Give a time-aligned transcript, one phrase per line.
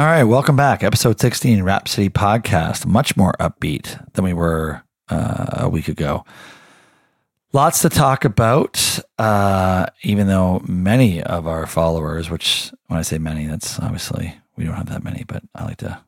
[0.00, 0.82] All right, welcome back.
[0.82, 2.86] Episode 16, Rap City Podcast.
[2.86, 6.24] Much more upbeat than we were uh, a week ago.
[7.52, 13.18] Lots to talk about, uh, even though many of our followers, which when I say
[13.18, 16.02] many, that's obviously we don't have that many, but I like to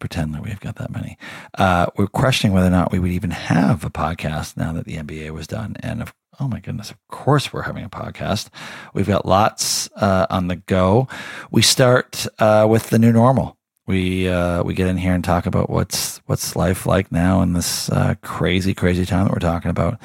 [0.00, 1.18] pretend that we've got that many.
[1.58, 4.96] Uh, we're questioning whether or not we would even have a podcast now that the
[4.96, 5.76] NBA was done.
[5.80, 8.48] And of, oh my goodness, of course we're having a podcast.
[8.94, 11.08] We've got lots uh, on the go.
[11.50, 13.56] We start uh, with the new normal.
[13.86, 17.54] We uh, we get in here and talk about what's what's life like now in
[17.54, 19.98] this uh, crazy crazy time that we're talking about.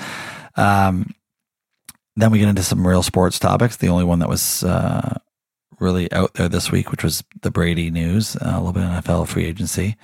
[0.55, 1.13] Um,
[2.15, 3.77] then we get into some real sports topics.
[3.77, 5.17] The only one that was uh,
[5.79, 9.03] really out there this week, which was the Brady news, uh, a little bit of
[9.03, 9.97] NFL free agency.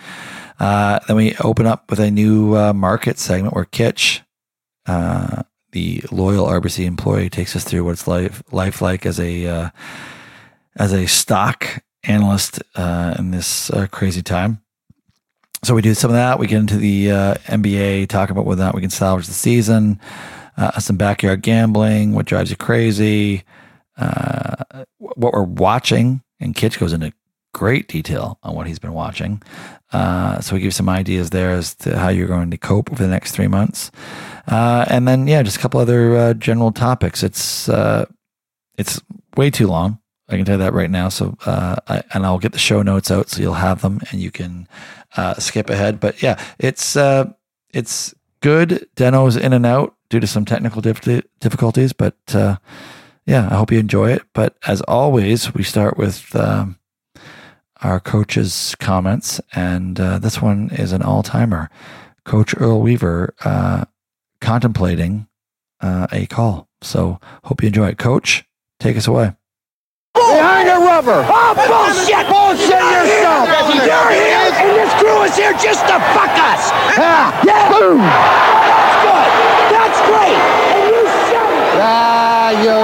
[0.59, 4.23] Then we open up with a new market segment where Kitch,
[4.87, 9.69] uh, the loyal RBC employee, takes us through what's life life like as a uh,
[10.75, 14.61] as a stock analyst in this crazy time.
[15.63, 16.39] So we do some of that.
[16.39, 19.99] We get into the NBA, talk about whether or not we can salvage the season
[20.59, 23.43] uh, some backyard gambling, what drives you crazy,
[23.97, 26.21] uh, what we're watching.
[26.39, 27.13] And Kitch goes into
[27.53, 29.41] great detail on what he's been watching.
[29.91, 33.01] Uh, so we give some ideas there as to how you're going to cope over
[33.01, 33.89] the next three months.
[34.49, 37.23] Uh, and then, yeah, just a couple other uh, general topics.
[37.23, 38.05] It's uh,
[38.77, 39.01] it's
[39.37, 39.99] way too long.
[40.27, 41.09] I can tell you that right now.
[41.09, 44.31] So, I, and I'll get the show notes out so you'll have them and you
[44.31, 44.67] can
[45.37, 45.99] skip ahead.
[45.99, 46.95] But yeah, it's
[47.73, 48.87] it's good.
[48.95, 52.57] Deno's in and out due to some technical difficulties, but uh,
[53.25, 54.23] yeah, I hope you enjoy it.
[54.33, 56.79] But as always, we start with um,
[57.81, 61.69] our coach's comments, and uh, this one is an all timer.
[62.25, 63.85] Coach Earl Weaver uh,
[64.41, 65.27] contemplating
[65.81, 66.67] uh, a call.
[66.81, 67.97] So hope you enjoy it.
[67.97, 68.45] Coach,
[68.79, 69.35] take us away.
[70.13, 71.23] Behind a rubber.
[71.27, 72.25] Oh, bullshit!
[72.27, 73.47] Bullshit yourself!
[73.71, 76.71] You're here, and this crew is here just to fuck us!
[76.97, 77.29] Yeah!
[77.45, 77.69] yeah.
[77.71, 78.01] Boom!
[78.01, 79.29] That's good!
[79.69, 80.39] That's great!
[80.75, 81.79] And you shut it!
[81.79, 82.77] Ah, you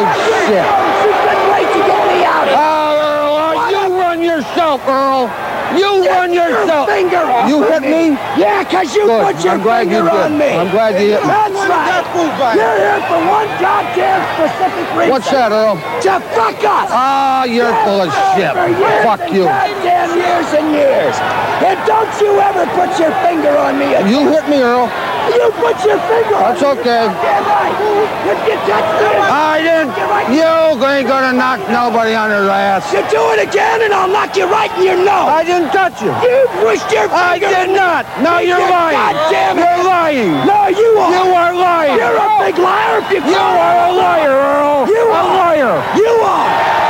[0.48, 0.64] shit!
[0.64, 2.62] It's been great to get me out of here!
[2.62, 5.55] Oh, Earl, you run yourself, Earl!
[5.74, 6.88] You Get run your yourself!
[6.88, 8.14] finger off You of hit me?
[8.38, 9.24] Yeah, because you Good.
[9.36, 10.26] put your I'm glad you finger did.
[10.30, 10.50] on me!
[10.54, 11.28] I'm glad you hit me.
[11.28, 12.56] That's right!
[12.56, 15.10] You're here for one goddamn specific reason!
[15.12, 15.76] What's that, Earl?
[15.76, 16.88] To fuck us!
[16.94, 18.54] Ah, you're full of shit.
[19.04, 19.46] Fuck you.
[19.50, 21.16] Goddamn years and years.
[21.66, 24.08] And don't you ever put your finger on me again.
[24.08, 24.88] You hit me, Earl.
[25.34, 27.06] You put your finger on That's okay.
[27.10, 27.74] Right.
[28.26, 29.94] You touch me, I didn't.
[30.34, 32.86] You ain't gonna knock nobody on his ass.
[32.94, 35.30] you do it again and I'll knock you right in your nose.
[35.30, 36.10] I didn't touch you.
[36.26, 37.50] You pushed your I finger.
[37.50, 38.06] did not.
[38.22, 38.98] No, You you're lying.
[38.98, 40.32] goddamn You're lying.
[40.46, 41.12] No, you are.
[41.14, 41.98] You are lying.
[41.98, 44.88] You're a big liar if you You are a liar, Earl.
[44.88, 45.74] You a liar.
[45.98, 46.85] You are.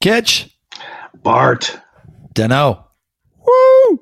[0.00, 0.56] Kitch,
[1.22, 1.78] Bart.
[2.34, 2.84] Deno.
[3.46, 4.00] Woo!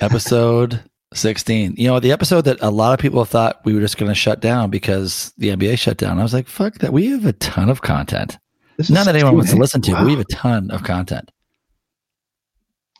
[0.00, 0.82] Episode
[1.14, 1.74] 16.
[1.76, 4.14] You know, the episode that a lot of people thought we were just going to
[4.14, 6.18] shut down because the NBA shut down.
[6.18, 6.92] I was like, fuck that.
[6.92, 8.38] We have a ton of content.
[8.76, 10.84] This is None that anyone wants to listen to, but we have a ton of
[10.84, 11.30] content.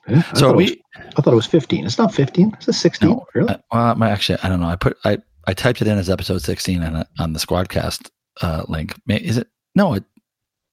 [0.09, 0.77] Yeah, So thought we, was-
[1.17, 1.87] I thought it was 15.
[1.87, 2.53] It's not 15.
[2.55, 3.09] It's a 16.
[3.09, 3.49] no, really?
[3.51, 4.67] uh, well, my, actually, I don't know.
[4.69, 8.11] I put, I, I typed it in as episode 16 on, on the Squadcast
[8.43, 8.95] uh, link.
[9.09, 9.49] Is it?
[9.77, 10.05] No, it,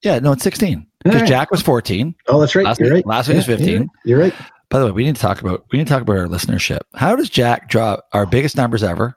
[0.03, 1.30] yeah, no, it's 16 because Alright.
[1.30, 2.13] Jack was 14.
[2.28, 2.66] oh, that's right.
[2.66, 3.08] last You're week- right.
[3.08, 3.90] last week was Yeah, 15.
[4.06, 4.34] You're right.
[4.69, 6.80] By the way, we need to talk about we need to talk about our listenership.
[6.96, 9.16] How does Jack drop our biggest numbers ever?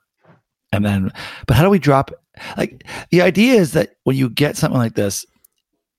[0.73, 1.11] And then
[1.47, 2.13] but how do we drop
[2.57, 5.27] like the idea is that when you get something like this,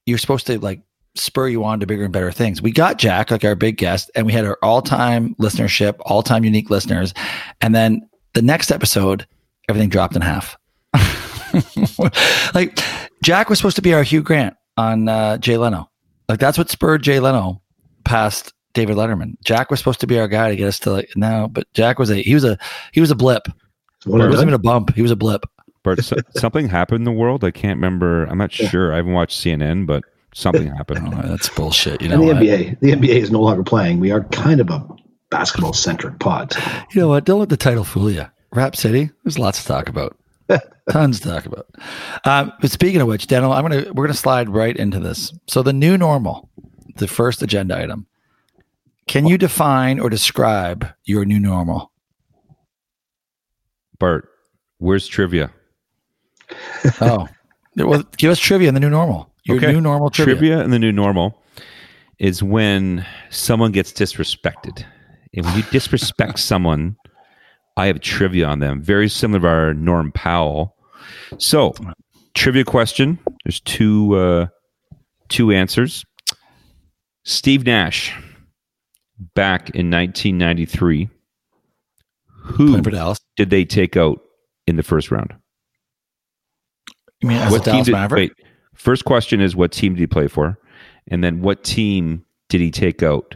[0.06, 0.81] you're supposed to like
[1.16, 2.62] spur you on to bigger and better things.
[2.62, 6.69] We got Jack, like our big guest, and we had our all-time listenership, all-time unique
[6.69, 7.13] listeners.
[7.59, 9.28] And then the next episode,
[9.68, 10.56] everything dropped in half.
[12.53, 12.80] like
[13.24, 15.90] Jack was supposed to be our Hugh Grant on uh, Jay Leno.
[16.30, 17.62] Like that's what spurred Jay Leno
[18.06, 19.36] past David Letterman.
[19.44, 22.00] Jack was supposed to be our guy to get us to like now, but Jack
[22.00, 22.57] was a he was a
[22.94, 23.44] he was a blip.
[24.00, 24.95] So what It is wasn't even a bump.
[24.95, 25.45] He was a blip.
[25.84, 27.44] Bert, so, something happened in the world.
[27.44, 28.25] I can't remember.
[28.25, 28.94] I'm not sure.
[28.94, 30.04] I haven't watched CNN, but
[30.34, 31.13] something happened.
[31.13, 32.01] Oh, that's bullshit.
[32.01, 32.44] You And know the what?
[32.44, 32.80] NBA.
[32.80, 34.00] The NBA is no longer playing.
[34.00, 34.88] We are kind of a
[35.30, 36.56] basketball centric pod.
[36.94, 37.25] You know what?
[37.25, 38.25] Don't let the title fool you.
[38.54, 39.10] Rap City.
[39.24, 40.16] There's lots to talk about.
[40.92, 41.68] Tons to talk about.
[42.26, 45.34] Um, but speaking of which, Daniel, I'm gonna we're gonna slide right into this.
[45.48, 46.50] So the new normal,
[46.98, 48.06] the first agenda item.
[49.08, 51.92] Can you define or describe your new normal?
[54.00, 54.28] Bert,
[54.78, 55.52] where's trivia?
[57.00, 57.28] Oh,
[57.78, 59.32] well, give us trivia in the new normal.
[59.46, 59.72] Your Okay.
[59.72, 60.36] new normal trivia.
[60.36, 61.42] Trivia in the new normal
[62.20, 64.84] is when someone gets disrespected,
[65.34, 66.98] and when you disrespect someone,
[67.78, 70.76] I have trivia on them, very similar to our Norm Powell.
[71.38, 71.74] So,
[72.34, 73.19] trivia question.
[73.44, 74.48] There's two uh,
[75.30, 76.06] two answers.
[77.24, 78.16] Steve Nash,
[79.36, 81.10] back in 1993,
[82.28, 83.19] who Playing for Dallas.
[83.38, 84.19] did they take out
[84.66, 85.34] in the first round?
[87.22, 88.19] You mean as a What team Dallas did, Maverick?
[88.38, 90.57] wait, first question is what team did he play for?
[91.07, 93.36] And then what team did he take out?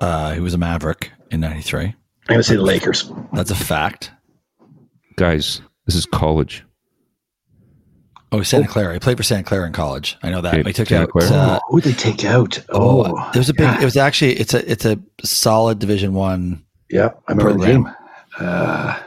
[0.00, 1.84] Uh, he was a Maverick in '93.
[1.84, 1.94] I'm
[2.28, 3.10] going to say the Lakers.
[3.32, 4.10] That's a fact.
[5.16, 6.64] Guys, this is college.
[8.32, 8.94] Oh, Santa Clara.
[8.94, 10.16] I played for Santa Clara in college.
[10.22, 10.54] I know that.
[10.54, 11.10] Okay, he took Santa out.
[11.10, 11.30] Clara.
[11.32, 12.58] Uh, oh, who they take out?
[12.70, 13.62] oh, Oh, there was a big.
[13.64, 13.80] yeah.
[13.80, 14.34] It was actually.
[14.38, 14.70] It's a.
[14.70, 16.64] It's a solid Division One.
[16.90, 17.82] yeah, I remember the program.
[17.84, 17.94] game.
[18.38, 18.98] Uh,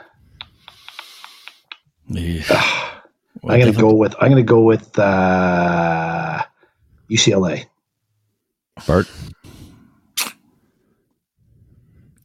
[2.08, 2.90] Yeah.
[3.46, 6.44] I'm going to go with I'm going to go with uh,
[7.10, 7.66] UCLA.
[8.88, 9.10] Bart?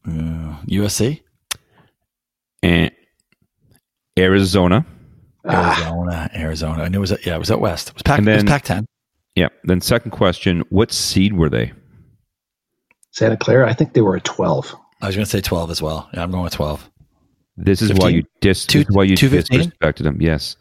[0.07, 1.21] Uh, USC, And
[4.19, 4.85] Arizona.
[5.49, 6.83] Arizona, Arizona.
[6.83, 7.27] I knew it was.
[7.27, 7.89] Yeah, it was out west.
[7.89, 8.19] It was Pac.
[8.19, 8.85] And it was Pac-10.
[9.35, 9.49] Yeah.
[9.65, 11.73] Then second question, what seed were they?
[13.13, 13.69] Santa Clara.
[13.69, 14.75] I think they were a 12.
[15.01, 16.09] I was going to say 12 as well.
[16.13, 16.91] Yeah, I'm going with 12.
[17.57, 18.03] This is 15?
[18.03, 19.71] why you dis Two- this is why you 215?
[19.71, 20.21] disrespected them.
[20.21, 20.57] Yes.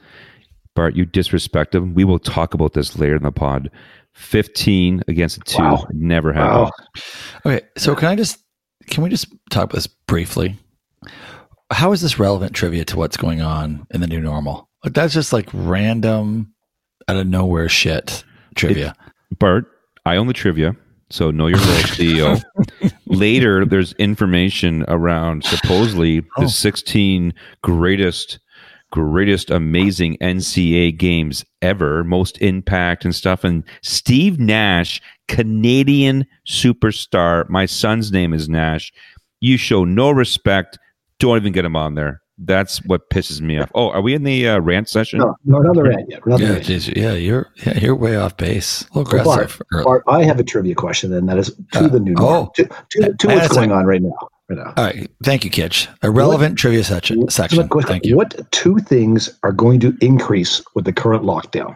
[0.75, 1.93] Bart, you disrespect them.
[1.95, 3.69] We will talk about this later in the pod.
[4.13, 5.61] 15 against a two.
[5.61, 5.87] Wow.
[5.91, 6.71] Never happened.
[6.95, 7.51] Wow.
[7.51, 8.39] Okay, so can I just
[8.89, 10.55] can we just talk about this briefly?
[11.71, 14.69] How is this relevant trivia to what's going on in the new normal?
[14.83, 16.53] Like that's just like random
[17.07, 18.23] out of nowhere shit
[18.55, 18.95] trivia.
[19.39, 19.65] Bart,
[20.05, 20.75] I own the trivia,
[21.09, 22.41] so know your role, CEO.
[23.05, 26.43] Later, there's information around supposedly Oh.
[26.43, 27.33] the 16
[27.63, 28.39] greatest,
[28.91, 33.43] greatest, amazing NCAA games ever, most impact and stuff.
[33.43, 37.49] And Steve Nash, Canadian superstar.
[37.49, 38.93] My son's name is Nash.
[39.41, 40.77] You show no respect.
[41.19, 42.21] Don't even get him on there.
[42.39, 43.71] That's what pisses me off.
[43.73, 45.17] Oh, are we in the uh, rant session?
[45.19, 46.23] No, no, another end yet.
[46.23, 46.63] Another yeah, end.
[46.65, 48.83] geez, yeah, you're yeah, you're way off base.
[48.93, 49.61] A little So Bart, aggressive.
[49.73, 49.83] early.
[49.83, 52.51] Bart, I have a trivia question, and that is to Uh, the new oh.
[52.55, 54.13] To, to, to what's going on right now.
[54.49, 54.73] Right now.
[54.77, 55.89] All right, thank you, Kitch.
[56.03, 57.21] A relevant trivia section.
[57.23, 57.67] So Section.
[57.73, 58.15] my Thank you.
[58.15, 61.75] What two things are going to increase with the current lockdown?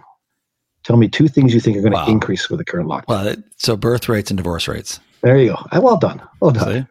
[0.84, 3.08] Tell me two things you think are going to increase with the current lockdown.
[3.08, 5.00] Well, so birth rates and divorce rates.
[5.22, 5.80] There you go.
[5.82, 6.22] Well done.
[6.40, 6.84] Well done.
[6.84, 6.88] See?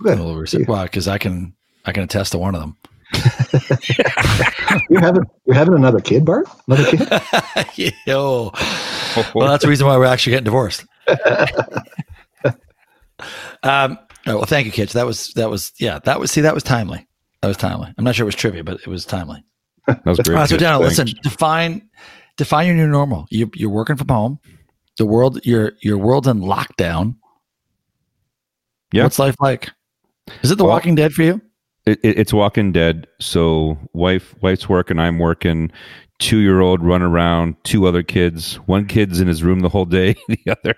[0.00, 0.18] Good.
[0.18, 0.70] A.
[0.70, 1.54] Wow, because I can
[1.84, 2.76] I can attest to one of them.
[4.88, 6.46] You're having you're having another kid, Bart?
[6.68, 6.96] Another
[7.76, 7.92] kid?
[8.06, 8.52] Yo.
[9.34, 10.84] Well, that's the reason why we're actually getting divorced.
[13.64, 14.92] um, oh, well, thank you, kids.
[14.92, 15.98] That was that was yeah.
[16.04, 17.08] That was see that was timely.
[17.42, 17.92] That was timely.
[17.98, 19.42] I'm not sure it was trivia, but it was timely.
[19.88, 20.34] That was great.
[20.36, 20.62] All right, so kid.
[20.62, 21.08] Daniel, listen.
[21.22, 21.88] Define
[22.36, 23.26] define your new normal.
[23.30, 24.38] You, you're working from home.
[24.98, 27.16] The world your your world's in lockdown.
[28.92, 29.02] Yeah.
[29.04, 29.70] What's life like?
[30.42, 31.40] Is it The Well- Walking Dead for you?
[31.90, 33.06] It, it, it's Walking Dead.
[33.20, 35.70] So wife wife's working, I'm working.
[36.18, 38.56] Two year old run around, two other kids.
[38.66, 40.14] One kid's in his room the whole day.
[40.28, 40.74] The other,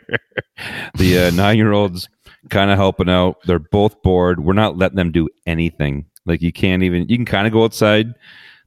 [0.97, 2.09] the uh, nine year old's
[2.51, 3.37] kind of helping out.
[3.45, 4.41] They're both bored.
[4.45, 6.07] We're not letting them do anything.
[6.27, 7.09] Like you can't even.
[7.09, 8.15] You can kind of go outside,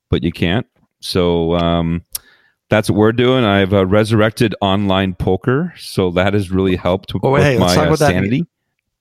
[0.10, 0.68] but you can't.
[1.00, 2.04] So um,
[2.70, 3.46] that's what we're doing.
[3.46, 7.86] I've uh, resurrected online poker, so that has really helped Oh, with hey, my uh,
[7.86, 8.46] about that.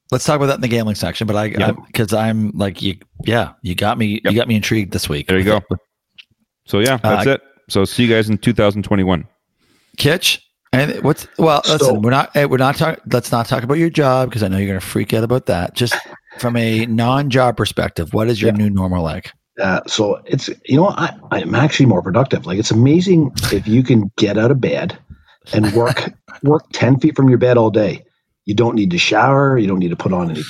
[0.09, 0.15] Sanity.
[0.15, 1.27] Let's talk about that in the gambling section.
[1.27, 1.73] But I Yeah.
[1.87, 4.21] because I'm like you, yeah, you got me.
[4.25, 4.33] Yep.
[4.33, 5.27] You got me intrigued this week.
[5.29, 5.61] There you go.
[6.67, 7.43] So yeah, that's Uh, it.
[7.69, 9.27] So see you guys in 2021.
[9.97, 10.41] Kitch.
[10.73, 11.63] And what's well?
[11.63, 12.35] So- Listen, we're not.
[12.35, 13.01] eh, We're not talking.
[13.13, 15.47] Let's not talk about your job because I know you're going to freak out about
[15.47, 15.75] that.
[15.75, 15.95] Just
[16.39, 18.57] from a non-job perspective, what is your Yeah.
[18.59, 19.33] new normal like?
[19.63, 22.45] Uh, so it's you know I, I'm actually more productive.
[22.45, 24.99] Like it's amazing if you can get out of bed
[25.53, 26.13] and work
[26.43, 28.03] work ten feet from your bed all day.
[28.47, 29.57] You don't need to shower.
[29.59, 30.43] You don't need to put on any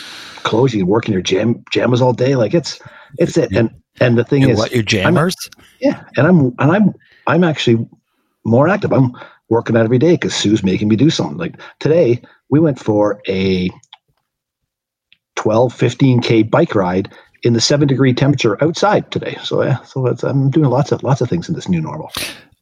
[0.43, 0.75] clothes.
[0.75, 2.35] You can work in your jam pajamas all day.
[2.37, 2.81] Like it's
[3.19, 3.53] it's it.
[3.53, 3.71] And
[4.01, 5.37] and the thing You is, what your jammers?
[5.81, 6.03] yeah.
[6.17, 6.95] And I'm and I'm
[7.27, 7.87] I'm actually
[8.45, 8.93] more active.
[8.93, 9.13] I'm
[9.49, 11.37] working out every day because Sue's making me do something.
[11.37, 12.21] Like today,
[12.51, 13.71] we went for a
[15.37, 19.37] 12, 15k bike ride in the seven degree temperature outside today.
[19.43, 22.11] So yeah, so it's, I'm doing lots of lots of things in this new normal.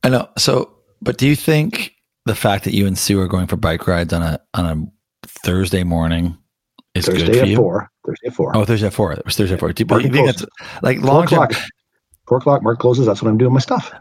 [0.03, 0.29] I know.
[0.37, 1.95] So, but do you think
[2.27, 4.87] the fact that you and Sue are going for bike rides on a on a
[5.45, 6.37] Thursday morning
[6.95, 7.57] is good Thursday for at you?
[7.57, 7.91] four.
[8.07, 8.57] Thursday at four.
[8.57, 9.12] Oh, Thursday at four.
[9.12, 9.73] It was Thursday at four.
[9.73, 10.45] Do you, think that's
[10.83, 11.45] like four long term?
[11.45, 11.62] o'clock.
[12.29, 12.62] Four o'clock.
[12.62, 13.07] Mark closes.
[13.07, 13.93] That's when I'm doing my stuff.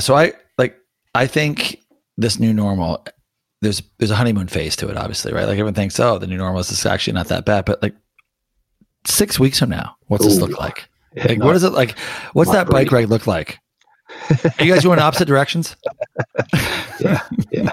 [0.00, 0.76] So I like.
[1.14, 1.80] I think
[2.16, 3.04] this new normal.
[3.62, 5.44] There's there's a honeymoon phase to it, obviously, right?
[5.44, 7.94] Like everyone thinks, oh, the new normal is actually not that bad, but like
[9.06, 10.40] six weeks from now, what's this Ooh.
[10.46, 10.88] look like?
[11.16, 11.98] Like, what is it like?
[12.34, 13.58] What's that bike ride look like?
[14.58, 15.74] Are you guys going opposite directions?
[17.00, 17.70] Yeah, yeah.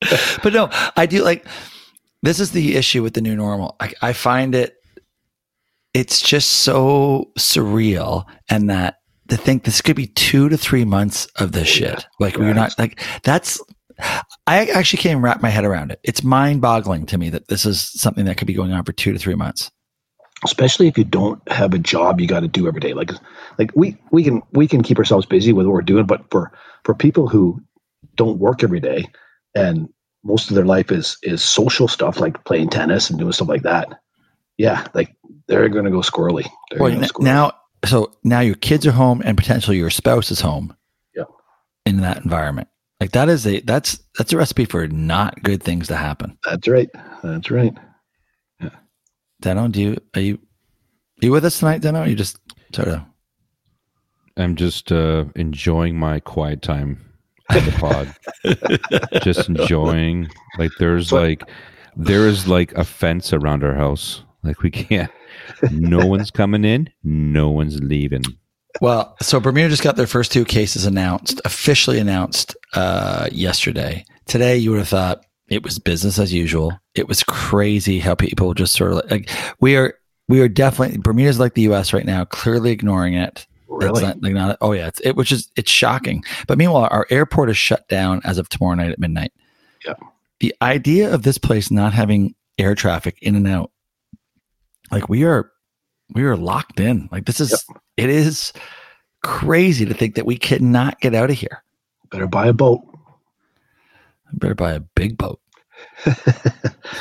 [0.42, 0.68] but no,
[0.98, 1.46] I do like
[2.22, 3.76] this is the issue with the new normal.
[3.80, 4.76] I, I find it,
[5.94, 8.96] it's just so surreal, and that
[9.28, 12.06] to think this could be two to three months of this shit.
[12.18, 13.60] Like we're not like that's.
[14.46, 16.00] I actually can't wrap my head around it.
[16.04, 18.92] It's mind boggling to me that this is something that could be going on for
[18.92, 19.70] two to three months.
[20.44, 23.10] especially if you don't have a job you got to do every day like
[23.58, 26.50] like we we can we can keep ourselves busy with what we're doing but for
[26.84, 27.60] for people who
[28.16, 29.04] don't work every day
[29.54, 29.88] and
[30.22, 33.62] most of their life is is social stuff like playing tennis and doing stuff like
[33.62, 33.88] that
[34.58, 35.14] yeah like
[35.48, 37.24] they're going to go squirrely They're Well, gonna n- go squirrely.
[37.24, 37.52] now,
[37.86, 40.76] so now your kids are home and potentially your spouse is home.
[41.16, 41.24] Yeah.
[41.86, 42.68] In that environment,
[43.00, 46.38] like that is a that's that's a recipe for not good things to happen.
[46.44, 46.88] that's right
[47.22, 47.74] that's right
[48.60, 48.68] Yeah.
[49.42, 52.04] Deno, do you are you are you with us tonight, Deno?
[52.04, 52.38] Or you just
[52.72, 53.00] sort of
[54.36, 56.98] I'm just uh, enjoying my quiet time
[57.56, 59.22] on the pod.
[59.22, 60.28] just enjoying.
[60.58, 61.42] Like there's like
[61.96, 64.22] there is like a fence around our house.
[64.42, 65.10] Like we can't.
[65.70, 66.88] No one's coming in.
[67.04, 68.22] No one's leaving.
[68.80, 74.04] Well, so Bermuda just got their first two cases announced, officially announced uh, yesterday.
[74.26, 76.78] Today, you would have thought it was business as usual.
[76.94, 79.30] It was crazy how people just sort of like, like
[79.60, 79.94] we are
[80.28, 81.92] we are definitely Bermuda's like the U.S.
[81.92, 83.46] right now, clearly ignoring it.
[83.70, 86.24] Really not, like not, oh yeah, it's, it, which is it's shocking.
[86.48, 89.32] But meanwhile, our airport is shut down as of tomorrow night at midnight.
[89.86, 89.94] Yeah.
[90.40, 93.70] The idea of this place not having air traffic in and out,
[94.90, 95.50] like we are,
[96.12, 97.08] we are locked in.
[97.12, 97.64] Like this is,
[97.96, 98.52] it is
[99.22, 101.62] crazy to think that we cannot get out of here.
[102.10, 102.80] better buy a boat
[104.32, 105.40] I better buy a big boat.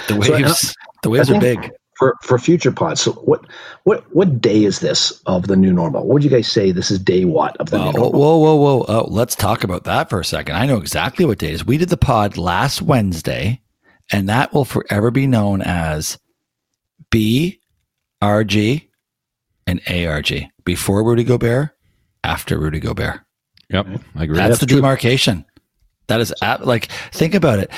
[0.07, 1.71] The So, waves, uh, the waves are big.
[1.99, 3.45] For for future pods so what
[3.83, 6.89] what what day is this of the new normal what would you guys say this
[6.89, 8.85] is day what of the Whoa, new whoa, normal whoa, whoa, whoa.
[8.87, 10.55] Oh, let's talk about that for a second.
[10.55, 11.65] I know exactly what day it is.
[11.65, 13.61] We did the pod last Wednesday,
[14.11, 16.17] and that will forever be known as
[17.11, 18.87] BRG
[19.67, 20.45] and ARG.
[20.63, 21.71] Before Rudy Gobert,
[22.23, 23.21] after Rudy Gobert.
[23.69, 24.37] Yep, I agree.
[24.37, 24.77] That's, That's the true.
[24.77, 25.45] demarcation.
[26.07, 27.69] That is at, like, think about it.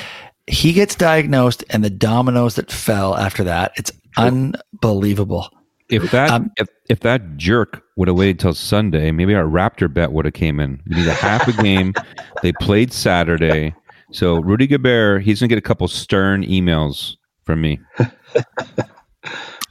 [0.47, 5.49] He gets diagnosed, and the dominoes that fell after that, it's unbelievable.
[5.89, 9.93] if that Um, if, if that jerk would have waited till Sunday, maybe our Raptor
[9.93, 10.81] bet would have came in.
[10.87, 11.93] We need a half a game.
[12.41, 13.75] they played Saturday,
[14.11, 17.79] so Rudy Gobert he's gonna get a couple stern emails from me.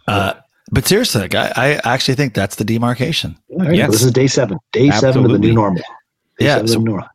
[0.06, 0.34] Uh,
[0.72, 3.36] but seriously, like, I, I actually think that's the demarcation.
[3.50, 3.90] All right, Yes.
[3.90, 5.82] this is day seven day seven of the new normal
[6.38, 7.08] Day Yeah, seven of the so- new normal.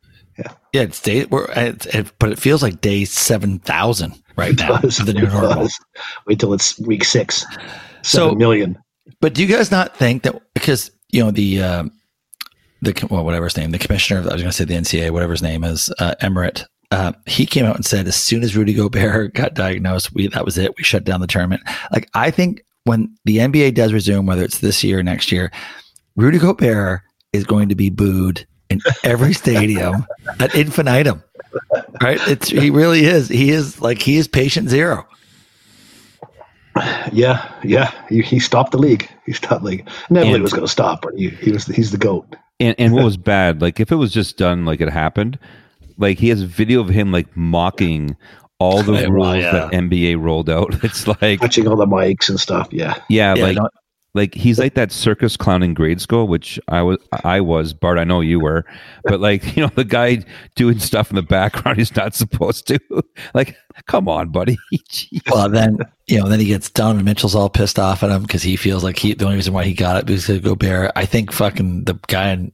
[0.74, 4.98] Yeah, it's day, we're, it's, it, but it feels like day 7,000 right now does,
[4.98, 5.68] the new normal.
[6.26, 7.44] wait till it's week six
[8.02, 8.78] So- million.
[9.20, 11.92] But do you guys not think that because, you know, the, um
[12.82, 15.32] the, well, whatever his name, the commissioner, I was going to say the NCAA whatever
[15.32, 18.74] his name is, uh, Emmert, uh, he came out and said, as soon as Rudy
[18.74, 20.76] Gobert got diagnosed, we, that was it.
[20.76, 21.62] We shut down the tournament.
[21.90, 25.50] Like, I think when the NBA does resume, whether it's this year or next year,
[26.16, 27.00] Rudy Gobert
[27.32, 30.06] is going to be booed in every stadium
[30.40, 31.22] at infinitum.
[32.02, 32.18] Right?
[32.28, 33.28] It's, he really is.
[33.28, 35.06] He is like, he is patient zero.
[37.12, 37.90] Yeah, yeah.
[38.08, 39.08] He, he stopped the league.
[39.24, 39.88] He stopped the league.
[40.10, 42.36] Never And- was going to stop, but he, he was he's the goat.
[42.60, 45.38] And and what was bad, like if it was just done like it happened,
[45.98, 48.16] like he has video of him like mocking
[48.58, 49.52] all the Yeah, well, rules yeah.
[49.52, 50.74] that NBA rolled out.
[50.84, 52.68] It's like Touching all the mics and stuff.
[52.70, 52.94] Yeah.
[53.10, 53.68] yeah, Yeah, like no-
[54.16, 57.98] like he's like that circus clown in grade school, which I was I was Bart.
[57.98, 58.64] I know you were,
[59.04, 62.80] but like you know the guy doing stuff in the background he's not supposed to.
[63.34, 63.56] Like,
[63.86, 64.56] come on, buddy.
[65.30, 68.42] Well, then you know, then he gets Donovan Mitchell's all pissed off at him because
[68.42, 70.92] he feels like he the only reason why he got it because of Gobert.
[70.96, 72.52] I think fucking the guy in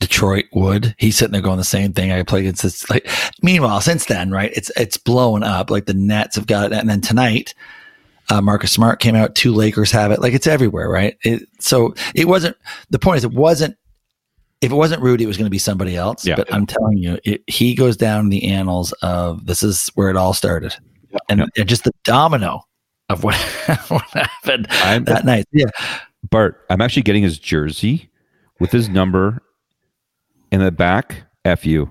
[0.00, 0.94] Detroit would.
[0.98, 2.12] He's sitting there going the same thing.
[2.12, 2.88] I play against this.
[2.90, 3.08] Like,
[3.42, 4.52] meanwhile, since then, right?
[4.54, 5.70] It's it's blowing up.
[5.70, 7.54] Like the Nets have got it, and then tonight,
[8.30, 9.34] uh, Marcus Smart came out.
[9.34, 10.20] Two Lakers have it.
[10.20, 11.16] Like it's everywhere, right?
[11.22, 12.56] It, so it wasn't.
[12.90, 13.76] The point is, it wasn't.
[14.60, 16.24] If it wasn't Rudy, it was going to be somebody else.
[16.24, 16.36] Yeah.
[16.36, 20.16] But I'm telling you, it, he goes down the annals of this is where it
[20.16, 20.76] all started,
[21.28, 22.62] and, and just the domino
[23.08, 23.34] of what,
[23.88, 25.46] what happened I'm that night.
[25.52, 25.66] Yeah,
[26.30, 26.64] Bart.
[26.70, 28.10] I'm actually getting his jersey
[28.60, 29.42] with his number
[30.52, 31.24] in the back.
[31.44, 31.90] F you.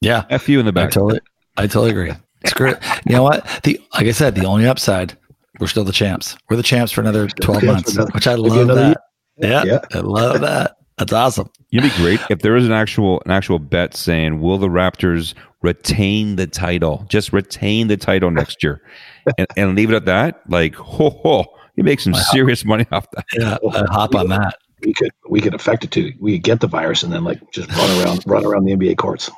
[0.00, 0.24] yeah.
[0.30, 0.88] F you in the back.
[0.88, 1.20] I totally,
[1.56, 2.12] I totally agree.
[2.46, 2.82] Screw it.
[3.06, 3.46] You know what?
[3.64, 5.16] The like I said, the only upside,
[5.60, 6.36] we're still the champs.
[6.50, 9.00] We're the champs for another twelve months, another- which I love that.
[9.38, 9.78] Yeah, Yeah.
[9.92, 10.76] I love that.
[10.98, 11.50] That's awesome.
[11.70, 15.34] You'd be great if there was an actual an actual bet saying, "Will the Raptors
[15.62, 17.04] retain the title?
[17.08, 18.80] Just retain the title next year,
[19.38, 23.10] and, and leave it at that." Like, ho ho, you make some serious money off
[23.12, 23.24] that.
[23.32, 24.56] Yeah, I hop on that.
[24.84, 26.12] We could we could affect it too.
[26.20, 28.96] We could get the virus and then like just run around run around the NBA
[28.98, 29.30] courts.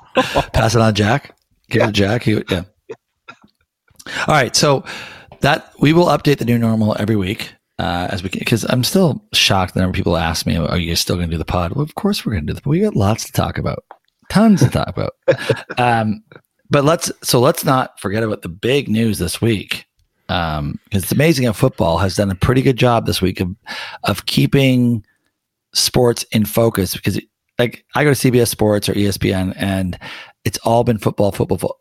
[0.52, 1.36] Pass it on, Jack.
[1.70, 2.22] Give it Jack.
[2.24, 2.64] He, yeah.
[4.26, 4.84] All right, so
[5.40, 9.22] that we will update the new normal every week uh, as we because I'm still
[9.32, 11.72] shocked the number of people ask me, "Are you still going to do the pod?"
[11.72, 12.62] Well, of course we're going to do the.
[12.62, 13.84] But we got lots to talk about,
[14.28, 15.12] tons to talk about.
[15.78, 16.22] Um,
[16.70, 19.84] but let's so let's not forget about the big news this week
[20.26, 23.54] because um, it's amazing how football has done a pretty good job this week of
[24.04, 25.04] of keeping
[25.74, 27.20] sports in focus because
[27.58, 29.98] like I go to CBS Sports or ESPN and
[30.44, 31.80] it's all been football, football, football.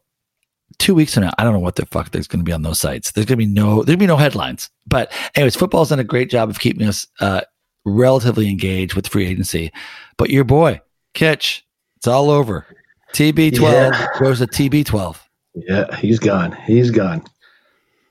[0.78, 2.62] Two weeks from now, I don't know what the fuck there's going to be on
[2.62, 3.12] those sites.
[3.12, 4.70] There's going to be no, there'll be no headlines.
[4.88, 7.42] But anyways, football's done a great job of keeping us uh,
[7.86, 9.72] relatively engaged with free agency.
[10.18, 10.82] But your boy
[11.14, 11.66] Kitch,
[11.98, 12.66] it's all over.
[13.14, 14.08] TB12 yeah.
[14.20, 15.18] goes to TB12.
[15.56, 16.52] Yeah, he's gone.
[16.66, 17.24] He's gone.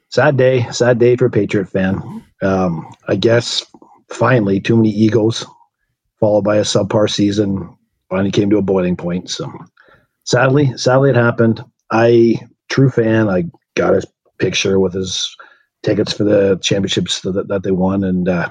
[0.09, 0.66] Sad day.
[0.71, 2.25] Sad day for a Patriot fan.
[2.42, 3.64] Um, I guess
[4.11, 5.44] finally too many egos
[6.21, 7.76] followed by a subpar season.
[8.09, 9.28] Finally came to a boiling point.
[9.28, 9.52] So
[10.25, 11.62] sadly, sadly it happened.
[11.90, 12.38] I
[12.75, 13.28] true fan.
[13.28, 13.45] I
[13.76, 14.04] got his
[14.38, 15.37] picture with his
[15.85, 18.49] tickets for the championships that, that they won, and uh,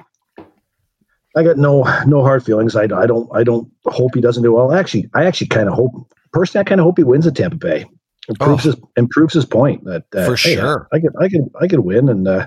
[1.36, 2.74] I got no no hard feelings.
[2.74, 4.72] I, I don't I don't hope he doesn't do well.
[4.72, 5.92] Actually, I actually kind of hope
[6.32, 6.62] personally.
[6.62, 7.84] I kind of hope he wins at Tampa Bay.
[8.28, 11.28] Improves oh, his improves his point that uh, for hey, sure I, I could I
[11.28, 12.46] could I could win and uh,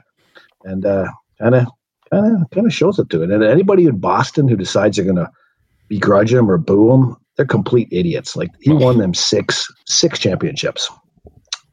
[0.63, 1.67] and kind of
[2.11, 3.29] kind of kind of shows it to it.
[3.29, 5.29] And anybody in Boston who decides they're going to
[5.89, 8.35] begrudge him or boo him, they're complete idiots.
[8.35, 10.89] Like he won them six six championships.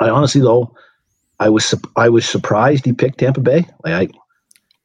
[0.01, 0.75] I honestly though,
[1.41, 3.67] I was I was surprised he picked Tampa Bay.
[3.85, 4.19] Like I,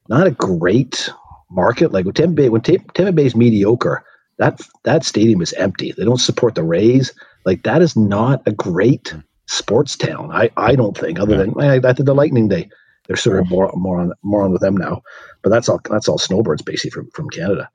[0.08, 1.10] not a great
[1.50, 1.92] market.
[1.92, 4.04] Like when Tampa Bay when Tampa Bay is mediocre,
[4.38, 5.92] that that stadium is empty.
[5.92, 7.14] They don't support the Rays.
[7.46, 9.14] Like that is not a great
[9.48, 10.32] sports town.
[10.32, 11.20] I I don't think.
[11.20, 12.70] Other than I, I think the Lightning they
[13.08, 15.02] they're sort of more more on more on with them now.
[15.42, 17.70] But that's all that's all snowbirds basically from from Canada.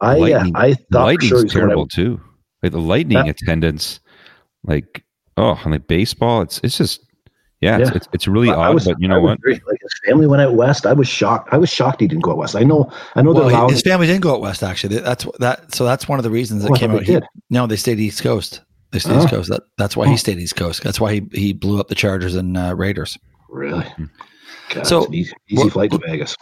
[0.00, 2.20] I uh, I thought lightning's sure terrible I, too.
[2.62, 4.00] Like the lightning that, attendance,
[4.64, 5.04] like
[5.38, 7.02] oh, and like baseball, it's it's just
[7.60, 7.86] yeah, yeah.
[7.86, 8.74] It's, it's, it's really odd.
[8.74, 9.40] Was, but you know what?
[9.42, 10.86] Very, like his family went out west.
[10.86, 11.48] I was shocked.
[11.52, 12.54] I was shocked he didn't go out west.
[12.54, 12.90] I know.
[13.14, 14.62] I know well, that his family didn't go out west.
[14.62, 15.74] Actually, that's that.
[15.74, 17.02] So that's one of the reasons that came out.
[17.02, 17.18] He,
[17.50, 18.60] no, they stayed East Coast.
[18.90, 19.50] They stayed East Coast.
[19.50, 20.82] That, that's why he stayed East Coast.
[20.82, 23.18] That's why he, he blew up the Chargers and uh, Raiders.
[23.50, 23.84] Really?
[23.84, 24.04] Hmm.
[24.70, 26.36] God, so easy, easy flight to Vegas.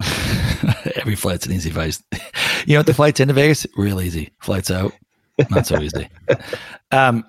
[0.96, 2.00] Every flight's an easy flight.
[2.66, 3.66] you know what the flights into Vegas?
[3.76, 4.30] Real easy.
[4.40, 4.92] Flights out,
[5.50, 6.08] not so easy.
[6.92, 7.24] Um,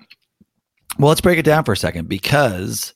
[0.98, 2.94] well, let's break it down for a second because,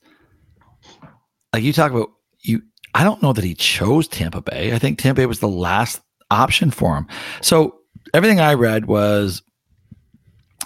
[1.53, 2.09] like you talk about,
[2.41, 2.61] you.
[2.93, 4.73] I don't know that he chose Tampa Bay.
[4.73, 7.07] I think Tampa Bay was the last option for him.
[7.41, 7.77] So
[8.13, 9.41] everything I read was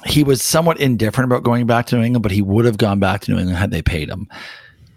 [0.06, 3.00] he was somewhat indifferent about going back to New England, but he would have gone
[3.00, 4.28] back to New England had they paid him.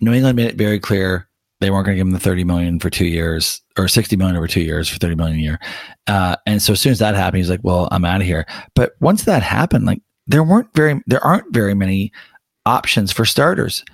[0.00, 1.28] New England made it very clear
[1.60, 4.36] they weren't going to give him the 30 million for two years or 60 million
[4.36, 5.58] over two years for 30 million a year.
[6.06, 8.46] Uh, and so as soon as that happened, he's like, well, I'm out of here.
[8.74, 12.12] But once that happened, like there weren't very, there aren't very many
[12.66, 13.84] options for starters.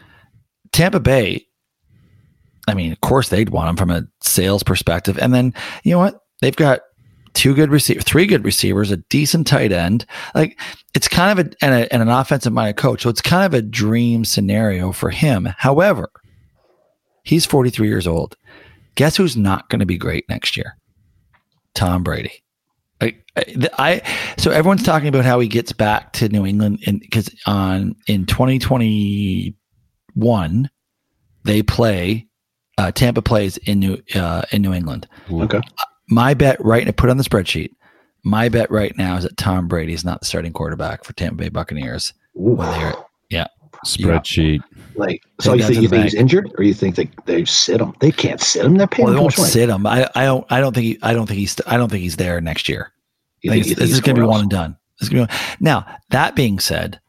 [0.73, 1.47] Tampa Bay,
[2.69, 5.19] I mean, of course they'd want him from a sales perspective.
[5.19, 6.21] And then, you know what?
[6.41, 6.81] They've got
[7.35, 10.05] two good receivers, three good receivers, a decent tight end.
[10.35, 10.61] Like
[10.95, 13.03] it's kind of a and, a, and an offensive minded coach.
[13.03, 15.49] So it's kind of a dream scenario for him.
[15.59, 16.11] However,
[17.25, 18.37] He's 43 years old.
[18.97, 20.77] Guess who's not going to be great next year?
[21.75, 22.44] Tom Brady.
[23.01, 23.15] I,
[23.79, 24.03] I,
[24.39, 30.71] so everyone's talking about how he gets back to New England because on in 2021
[31.45, 32.29] they play
[32.79, 35.09] uh, Tampa plays in New uh, in New England.
[35.31, 35.61] Okay.
[36.09, 37.71] My bet right now put on the spreadsheet.
[38.25, 41.37] My bet right now is that Tom Brady is not the starting quarterback for Tampa
[41.37, 42.15] Bay Buccaneers.
[42.79, 42.95] Yeah,
[43.85, 44.59] spreadsheet.
[44.59, 44.83] Yeah.
[44.97, 47.95] Like, so you think you think he's injured, or you think they they sit him?
[48.01, 48.77] They can't sit him.
[48.77, 49.07] They're paying.
[49.07, 49.87] Well, they won't sit him.
[49.87, 50.47] I, I don't.
[50.51, 50.85] I don't think.
[50.85, 51.61] He, I don't think he's.
[51.67, 52.93] I don't think he's there next year.
[53.41, 54.77] You think, this is going to be one and done.
[54.99, 57.01] This is gonna be, now that being said,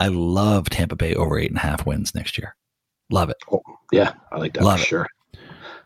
[0.00, 2.56] I love Tampa Bay over eight and a half wins next year.
[3.10, 3.36] Love it.
[3.52, 4.86] Oh, yeah, I like that love for it.
[4.88, 5.06] sure.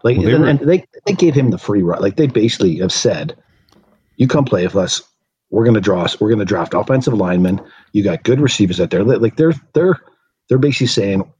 [0.05, 2.01] Like, well, they and, were, and they they gave him the free ride.
[2.01, 3.37] Like they basically have said,
[4.17, 5.03] "You come play with us.
[5.51, 6.07] We're going to draw.
[6.21, 7.61] We're going to draft offensive linemen.
[7.93, 9.03] You got good receivers out there.
[9.03, 9.97] Like they're they're
[10.49, 11.31] they're basically saying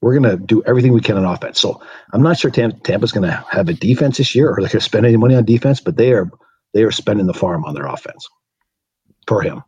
[0.00, 1.60] we're going to do everything we can on offense.
[1.60, 4.68] So I'm not sure Tam- Tampa's going to have a defense this year or they're
[4.68, 6.30] going to spend any money on defense, but they are
[6.72, 8.28] they are spending the farm on their offense
[9.26, 9.62] for him.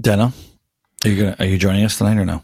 [0.00, 0.32] Deno,
[1.04, 2.42] are you gonna are you joining us tonight or no?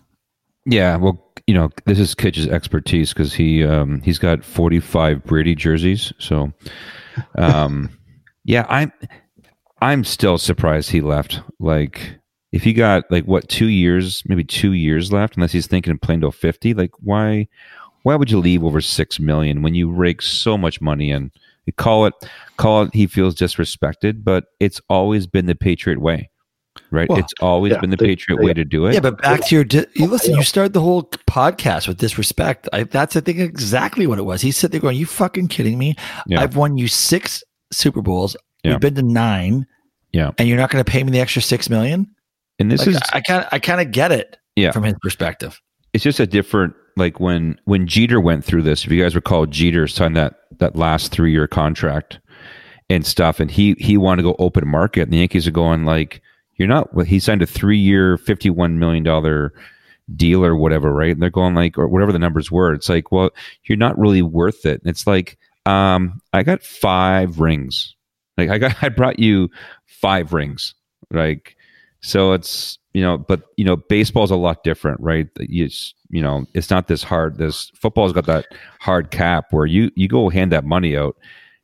[0.66, 5.54] Yeah, well, you know, this is Kitch's expertise because he um, he's got 45 Brady
[5.54, 6.12] jerseys.
[6.18, 6.52] So,
[7.36, 7.90] um,
[8.44, 8.92] yeah, I'm
[9.80, 11.40] I'm still surprised he left.
[11.60, 12.18] Like,
[12.54, 16.00] if he got like what two years, maybe two years left, unless he's thinking of
[16.00, 17.48] playing to fifty, like why
[18.02, 21.32] why would you leave over six million when you rake so much money in?
[21.66, 22.14] You call it
[22.56, 26.30] call it he feels disrespected, but it's always been the Patriot way.
[26.90, 27.08] right?
[27.08, 28.94] Well, it's always yeah, been the they- Patriot they- way to do it.
[28.94, 29.64] Yeah, but back to your.
[29.64, 30.34] Di- you listen.
[30.34, 32.68] You started the whole podcast with disrespect.
[32.72, 34.42] I, that's I think exactly what it was.
[34.42, 35.96] He's sitting there going, "You fucking kidding me?
[36.26, 36.40] Yeah.
[36.40, 38.36] I've won you six Super Bowls.
[38.62, 38.72] Yeah.
[38.72, 39.66] We've been to nine.
[40.12, 40.30] Yeah.
[40.38, 42.14] and you're not going to pay me the extra six million.
[42.58, 44.36] And this Like, is I kind of I kind of get it.
[44.56, 44.70] Yeah.
[44.70, 45.60] from his perspective.
[45.92, 48.84] it's just a different like when when Jeter went through this.
[48.84, 52.20] If you guys recall, Jeter signed that that last three year contract
[52.88, 55.84] and stuff, and he he wanted to go open market, and the Yankees are going
[55.84, 56.22] like,
[56.56, 59.52] "You're not." Well, he signed a three year, fifty one million dollar
[60.14, 61.12] deal or whatever, right?
[61.12, 62.74] And they're going like, or whatever the numbers were.
[62.74, 63.30] It's like, well,
[63.64, 64.82] you're not really worth it.
[64.82, 67.96] And it's like, um, I got five rings.
[68.36, 69.48] Like I got, I brought you
[69.86, 70.74] five rings.
[71.10, 71.56] Like,
[72.04, 75.26] so it's you know, but you know, baseball's a lot different, right?
[75.40, 75.68] You
[76.10, 77.38] you know, it's not this hard.
[77.38, 78.46] This football's got that
[78.80, 81.16] hard cap where you you go hand that money out,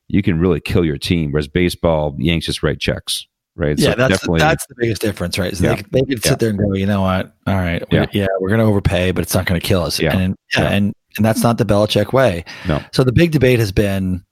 [0.09, 1.31] you can really kill your team.
[1.31, 3.25] Whereas baseball, Yanks just write checks,
[3.55, 3.79] right?
[3.79, 5.55] yeah, So that's definitely that's the biggest difference, right?
[5.55, 5.75] So Yeah.
[5.91, 7.33] they, they could sit there and go, you know what?
[7.47, 8.05] All right, we- Yeah.
[8.11, 9.99] yeah, we're going to overpay, but it's not going to kill us.
[10.01, 10.17] Yeah.
[10.17, 10.69] and yeah, Yeah.
[10.69, 12.43] and and that's not the Belichick way.
[12.67, 12.81] No.
[12.93, 14.23] So the big debate has been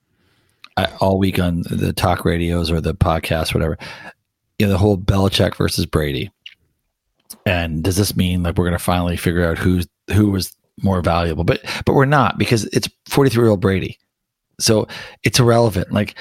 [0.77, 3.77] uh, all week on the talk radios or the podcast, whatever
[4.59, 6.31] you know, the whole Belichick versus Brady.
[7.45, 11.01] And does this mean like we're going to finally figure out who's who was more
[11.01, 11.43] valuable?
[11.43, 13.97] But but we're not because it's 43 year old Brady,
[14.59, 14.87] so
[15.23, 15.91] it's irrelevant.
[15.91, 16.15] Like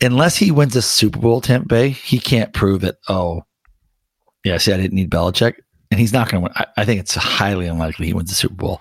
[0.00, 2.96] unless he wins a Super Bowl, Tampa Bay, he can't prove that.
[3.08, 3.44] Oh,
[4.44, 5.54] yeah, see, I didn't need Belichick,
[5.90, 6.52] and he's not going to win.
[6.56, 8.80] I, I, think it's highly unlikely he wins the Super Bowl.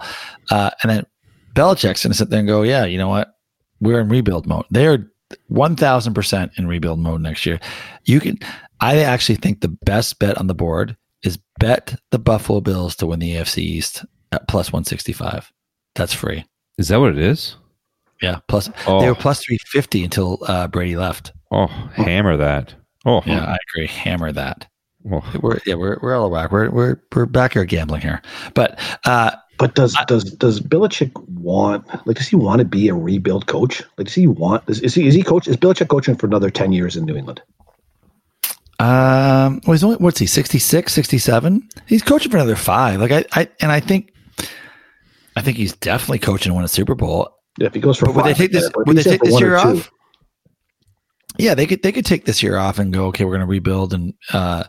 [0.51, 1.05] Uh, and then
[1.53, 3.35] Belichick's going to sit there and go, yeah, you know what?
[3.79, 4.65] We're in rebuild mode.
[4.69, 5.09] They're
[5.51, 7.59] 1000% in rebuild mode next year.
[8.05, 8.37] You can,
[8.79, 13.07] I actually think the best bet on the board is bet the Buffalo Bills to
[13.07, 15.51] win the AFC East at plus 165.
[15.95, 16.45] That's free.
[16.77, 17.55] Is that what it is?
[18.21, 18.39] Yeah.
[18.47, 19.01] Plus, oh.
[19.01, 19.19] they were oh.
[19.19, 21.33] plus 350 until uh, Brady left.
[21.51, 22.73] Oh, hammer that.
[23.05, 23.87] Oh, yeah, I agree.
[23.87, 24.67] Hammer that.
[25.11, 25.23] Oh.
[25.41, 26.51] We're, yeah, we're, we're all whack.
[26.51, 28.21] We're, we're, we're backyard gambling here.
[28.55, 32.93] But, uh, but does does does Belichick want like does he want to be a
[32.93, 33.81] rebuild coach?
[33.97, 36.49] Like does he want is, is he is he coach is Belichick coaching for another
[36.49, 37.41] ten years in New England?
[38.79, 41.69] um well, he's only what's he 66, 67?
[41.87, 42.99] He's coaching for another 5.
[42.99, 44.11] Like I I and I think
[45.37, 47.29] I think he's definitely coaching to win a Super Bowl.
[47.57, 49.11] Yeah, if he goes for But would they five, take this yeah, would they he's
[49.11, 49.89] take this year off?
[51.37, 53.45] Yeah, they could they could take this year off and go, okay, we're going to
[53.47, 54.65] rebuild and uh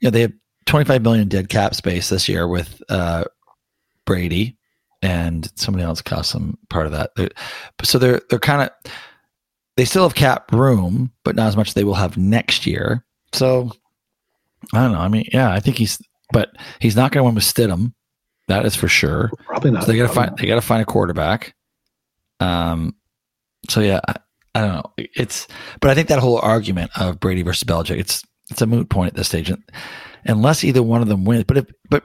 [0.00, 0.32] you know, they have
[0.64, 3.24] 25 million dead cap space this year with uh
[4.10, 4.56] Brady
[5.02, 7.12] and somebody else cost them part of that.
[7.14, 7.30] They're,
[7.84, 8.92] so they're they're kind of
[9.76, 13.06] they still have cap room, but not as much as they will have next year.
[13.32, 13.70] So
[14.74, 14.98] I don't know.
[14.98, 17.94] I mean, yeah, I think he's, but he's not going to win with Stidham.
[18.48, 19.30] That is for sure.
[19.46, 19.84] Probably not.
[19.84, 21.54] So they got to find they got to find a quarterback.
[22.40, 22.96] Um.
[23.68, 24.16] So yeah, I,
[24.56, 24.92] I don't know.
[24.96, 25.46] It's,
[25.80, 29.12] but I think that whole argument of Brady versus Belichick, it's it's a moot point
[29.12, 29.52] at this stage,
[30.24, 31.44] unless either one of them wins.
[31.44, 32.02] But if but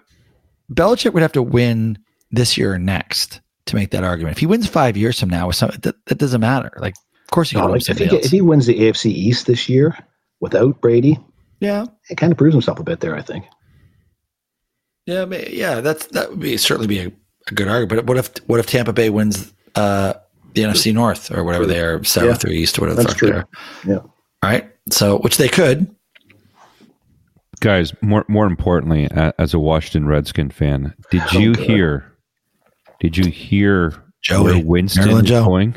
[0.72, 1.98] Belichick would have to win
[2.32, 4.36] this year or next to make that argument.
[4.36, 6.72] If he wins five years from now, with some, that, that doesn't matter.
[6.78, 9.48] Like, of course, you No, win like, if, he, if he wins the AFC East
[9.48, 9.98] this year
[10.40, 11.20] without Brady,
[11.60, 13.16] yeah, it kind of proves himself a bit there.
[13.16, 13.46] I think.
[15.06, 15.82] yeah, I mean, yeah.
[15.82, 17.12] That's that would be certainly be a,
[17.48, 18.06] a good argument.
[18.06, 20.14] But what if what if Tampa Bay wins uh,
[20.54, 23.30] the NFC North or whatever they are, South or East or whatever the fuck true.
[23.30, 23.48] they are?
[23.88, 23.98] Yeah.
[23.98, 24.12] All
[24.44, 24.70] right.
[24.92, 25.95] So, which they could.
[27.62, 29.08] Guys more more importantly
[29.40, 31.66] as a washington redskin fan did you oh, good.
[31.66, 32.18] hear
[33.00, 35.46] did you hear Joey, where winston Maryland Joe.
[35.46, 35.76] going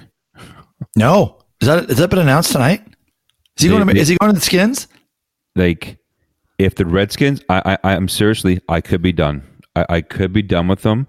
[0.96, 2.82] No, is that has that been announced tonight?
[3.56, 3.94] Is he They- going to?
[3.94, 4.86] they- Is he going to the Skins?
[5.56, 5.98] like
[6.58, 9.42] if the redskins i i i'm seriously i could be done
[9.74, 11.08] i, I could be done with them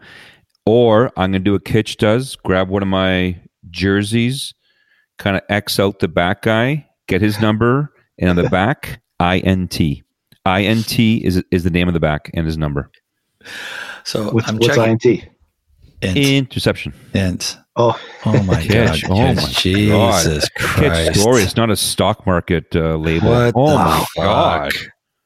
[0.65, 4.53] or i'm gonna do what kitch does grab one of my jerseys
[5.19, 9.79] kind of x out the back guy get his number and on the back int
[10.45, 12.89] int is is the name of the back and his number
[14.03, 14.91] So What's, I'm what's checking.
[15.13, 15.27] INT?
[16.01, 17.57] Int, interception int.
[17.75, 18.99] Oh, Oh my god!
[19.09, 21.19] Oh my Jesus Kid Christ!
[21.19, 21.41] story.
[21.43, 23.29] It's not a stock market uh, label.
[23.29, 24.23] What oh the my fuck?
[24.25, 24.73] god!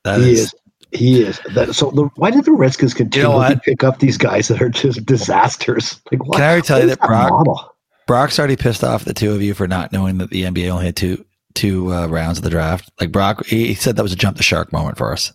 [0.03, 0.55] That he is, is.
[0.91, 1.39] He is.
[1.55, 3.63] That, so the, why did the Redskins continue to what?
[3.63, 5.99] pick up these guys that are just disasters?
[6.11, 6.37] Like, what?
[6.37, 7.69] Can I already tell you what is that Brock- model?
[8.05, 10.85] Brock's already pissed off the two of you for not knowing that the NBA only
[10.85, 11.23] had two
[11.53, 12.91] two uh, rounds of the draft.
[12.99, 15.31] Like Brock, he, he said that was a jump the shark moment for us.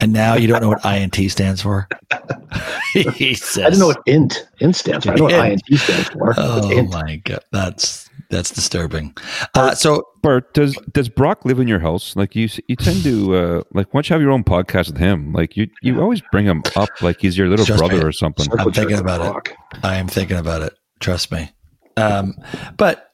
[0.00, 1.88] And now you don't know what INT stands for.
[2.92, 5.12] he says, I didn't know what INT INT stands for.
[5.12, 5.62] I don't know what Int.
[5.70, 6.34] INT stands for.
[6.36, 6.90] Oh INT?
[6.92, 9.16] my god, that's that's disturbing.
[9.54, 12.14] Uh, so Bart, does does Brock live in your house?
[12.14, 15.32] Like you, you tend to uh, like once you have your own podcast with him,
[15.32, 18.04] like you you always bring him up like he's your little Trust brother me.
[18.04, 18.46] or something.
[18.58, 19.32] I'm thinking jerk about it.
[19.32, 19.52] Brock.
[19.82, 20.74] I am thinking about it.
[21.00, 21.50] Trust me.
[21.96, 22.34] Um,
[22.76, 23.09] but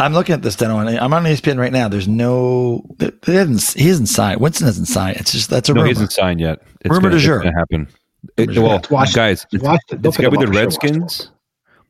[0.00, 1.88] I'm looking at this demo and I'm on ESPN right now.
[1.88, 4.40] There's no, they they didn't, he hasn't signed.
[4.40, 5.18] Winston hasn't signed.
[5.18, 5.86] It's just, that's a No, rumor.
[5.86, 6.62] he hasn't signed yet.
[6.80, 7.38] It's Rumor gonna, de it's jour.
[7.38, 7.88] gonna happen.
[8.36, 10.02] It- well, watch- guys, let's it's, it.
[10.02, 10.62] They'll it's pick got to be the up for sure.
[10.92, 11.30] Redskins.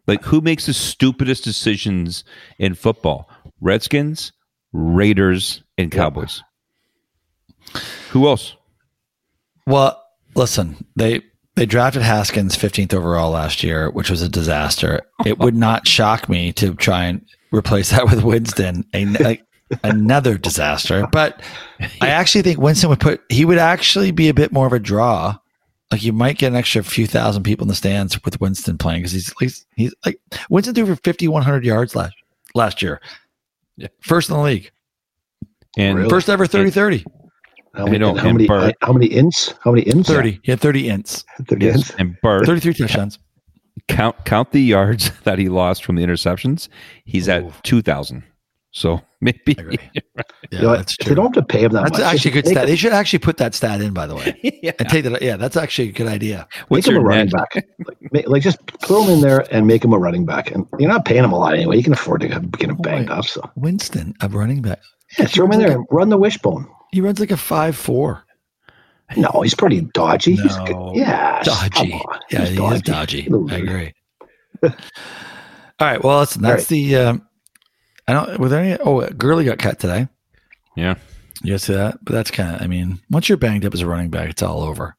[0.06, 2.24] Like, who makes the stupidest decisions
[2.58, 3.28] in football?
[3.60, 4.32] Redskins,
[4.72, 6.42] Raiders, and Cowboys.
[8.10, 8.56] Who else?
[9.66, 10.02] Well,
[10.34, 11.22] listen, they
[11.60, 15.02] they drafted Haskins 15th overall last year, which was a disaster.
[15.26, 19.38] It would not shock me to try and replace that with Winston, a,
[19.84, 21.06] another disaster.
[21.12, 21.42] But
[22.00, 24.78] I actually think Winston would put he would actually be a bit more of a
[24.78, 25.36] draw.
[25.90, 29.00] Like you might get an extra few thousand people in the stands with Winston playing
[29.00, 30.18] because he's he's he's like
[30.48, 32.14] Winston threw for 5100 yards last
[32.54, 33.02] last year.
[34.00, 34.70] First in the league.
[35.76, 36.08] And Really?
[36.08, 37.04] First ever 30 30.
[37.74, 39.54] How many, know, how and many, Bart- how many ints?
[39.62, 40.06] How many ints?
[40.06, 40.40] 30.
[40.42, 41.24] He had 30 ints.
[41.48, 41.94] 30 yes, ints.
[41.98, 43.18] and Bart 33 touchdowns.
[43.88, 46.68] count count the yards that he lost from the interceptions.
[47.04, 48.24] He's at two thousand.
[48.72, 49.78] So maybe I agree.
[50.52, 51.10] Yeah, You know that's true.
[51.10, 51.92] They don't have to pay him that much.
[51.92, 52.14] That's much.
[52.14, 52.62] actually a good stat.
[52.64, 54.72] him- They should actually put that stat in, by the way, yeah.
[54.80, 55.22] and take that.
[55.22, 56.48] Yeah, that's actually a good idea.
[56.68, 57.32] What's make him a running net?
[57.32, 57.64] back.
[57.86, 60.50] Like, ma- like just throw him in there and make him a running back.
[60.50, 61.76] And you're not paying him a lot anyway.
[61.76, 63.16] You can afford to get get him banged Wait.
[63.18, 63.26] up.
[63.26, 64.80] So Winston, a running back.
[65.20, 66.66] yeah, throw him in there and run the wishbone.
[66.92, 68.24] He runs like a five four.
[69.16, 70.36] No, he's pretty dodgy.
[70.36, 70.64] He's No.
[70.64, 70.96] good.
[71.00, 71.90] Yeah, Dodgy.
[71.90, 72.02] come.
[72.30, 73.28] Yeah, He's he is dodgy.
[73.50, 73.92] I agree.
[74.62, 74.70] All
[75.80, 76.02] right.
[76.02, 76.68] Well, listen, that's right.
[76.68, 76.96] the.
[76.96, 77.26] Um,
[78.06, 78.38] I don't.
[78.38, 78.76] Were there any?
[78.78, 80.08] Oh, Gurley got cut today.
[80.76, 80.94] Yeah.
[81.42, 81.98] You guys see that?
[82.04, 82.62] But that's kind of.
[82.62, 84.96] I mean, once you're banged up as a running back, it's all over.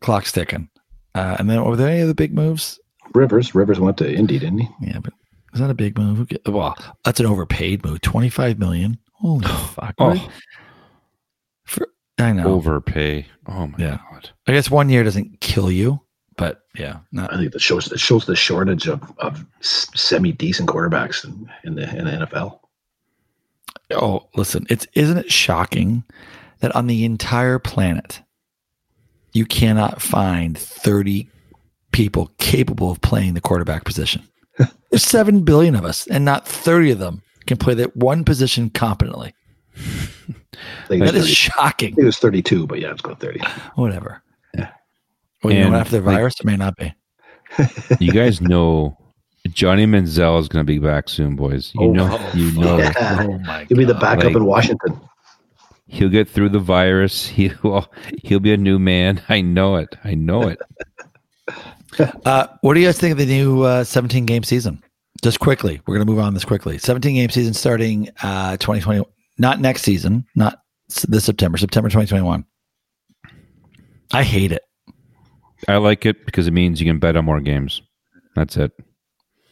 [0.00, 0.68] Clock's ticking.
[1.14, 2.78] Uh, and then were there any other big moves?
[3.14, 3.54] Rivers.
[3.54, 4.68] Rivers went to Indy, didn't he?
[4.82, 5.12] Yeah, but
[5.52, 6.28] is that a big move?
[6.46, 8.00] Who Well, that's an overpaid move.
[8.02, 8.98] Twenty five million.
[9.14, 9.94] Holy fuck!
[9.98, 10.08] Oh.
[10.10, 10.28] Right?
[12.20, 12.54] For, I know.
[12.54, 13.26] Overpay.
[13.48, 13.98] Oh my Yeah.
[14.12, 14.30] god.
[14.46, 16.00] I guess one year doesn't kill you,
[16.36, 20.68] but yeah, not I think that shows that shows the shortage of, of semi decent
[20.68, 22.58] quarterbacks in, in the in the NFL.
[23.92, 26.04] Oh, listen, it's isn't it shocking
[26.60, 28.22] that on the entire planet
[29.32, 31.28] you cannot find 30
[31.92, 34.22] people capable of playing the quarterback position.
[34.90, 38.70] There's 7 billion of us and not 30 of them can play that one position
[38.70, 39.34] competently.
[39.76, 41.94] I think, That it was, is 30, shocking.
[41.98, 43.40] It was 32, but yeah, let's go 30.
[43.76, 44.22] Whatever.
[44.54, 44.70] Yeah.
[45.42, 46.92] Well, you know, after the like- virus, it may not be.
[48.00, 48.96] You guys know
[49.48, 51.72] Johnny Manziel is going to be back soon, boys.
[51.74, 53.26] You Oh, know, oh, you know, Yeah.
[53.28, 55.00] Oh my He'll be the backup Like- in Washington.
[55.88, 57.26] he'll get through the virus.
[57.28, 57.90] He'll
[58.22, 59.22] he'll be a new man.
[59.28, 59.96] I know it.
[60.04, 60.60] I know it.
[62.24, 64.80] Uh, what do you guys think of the new uh, 17 game season?
[65.24, 66.78] Just quickly, we're going to move on this quickly.
[66.78, 69.04] 17 game season starting uh, 2020,
[69.40, 70.60] not next season, not
[71.08, 72.44] this September, September 2021.
[74.12, 74.62] I hate it.
[75.66, 77.82] I like it because it means you can bet on more games.
[78.36, 78.72] That's it.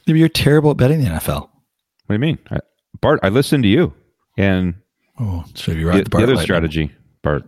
[0.07, 1.42] You're terrible at betting the NFL.
[1.42, 1.51] What
[2.09, 2.59] do you mean, I,
[3.01, 3.20] Bart?
[3.22, 3.92] I listened to you
[4.37, 4.74] and
[5.20, 6.11] Oh, so you're the, right.
[6.11, 7.44] the other strategy, Bart.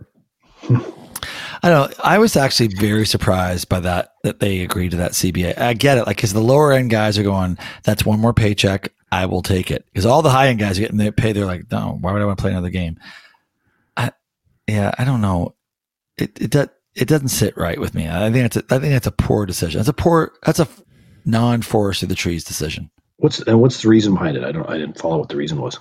[1.63, 1.95] I don't know.
[2.03, 5.57] I was actually very surprised by that, that they agreed to that CBA.
[5.57, 6.05] I get it.
[6.07, 8.91] Like, cause the lower end guys are going, that's one more paycheck.
[9.11, 9.85] I will take it.
[9.93, 11.33] Cause all the high end guys are getting their pay.
[11.33, 12.99] They're like, no, why would I want to play another game?
[13.97, 14.11] I,
[14.67, 15.55] yeah, I don't know.
[16.17, 18.07] It, it, does, it doesn't sit right with me.
[18.07, 19.79] I think that's a, I think that's a poor decision.
[19.79, 20.67] That's a poor, that's a
[21.25, 22.89] non forest of the trees decision.
[23.17, 24.43] What's and what's the reason behind it?
[24.43, 24.67] I don't.
[24.67, 25.79] I didn't follow what the reason was.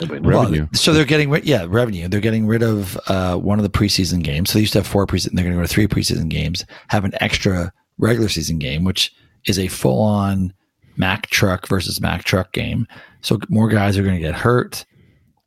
[0.00, 0.66] Well, Revenue.
[0.72, 2.08] so they're getting rid, yeah, revenue.
[2.08, 4.50] They're getting rid of uh, one of the preseason games.
[4.50, 5.32] So they used to have four preseason.
[5.32, 6.64] They're going to go to three preseason games.
[6.88, 9.14] Have an extra regular season game, which
[9.46, 10.52] is a full on
[11.00, 12.86] Mack truck versus Mack truck game.
[13.22, 14.84] So more guys are going to get hurt.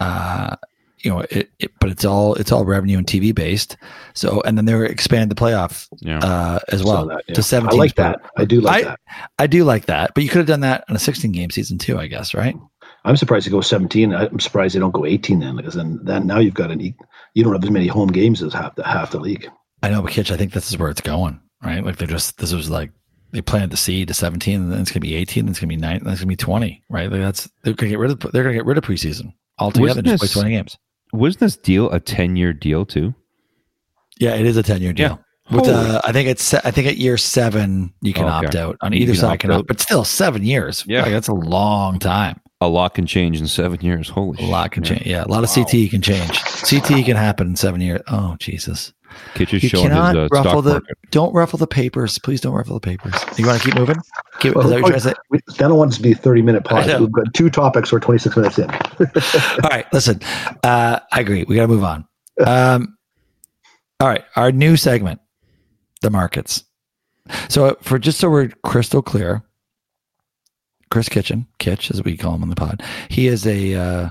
[0.02, 0.58] Uh,
[1.00, 3.78] you know, it, it, but it's all it's all revenue and TV based.
[4.16, 6.20] So and then they're expand the playoff Yeah.
[6.20, 7.36] uh, as well that, yeah.
[7.36, 7.80] to seventeen.
[7.80, 8.22] I like that.
[8.38, 9.00] I do like I- that.
[9.38, 11.78] I do like that, but you could have done that on a sixteen game season
[11.78, 12.00] too.
[12.00, 12.56] I guess right.
[13.06, 14.13] I'm surprised they go 17.
[14.13, 17.44] I'm surprised they don't go 18 then, because then, then now you've got an you
[17.44, 19.46] don't have as many home games as half the half the league.
[19.82, 21.84] I know, but Kitch, I think this is where it's going, right?
[21.84, 22.92] Like they're just this was like
[23.34, 25.67] they planted the seed to 17, and then it's gonna be 18, then it's gonna
[25.67, 27.12] be nine, then it's gonna be 20, right?
[27.12, 30.08] Like that's they're gonna get rid of they're gonna get rid of preseason altogether, Wasn't
[30.08, 30.78] just play 20 games.
[31.12, 33.13] Wasn't this deal a ten year deal too?
[34.19, 35.19] Yeah, it is a 10 year deal.
[35.52, 38.46] With uh, I think it's I think at year seven you can Okay.
[38.48, 39.60] opt out on either can side opt can out.
[39.60, 40.86] opt, but still seven years.
[40.88, 41.02] Yeah.
[41.02, 42.39] like, that's a long time.
[42.62, 44.08] A lot can change in seven years.
[44.08, 44.93] Holy A lot can man.
[44.93, 45.06] change.
[45.06, 46.32] Yeah, a lot of CT can change.
[46.63, 48.00] CT can happen in seven years.
[48.08, 48.93] Oh Jesus!
[49.36, 50.71] Kitch is You showing his cannot uh, ruffle stock the.
[50.71, 50.97] market.
[51.12, 52.41] Don't ruffle the papers, please.
[52.41, 53.13] Don't ruffle the papers.
[53.38, 53.97] You want to keep moving?
[54.39, 55.13] Keep, Well, is that what you're trying to say?
[55.30, 56.99] we, I don't want this to be a 30 minute I pod.
[57.02, 57.91] We've got two topics.
[57.91, 58.69] We're 26 minutes in.
[59.63, 60.19] All right, listen.
[60.63, 61.43] Uh, I agree.
[61.47, 62.06] We got to move on.
[62.45, 62.97] Um,
[63.99, 65.21] all right, our new segment,
[66.02, 66.63] the markets.
[67.47, 69.43] So, for just so we're crystal clear,
[70.91, 72.84] Chris Kitchen, Kitch as we call him on the pod.
[73.10, 74.10] He is a uh,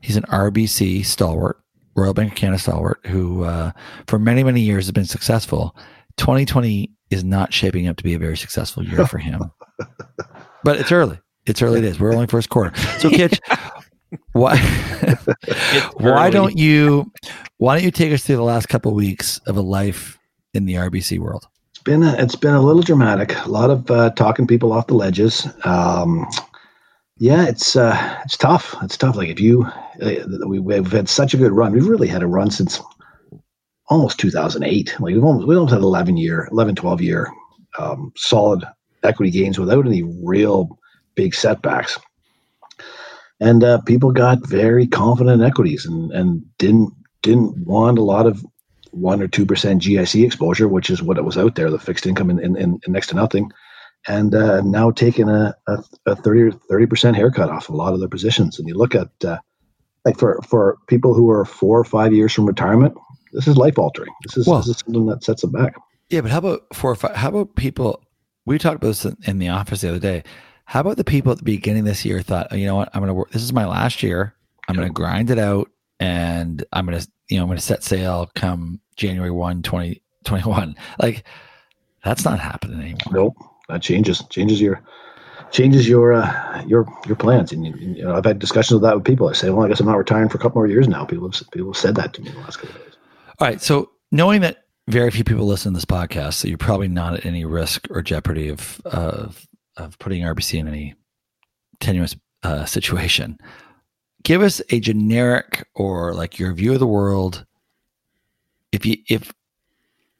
[0.00, 1.60] he's an RBC stalwart,
[1.98, 3.72] Royal Bank of Canada stalwart, who uh,
[4.06, 5.76] for many many years has been successful.
[6.16, 9.50] 2020 is not shaping up to be a very successful year for him,
[10.64, 11.18] but it's early.
[11.46, 11.98] It's early days.
[11.98, 12.76] We're only first quarter.
[12.98, 13.40] So, Kitch,
[14.32, 14.58] why
[15.96, 17.10] why don't you
[17.56, 20.18] why don't you take us through the last couple of weeks of a life
[20.54, 21.46] in the RBC world?
[21.70, 23.34] It's been a, it's been a little dramatic.
[23.44, 25.46] A lot of uh, talking people off the ledges.
[25.64, 26.26] Um,
[27.18, 28.74] yeah, it's uh, it's tough.
[28.82, 29.16] It's tough.
[29.16, 29.64] Like if you
[30.02, 30.14] uh,
[30.46, 31.72] we, we've had such a good run.
[31.72, 32.80] We've really had a run since
[33.88, 35.00] almost 2008.
[35.00, 37.30] Like we've almost we almost had 11 year, 11 12 year
[37.78, 38.64] um, solid
[39.02, 40.78] equity gains without any real
[41.14, 41.98] big setbacks
[43.40, 48.26] and uh, people got very confident in equities and and didn't didn't want a lot
[48.26, 48.44] of
[48.90, 52.06] one or two percent GIC exposure, which is what it was out there, the fixed
[52.06, 53.50] income in, in, in next to nothing,
[54.06, 57.92] and uh, now taking a, a, a 30 or 30 percent haircut off a lot
[57.92, 58.58] of their positions.
[58.58, 59.38] And you look at uh,
[60.04, 62.94] like for for people who are four or five years from retirement,
[63.32, 64.12] this is life altering.
[64.24, 65.74] This is well, this is something that sets them back.
[66.08, 67.14] Yeah, but how about four or five?
[67.14, 68.02] How about people?
[68.46, 70.22] We talked about this in the office the other day.
[70.64, 72.90] How about the people at the beginning of this year thought, oh, you know what,
[72.92, 73.30] I'm going to work.
[73.30, 74.34] This is my last year.
[74.68, 77.64] I'm going to grind it out, and I'm going to, you know, I'm going to
[77.64, 80.74] set sail come January 1, 2021.
[81.00, 81.24] Like
[82.04, 83.12] that's not happening anymore.
[83.12, 83.36] Nope,
[83.68, 84.82] that changes changes your
[85.50, 87.52] changes your uh, your your plans.
[87.52, 89.28] And you know, I've had discussions of that with people.
[89.28, 91.04] I say, well, I guess I'm not retiring for a couple more years now.
[91.04, 92.96] People have people have said that to me the last couple of days.
[93.38, 96.88] All right, so knowing that very few people listen to this podcast, so you're probably
[96.88, 100.94] not at any risk or jeopardy of of of putting RBC in any
[101.80, 103.38] tenuous uh, situation.
[104.24, 107.44] Give us a generic or like your view of the world.
[108.72, 109.32] If you if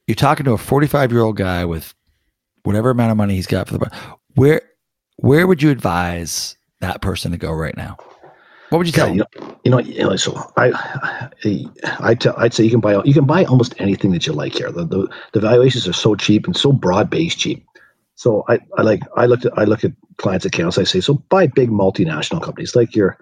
[0.07, 1.95] you're talking to a 45 year old guy with
[2.69, 3.91] whatever amount of money he's got for the
[4.35, 4.61] where
[5.17, 7.97] where would you advise that person to go right now?
[8.69, 9.09] What would you tell?
[9.09, 9.25] Yeah,
[9.65, 10.73] you, know, you know, so I,
[12.01, 14.53] I, tell, I'd say you can buy, you can buy almost anything that you like
[14.53, 14.71] here.
[14.71, 17.65] The, the, the valuations are so cheap and so broad based cheap.
[18.17, 20.77] So I, I like I look at I look at clients' accounts.
[20.77, 23.17] I say, so buy big multinational companies like your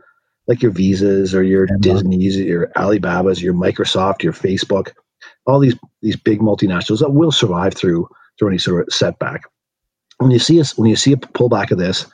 [0.49, 4.93] like your Visas or your yeah, Disney's, your Alibabas, your Microsoft, your Facebook,
[5.47, 9.43] all these these big multinationals that will survive through through any sort of setback.
[10.19, 12.07] When you see us, when you see a pullback of this,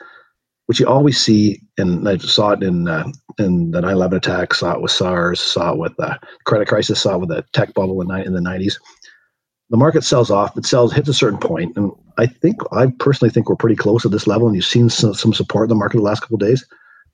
[0.67, 4.75] which you always see, and I saw it in uh, in the 9/11 attack, saw
[4.75, 8.01] it with SARS, saw it with the credit crisis, saw it with the tech bubble
[8.01, 8.77] in, in the 90s
[9.73, 13.31] the market sells off, it sells hits a certain point, and I think I personally
[13.31, 14.47] think we're pretty close at this level.
[14.47, 16.63] And you've seen some, some support in the market the last couple days.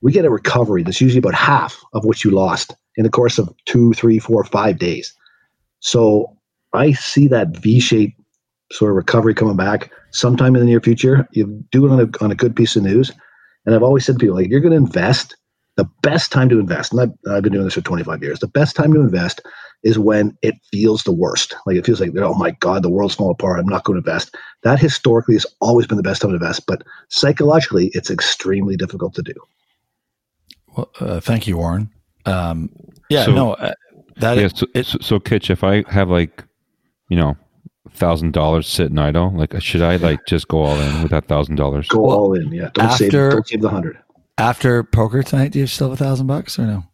[0.01, 3.39] We get a recovery that's usually about half of what you lost in the course
[3.39, 5.15] of two, three, four, five days.
[5.79, 6.37] So
[6.73, 8.18] I see that V-shaped
[8.73, 11.27] sort of recovery coming back sometime in the near future.
[11.33, 13.13] You do it on a on a good piece of news,
[13.67, 15.37] and I've always said to people like, you're going to invest.
[15.77, 18.41] The best time to invest, and I've, I've been doing this for 25 years.
[18.41, 19.43] The best time to invest
[19.85, 21.55] is when it feels the worst.
[21.67, 23.61] Like it feels like, oh my God, the world's falling apart.
[23.61, 24.35] I'm not going to invest.
[24.65, 29.15] That historically has always been the best time to invest, but psychologically, it's extremely difficult
[29.15, 29.35] to do.
[30.77, 31.91] Well, uh, thank you, Warren.
[32.27, 32.71] Um,
[33.09, 33.73] yeah, so, no, uh,
[34.17, 34.49] that yeah.
[34.49, 36.45] So, it, so, so, Kitch, if I have like,
[37.09, 37.37] you know,
[37.99, 41.57] thousand dollars sitting idle, like should I like just go all in with that thousand
[41.57, 41.89] dollars?
[41.89, 42.71] Go well, all in, yeah.
[42.75, 43.99] Don't after, save, don't save the hundred.
[44.39, 46.85] After poker tonight, do you still have a thousand bucks or no?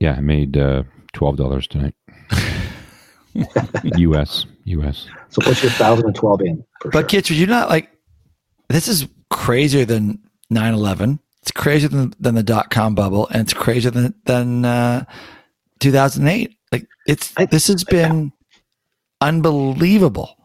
[0.00, 1.94] Yeah, I made uh, twelve dollars tonight.
[3.96, 4.46] U.S.
[4.64, 5.06] U.S.
[5.28, 6.64] So put your thousand and twelve in.
[6.84, 7.02] but sure.
[7.04, 7.90] kids, you're not like
[8.68, 10.18] this is crazier than
[10.52, 11.18] 9-11.
[11.42, 15.04] It's crazier than, than the dot com bubble, and it's crazier than than uh,
[15.80, 16.54] 2008.
[16.72, 18.32] Like it's I, this has been
[19.20, 20.36] unbelievable.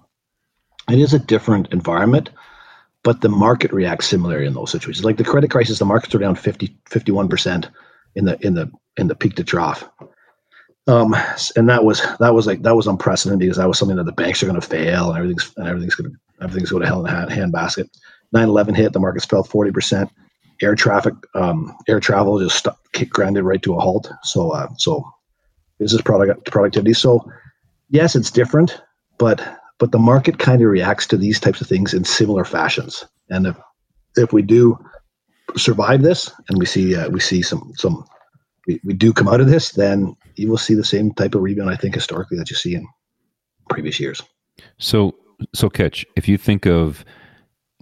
[0.89, 2.29] It is a different environment,
[3.03, 5.05] but the market reacts similarly in those situations.
[5.05, 7.69] Like the credit crisis, the markets are down 50, 51 percent
[8.15, 9.89] in the in the in the peak to trough.
[10.87, 11.15] Um,
[11.55, 14.11] and that was that was like that was unprecedented because that was something that the
[14.11, 17.05] banks are going to fail and everything's and everything's going to everything's going to hell
[17.05, 17.89] in a hand, handbasket.
[18.35, 20.09] 9/11 hit, the markets fell 40 percent.
[20.61, 24.11] Air traffic, um, air travel just stuck, grounded right to a halt.
[24.23, 25.09] So uh, so
[25.79, 26.93] business product productivity.
[26.93, 27.31] So
[27.89, 28.81] yes, it's different,
[29.17, 33.05] but but the market kind of reacts to these types of things in similar fashions.
[33.29, 33.57] And if
[34.15, 34.77] if we do
[35.57, 38.05] survive this and we see uh, we see some some
[38.67, 41.41] we, we do come out of this, then you will see the same type of
[41.41, 42.87] rebound, I think, historically that you see in
[43.69, 44.21] previous years.
[44.77, 45.15] So,
[45.53, 47.03] so Kitch, if you think of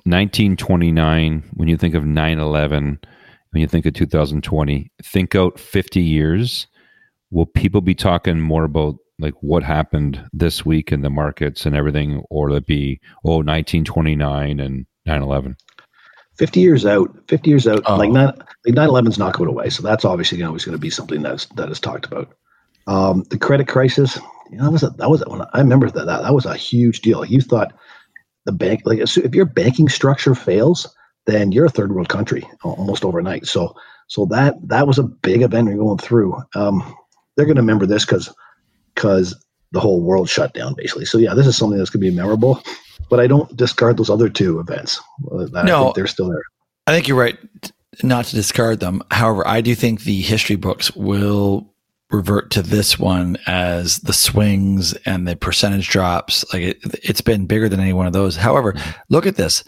[0.05, 2.99] 1929, when you think of 9 11,
[3.51, 6.67] when you think of 2020, think out 50 years.
[7.29, 11.75] Will people be talking more about like what happened this week in the markets and
[11.75, 15.55] everything, or will it be, oh, 1929 and 9 11?
[16.37, 17.97] 50 years out, 50 years out, Oh.
[17.97, 18.33] like nine,
[18.65, 19.69] like 9/11's not going away.
[19.69, 22.33] So that's obviously always going to be something that's that is talked about.
[22.87, 24.17] Um, the credit crisis,
[24.49, 26.55] you know, that was a, that was when I remember that, that that was a
[26.55, 27.23] huge deal.
[27.23, 27.73] You thought
[28.45, 30.87] the bank, like if your banking structure fails,
[31.27, 33.45] then you're a third world country almost overnight.
[33.45, 33.75] So
[34.07, 36.41] so that that was a big event we're going through.
[36.55, 36.81] Um,
[37.35, 38.33] they're going to remember this because
[39.01, 39.35] because
[39.71, 41.05] the whole world shut down basically.
[41.05, 42.61] So yeah, this is something that's going to be memorable.
[43.09, 44.99] But I don't discard those other two events.
[45.31, 45.85] uh, No.
[45.85, 46.43] think they're still there.
[46.87, 47.37] I think you're right
[48.03, 49.01] not to discard them.
[49.11, 51.73] However, I do think the history books will
[52.11, 56.45] revert to this one as the swings and the percentage drops.
[56.53, 58.35] Like it, it's been bigger than any one of those.
[58.35, 58.75] However,
[59.09, 59.63] look at this.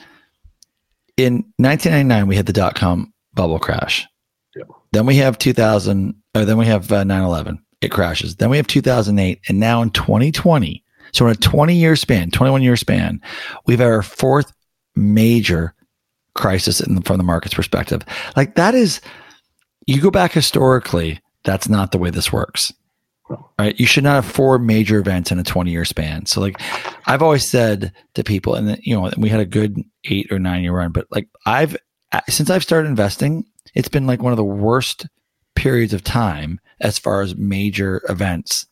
[1.18, 4.08] In 1999, we had the dot com bubble crash.
[4.56, 4.68] Yep.
[4.92, 7.60] Then we have 2000, or then we have uh, 9/11.
[7.84, 8.38] It crashes.
[8.38, 10.84] Then we have 2008, and now in 2020.
[11.12, 13.22] So in a 20 year span, 21 year span,
[13.66, 14.52] we've had our fourth
[14.96, 15.74] major
[16.34, 18.02] crisis in the, from the market's perspective.
[18.36, 19.02] Like that is,
[19.86, 22.74] you go back historically, that's not the way this works.
[23.60, 23.80] Right?
[23.80, 26.26] You should not have four major events in a 20 year span.
[26.26, 26.60] So like
[27.06, 30.64] I've always said to people, and you know, we had a good eight or nine
[30.64, 31.76] year run, but like I've,
[32.28, 35.08] since I've started investing, it's been like one of the worst
[35.56, 38.68] periods of time as far as major events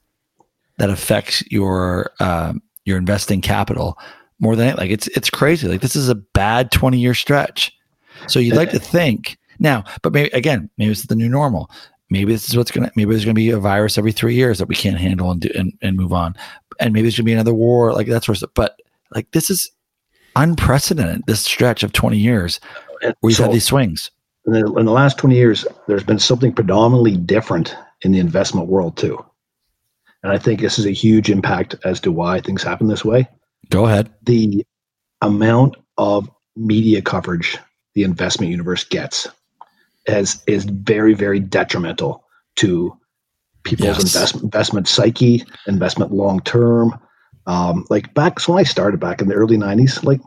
[0.77, 3.97] that affects your, um, your investing capital
[4.41, 5.67] more than like it's it's crazy.
[5.67, 7.71] Like this is a bad twenty year stretch.
[8.27, 11.69] So you'd like to think now, but maybe again, maybe it's the new normal.
[12.09, 12.91] Maybe this is what's gonna.
[12.95, 15.49] Maybe there's gonna be a virus every three years that we can't handle and do
[15.55, 16.35] and, and move on,
[16.79, 18.49] and maybe there's gonna be another war like that sort of stuff.
[18.55, 18.81] But
[19.13, 19.71] like this is
[20.35, 21.23] unprecedented.
[21.27, 22.59] This stretch of twenty years
[22.99, 24.11] where you've so- had these swings.
[24.47, 28.67] in the, in the last 20 years, there's been something predominantly different in the investment
[28.67, 29.23] world too.
[30.23, 33.27] And I think this is a huge impact as to why things happen this way.
[33.69, 34.13] Go ahead.
[34.23, 34.65] The
[35.21, 37.57] amount of media coverage
[37.95, 39.27] the investment universe gets
[40.05, 42.23] is, is very, very detrimental
[42.57, 42.95] to
[43.63, 44.15] people's Yes.
[44.15, 46.97] investment, investment psyche, investment long term.
[47.47, 50.21] Um, like back so when I started back in the early 90s, like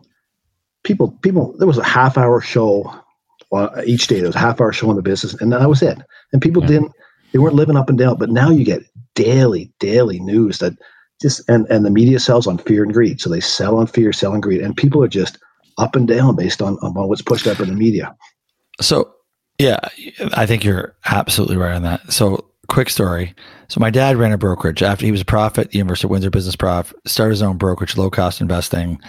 [0.82, 2.92] people, people, there was a half hour show
[3.50, 4.16] well, each day.
[4.16, 5.98] There was a half hour show on the business, and that was it.
[6.32, 6.68] And people Yeah.
[6.68, 6.92] didn't,
[7.34, 8.16] they weren't living up and down.
[8.16, 10.72] But now you get daily, daily news that
[11.20, 13.20] just, and, and the media sells on fear and greed.
[13.20, 14.60] So they sell on fear, sell on greed.
[14.60, 15.36] And people are just
[15.76, 18.14] up and down based on, on what's pushed up in the media.
[18.80, 19.12] So,
[19.58, 19.80] yeah,
[20.34, 22.12] I think you're absolutely right on that.
[22.12, 23.34] So, quick story.
[23.68, 26.10] So, my dad ran a brokerage after he was a prof at the University of
[26.10, 29.00] Windsor Business Prof, started his own brokerage, low cost investing.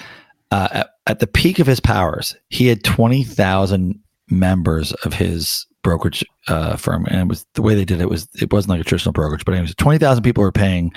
[0.51, 3.99] Uh, at, at the peak of his powers, he had 20,000
[4.29, 7.05] members of his brokerage uh, firm.
[7.05, 9.45] And it was the way they did it was, it wasn't like a traditional brokerage,
[9.45, 10.91] but anyways, 20,000 people were paying,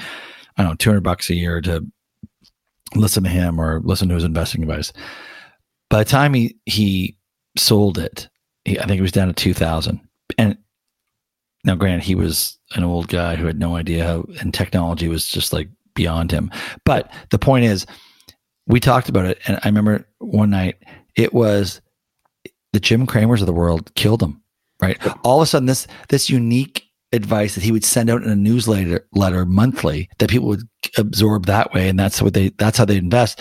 [0.57, 1.87] I don't know, 200 bucks a year to
[2.95, 4.95] listen to him or listen to his investing advice.
[5.91, 7.19] By the time he, he
[7.59, 8.31] sold it,
[8.65, 10.01] he, I think it was down to 2000.
[10.39, 10.57] And
[11.65, 15.29] now, granted, he was an old guy who had no idea how, and technology was
[15.29, 16.51] just like beyond him.
[16.87, 17.85] But the point is,
[18.67, 19.39] we talked about it.
[19.47, 20.77] And I remember one night
[21.15, 21.83] it was
[22.73, 24.41] the Jim Cramers of the world killed him,
[24.81, 24.99] right?
[25.25, 28.37] All of a sudden, this, this unique advice that he would send out in a
[28.37, 31.89] newsletter letter monthly that people would absorb that way.
[31.89, 33.41] And that's what they, that's how they invest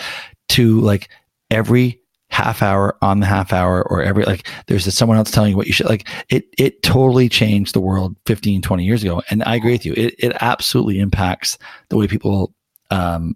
[0.50, 1.08] to like
[1.50, 5.56] every half hour on the half hour or every like there's someone else telling you
[5.56, 9.42] what you should like it it totally changed the world 15 20 years ago and
[9.44, 11.56] i agree with you it, it absolutely impacts
[11.88, 12.52] the way people
[12.90, 13.34] um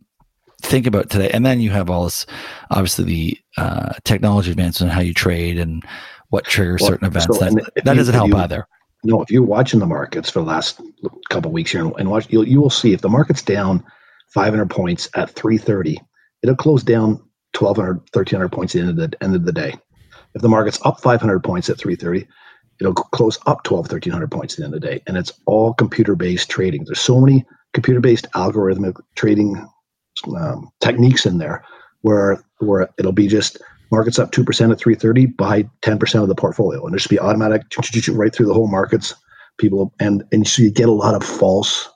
[0.60, 2.26] think about today and then you have all this
[2.70, 5.82] obviously the uh technology advances in how you trade and
[6.32, 7.54] what triggers Well, certain events so, that
[7.84, 8.66] that you- doesn't help you- either
[9.04, 10.80] No, if you're watching the markets for the last
[11.28, 13.84] couple of weeks here and watch, you'll, you will see if the market's down
[14.32, 16.00] 500 points at 330,
[16.42, 17.20] it'll close down
[17.58, 19.74] 1200, 1300 points at the end of the end of the day.
[20.34, 22.26] If the market's up 500 points at 330,
[22.80, 25.02] it'll close up 12, 1300 points at the end of the day.
[25.06, 26.84] And it's all computer based trading.
[26.84, 29.68] There's so many computer based algorithmic trading
[30.38, 31.64] um, techniques in there
[32.02, 33.58] where where it'll be just
[33.92, 36.84] markets up 2% at 330 buy 10% of the portfolio.
[36.84, 37.62] And it should be automatic
[38.08, 39.14] right through the whole markets.
[39.58, 41.88] People and and so you get a lot of false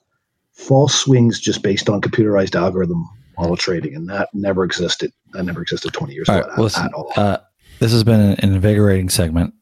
[0.53, 3.94] false swings just based on computerized algorithm model trading.
[3.94, 5.11] And that never existed.
[5.32, 7.12] That never existed 20 years all ago right at, well, listen, at all.
[7.16, 7.38] uh
[7.78, 9.55] this has been an invigorating segment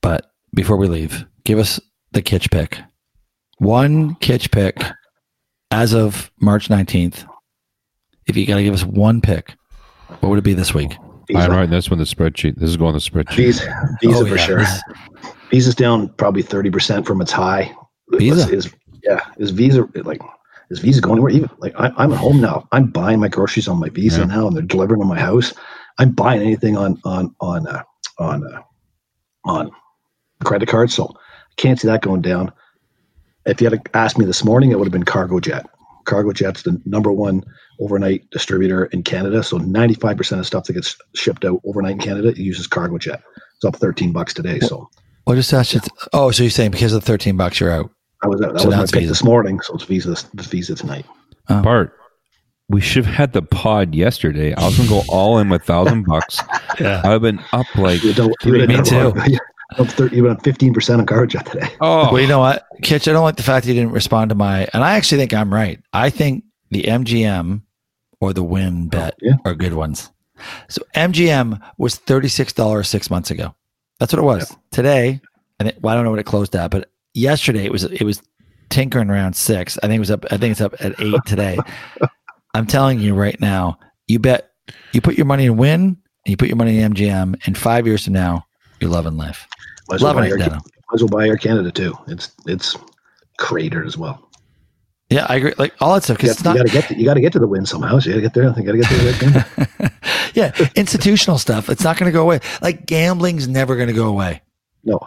[0.00, 1.78] but before we leave give us
[2.12, 2.78] the kitch pick.
[3.58, 4.82] One kitch pick
[5.70, 7.28] as of march 19th
[8.26, 9.54] if you got to give us one pick
[10.20, 10.96] what would it be this week
[11.30, 12.56] I'm Visa, writing this one the spreadsheet.
[12.56, 13.36] This is going to the spreadsheet.
[13.36, 14.82] Visa, Visa Oh, for yeah, sure this-
[15.50, 17.74] Visa's down probably 30% from its high
[18.12, 18.48] Visa?
[18.50, 18.72] is
[19.02, 20.20] yeah is Visa like
[20.70, 23.68] is Visa going anywhere even like I, I'm at home now I'm buying my groceries
[23.68, 24.26] on my Visa Yeah.
[24.26, 25.52] now and they're delivering to my house
[25.98, 27.82] I'm buying anything on on on uh,
[28.18, 28.62] on uh,
[29.44, 29.70] on
[30.42, 32.50] credit card, So I can't see that going down.
[33.46, 35.64] If you had asked me this morning, it would have been Cargojet.
[36.04, 37.44] Cargo Jet's the number one
[37.80, 39.42] overnight distributor in Canada.
[39.42, 43.22] So 95% of stuff that gets shipped out overnight in Canada uses Cargojet.
[43.56, 44.60] It's up 13 bucks today.
[44.60, 44.88] So
[45.26, 45.80] Well, just ask you.
[46.12, 47.90] Oh, so you're saying because of the 13 bucks, you're out?
[48.22, 49.08] I was that So was my pick Visa.
[49.08, 49.60] this morning.
[49.60, 51.04] So it's Visa the Visa tonight.
[51.50, 51.60] Oh.
[51.62, 51.92] Bart,
[52.68, 54.54] we should have had the pod yesterday.
[54.54, 56.40] I was gonna go all in with thousand bucks.
[56.80, 57.02] Yeah.
[57.04, 59.12] I've been up like You don't, you Me would too.
[59.78, 61.68] Up 30, you went up 15% on Cargojet today.
[61.80, 63.06] oh Well, you know what, Kitch?
[63.06, 64.66] I don't like the fact that you didn't respond to my.
[64.74, 65.78] And I actually think I'm right.
[65.92, 66.42] I think
[66.74, 67.62] the MGM
[68.20, 69.34] or the Wynn oh, bet Yeah.
[69.44, 70.10] are good ones.
[70.68, 73.54] So MGM was thirty six dollars six months ago.
[74.00, 74.54] That's what it was.
[74.72, 75.20] Today,
[75.60, 75.76] I think.
[75.80, 78.20] Well, I don't know what it closed at, but yesterday it was it was
[78.70, 79.78] tinkering around six.
[79.78, 80.24] I think it was up.
[80.32, 81.56] I think it's up at eight today.
[82.54, 83.78] I'm telling you right now.
[84.08, 84.50] You bet.
[84.92, 85.80] You put your money in Wynn.
[86.26, 87.46] And you put your money in MGM.
[87.46, 88.46] and five years from now,
[88.80, 89.46] you're loving life.
[89.88, 90.50] Might as well Loving it, Air-.
[90.50, 91.94] Might as well buy Air Canada too.
[92.08, 92.76] It's it's
[93.38, 94.23] cratered as well.
[95.10, 95.52] Yeah, I agree.
[95.58, 96.56] Like all that stuff You, because it's not.
[96.56, 97.98] got to get to, you got to get to the win somehow.
[97.98, 98.44] So you got to get there.
[98.44, 99.68] You got to get there.
[99.78, 99.92] Right
[100.34, 101.68] yeah, institutional stuff.
[101.68, 102.40] It's not going to go away.
[102.62, 104.40] Like gambling's never going to go away.
[104.82, 104.98] no,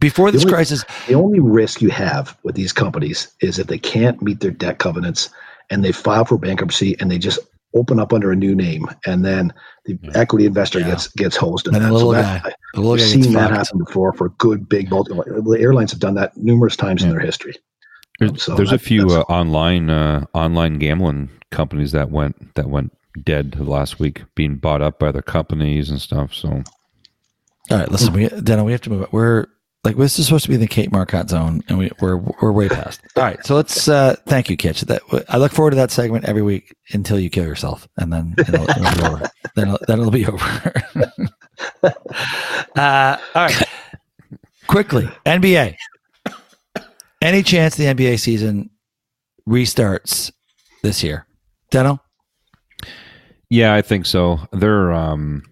[0.00, 3.66] Before this The only- crisis, the only risk you have with these companies is if
[3.66, 5.28] they can't meet their debt covenants
[5.70, 7.38] and they file for bankruptcy and they just
[7.74, 9.52] open up under a new name and then
[9.86, 10.90] the equity investor Yeah.
[10.90, 11.66] gets gets hosed.
[11.66, 11.92] in And the that.
[11.94, 15.14] little that- guy- the little We've guy seen that happen before for good big multi.
[15.14, 17.56] The airlines have done that numerous times in their history.
[18.28, 22.96] There's, So there's a few uh, online uh, online gambling companies that went that went
[23.24, 26.32] dead last week, being bought up by other companies and stuff.
[26.34, 26.62] So
[27.70, 27.90] all right.
[27.90, 29.02] Listen, we Dana, we have to move.
[29.02, 29.12] It.
[29.12, 29.46] We're
[29.84, 32.68] like this is supposed to be the Kate Marcotte zone, and we, we're we're way
[32.68, 33.00] past.
[33.16, 33.88] All right, so let's.
[33.88, 34.82] uh Thank you, Kitch.
[34.82, 38.34] That I look forward to that segment every week until you kill yourself, and then
[38.38, 39.30] it'll, it'll be over.
[39.54, 40.72] Then it'll, then it'll be over.
[42.74, 43.62] uh, all right.
[44.66, 45.76] Quickly, NBA.
[47.22, 48.70] Any chance the NBA season
[49.48, 50.32] restarts
[50.82, 51.26] this year?
[51.70, 52.00] Deno?
[53.52, 54.40] yeah, I think so.
[54.52, 55.42] They're um,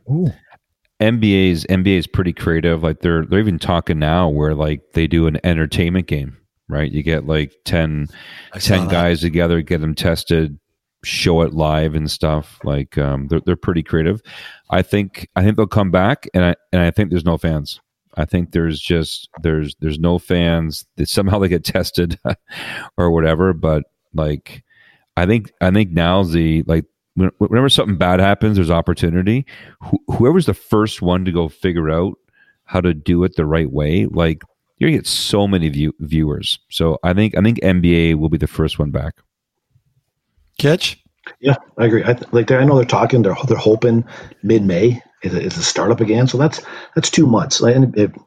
[1.00, 2.82] NBA's NBA's pretty creative.
[2.82, 6.36] Like they're they're even talking now where like they do an entertainment game,
[6.68, 6.90] right?
[6.90, 8.08] You get like 10,
[8.54, 10.58] 10 guys together, get them tested,
[11.04, 12.58] show it live and stuff.
[12.64, 14.22] Like um, they're they're pretty creative.
[14.70, 17.80] I think I think they'll come back, and I and I think there's no fans.
[18.16, 20.84] I think there's just there's there's no fans.
[20.96, 22.18] That somehow they get tested
[22.96, 23.52] or whatever.
[23.52, 23.84] But
[24.14, 24.64] like,
[25.16, 26.84] I think I think now's the like
[27.14, 29.46] whenever something bad happens, there's opportunity.
[29.82, 32.14] Wh- whoever's the first one to go figure out
[32.64, 34.42] how to do it the right way, like
[34.78, 36.58] you're gonna get so many view- viewers.
[36.70, 39.14] So I think I think NBA will be the first one back.
[40.58, 41.02] Catch.
[41.40, 42.02] Yeah, I agree.
[42.04, 43.22] I th- like I know they're talking.
[43.22, 44.04] They're they're hoping
[44.42, 46.26] mid May is a, is a startup again.
[46.26, 46.60] So that's
[46.94, 47.60] that's two months.
[47.60, 48.22] And if, if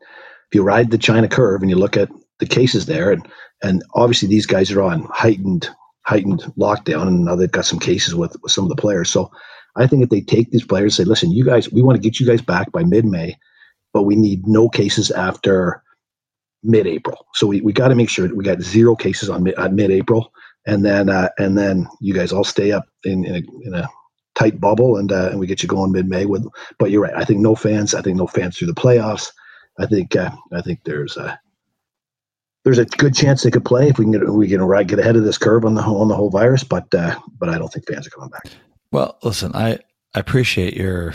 [0.54, 3.28] you ride the China curve and you look at the cases there, and
[3.62, 5.70] and obviously these guys are on heightened
[6.06, 9.10] heightened lockdown, and now they've got some cases with, with some of the players.
[9.10, 9.32] So
[9.76, 12.20] I think if they take these players, say, listen, you guys, we want to get
[12.20, 13.38] you guys back by mid May,
[13.94, 15.82] but we need no cases after
[16.62, 17.26] mid April.
[17.34, 19.92] So we, we got to make sure we got zero cases on mid, on mid
[19.92, 20.32] April
[20.66, 23.90] and then uh, and then you guys all stay up in in a, in a
[24.36, 26.46] tight bubble, and uh, and we get you going mid May with.
[26.80, 27.16] But you're right.
[27.16, 27.94] I think no fans.
[27.94, 29.32] I think no fans through the playoffs.
[29.80, 31.40] I think uh, I think there's a
[32.64, 35.00] there's a good chance they could play if we can get we can right get
[35.00, 36.64] ahead of this curve on the whole, on the whole virus.
[36.64, 38.44] But uh, but I don't think fans are coming back.
[38.92, 39.80] Well, listen, I,
[40.14, 41.14] I appreciate your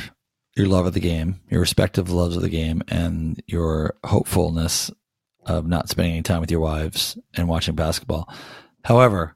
[0.56, 4.90] your love of the game, your respective loves of the game, and your hopefulness
[5.46, 8.28] of not spending any time with your wives and watching basketball.
[8.84, 9.34] However,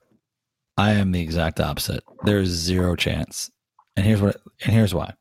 [0.77, 2.03] I am the exact opposite.
[2.25, 3.51] There's zero chance,
[3.97, 5.15] and here's what and here's why.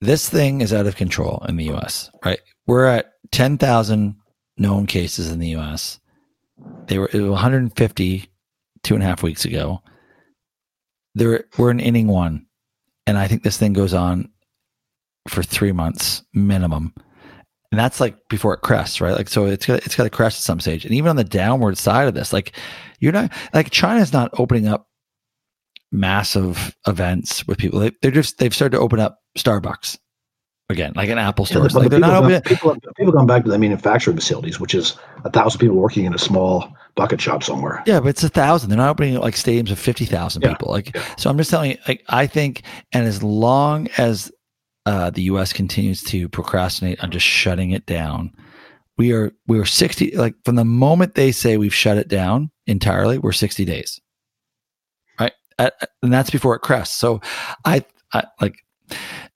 [0.00, 2.10] This thing is out of control in the U.S.
[2.24, 2.40] Right?
[2.66, 4.16] We're at ten thousand
[4.56, 5.98] known cases in the U.S.
[6.86, 8.30] They were was 150
[8.84, 9.82] two and a half weeks ago
[11.18, 12.46] there we're in inning one,
[13.06, 14.30] and I think this thing goes on
[15.28, 16.94] for three months minimum,
[17.70, 19.16] and that's like before it crests, right?
[19.16, 21.24] Like so, it's got it's got to crest at some stage, and even on the
[21.24, 22.52] downward side of this, like
[23.00, 24.88] you're not like China's not opening up
[25.92, 27.80] massive events with people.
[27.80, 29.98] They, they're just they've started to open up Starbucks
[30.68, 31.62] again, like an Apple store.
[31.62, 32.42] but like they're people, not gone, opening.
[32.42, 36.14] people people gone back to the manufacturing facilities, which is a thousand people working in
[36.14, 37.82] a small bucket shop somewhere.
[37.86, 38.70] Yeah, but it's a thousand.
[38.70, 40.70] They're not opening like stadiums of fifty thousand Yeah, people.
[40.70, 41.78] Like, so I'm just telling you.
[41.86, 42.62] Like, I think,
[42.92, 44.30] and as long as
[44.86, 45.52] uh, the U.S.
[45.52, 48.32] continues to procrastinate on just shutting it down,
[48.98, 50.10] we are we are sixty.
[50.16, 54.00] Like from the moment they say we've shut it down entirely, we're sixty days,
[55.58, 56.96] and that's before it crests.
[56.96, 57.20] So,
[57.64, 58.56] I, I like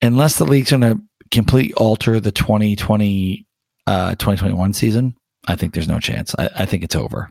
[0.01, 1.01] unless the league's going to
[1.31, 3.47] completely alter the 2020
[3.85, 5.15] uh 2021 season,
[5.47, 6.33] I think there's no chance.
[6.37, 7.29] I, I think it's over.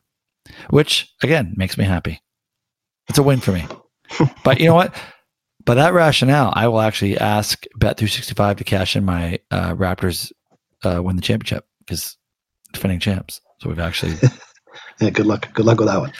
[0.70, 2.20] Which again makes me happy.
[3.08, 3.66] It's a win for me.
[4.44, 4.94] but you know what?
[5.64, 10.32] By that rationale, I will actually ask Bet365 to cash in my uh, Raptors
[10.84, 12.16] uh, win the championship because
[12.72, 13.40] defending champs.
[13.60, 14.14] So we've actually
[15.00, 15.52] Yeah, good luck.
[15.54, 16.12] Good luck with that one.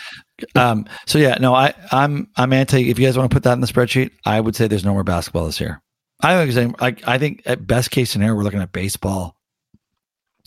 [0.55, 2.91] Um, so yeah, no, I, I'm I'm anti.
[2.91, 4.93] If you guys want to put that in the spreadsheet, I would say there's no
[4.93, 5.81] more basketball this year.
[6.23, 9.37] I think like I think at best case scenario, we're looking at baseball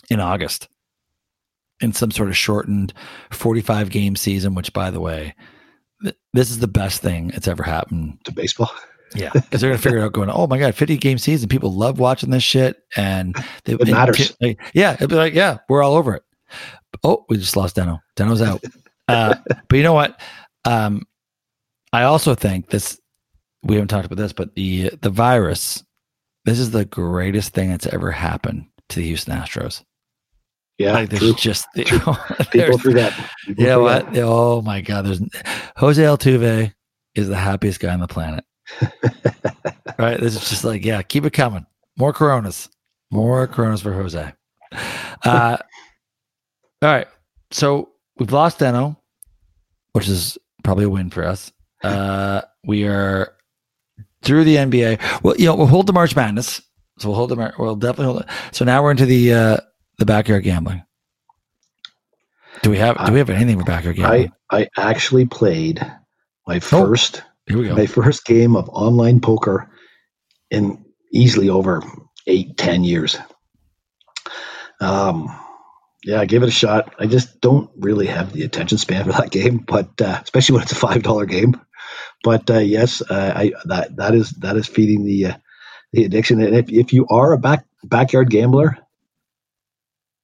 [0.10, 0.68] in August
[1.82, 2.94] in some sort of shortened
[3.32, 4.56] 45 game season.
[4.56, 5.36] Which, by the way,
[6.04, 8.20] th- this is the best thing that's ever happened.
[8.26, 8.72] To baseball.
[9.14, 10.12] Yeah, because they're gonna figure it out.
[10.12, 13.34] Going, oh my god, 50 game season, people love watching this shit, and
[13.64, 14.36] they, It matters.
[14.42, 16.24] like, yeah, it'd be like, yeah, we're all over it.
[17.02, 18.00] Oh, we just lost Deno.
[18.18, 18.62] Deno's out.
[19.08, 19.36] Uh,
[19.70, 20.20] but you know what?
[20.66, 21.04] Um,
[21.94, 23.00] I also think this.
[23.64, 25.84] We haven't talked about this, but the the virus.
[26.46, 29.84] This is the greatest thing that's ever happened to the Houston Astros.
[30.78, 31.34] Yeah, like there's true.
[31.34, 32.18] just People
[32.54, 33.14] there's- forget.
[33.46, 34.06] People you know forget.
[34.14, 34.18] what?
[34.24, 35.06] Oh my God!
[35.06, 35.22] There's
[35.78, 36.72] Jose Altuve
[37.16, 38.44] is the happiest guy on the planet.
[39.98, 40.20] right?
[40.20, 41.66] This is just like, yeah, keep it coming.
[41.98, 42.70] More Coronas,
[43.12, 44.34] more Coronas for Jose.
[45.24, 45.58] Uh,
[46.82, 47.08] all right,
[47.52, 48.98] so we've lost Deno,
[49.94, 51.52] which is probably a win for us.
[51.84, 53.34] Uh, we are
[54.24, 55.22] through the NBA.
[55.24, 56.62] Well, you know, we'll hold the March Madness,
[56.98, 57.36] so we'll hold the.
[57.36, 58.28] Mar- We'll definitely hold it.
[58.52, 59.58] So now we're into the uh,
[60.00, 60.84] the backyard gambling.
[62.64, 64.32] Do we have do we have anything for backyard gambling?
[64.50, 65.86] I I actually played
[66.48, 67.76] my first Here we go.
[67.76, 69.70] my first game of online poker
[70.50, 71.84] in easily over
[72.28, 73.18] eight ten years.
[74.82, 75.28] Um,
[76.06, 76.94] yeah, I gave it a shot.
[77.00, 80.62] I just don't really have the attention span for that game, but uh, especially when
[80.64, 81.60] it's a five dollar game.
[82.24, 85.34] But uh, yes, uh, I that that is that is feeding the uh,
[85.94, 86.40] the addiction.
[86.42, 88.78] And if if you are a back backyard gambler,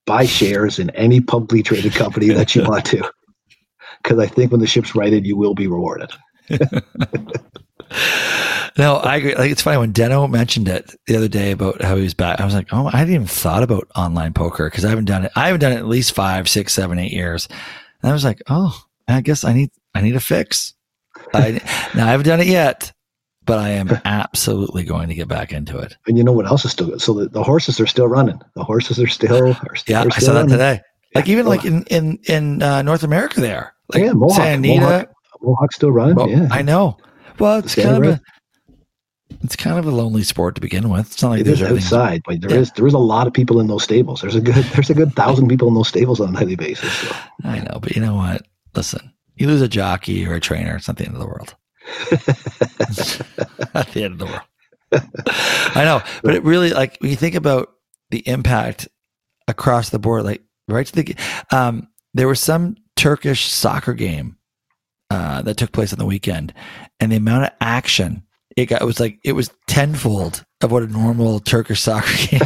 [0.06, 3.12] buy shares in any publicly traded company that you want to,
[4.04, 6.12] because I think when the ship's righted, you will be rewarded.
[8.78, 9.36] No, I agree.
[9.36, 12.40] Like it's funny when Deno mentioned it the other day about how he was back.
[12.40, 15.26] I was like, oh, I hadn't even thought about online poker because I haven't done
[15.26, 15.32] it.
[15.36, 17.48] I haven't done it at least five, six, seven, eight years.
[18.02, 20.74] And I was like, oh, I guess I need I need a fix.
[21.34, 21.52] I,
[21.96, 22.94] now I haven't done it yet,
[23.46, 25.98] but I am absolutely going to get back into it.
[26.08, 27.02] And you know what else is still good?
[27.02, 28.40] So the, the horses are still running.
[28.56, 29.50] The horses are still.
[29.54, 30.52] Are still Yeah, are I still saw that running.
[30.52, 30.82] today.
[31.14, 31.50] Like even Yeah.
[31.50, 34.82] like in in in uh, North America, there, like yeah, Mohawk, Santa Anita.
[34.82, 35.10] Mohawk,
[35.42, 36.16] Mohawk's still running.
[36.16, 36.98] Well, yeah, I know.
[37.38, 38.22] Well, it's Santa kind of a
[39.44, 41.12] it's kind of a lonely sport to begin with.
[41.14, 42.74] It's not like it is outside, but there is Yeah.
[42.78, 44.22] there is a lot of people in those stables.
[44.22, 46.92] There's a good there's a good thousand people in those stables on a nightly basis.
[46.94, 47.16] So.
[47.44, 48.46] I know, but you know what?
[48.76, 51.56] Listen, you lose a jockey or a trainer, it's not the end of the world.
[53.74, 54.42] not the end of the world.
[55.76, 57.70] I know, but it really like when you think about
[58.12, 58.88] the impact
[59.48, 61.16] across the board, like right to the
[61.52, 64.38] um, there was some Turkish soccer game
[65.10, 66.54] uh, that took place on the weekend,
[67.00, 68.24] and the amount of action
[68.58, 72.42] it got it was like it was tenfold of what a normal Turkish soccer game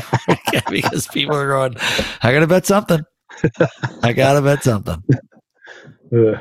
[0.69, 1.75] because people are going,
[2.21, 3.01] I gotta bet something.
[4.03, 5.03] I gotta bet something.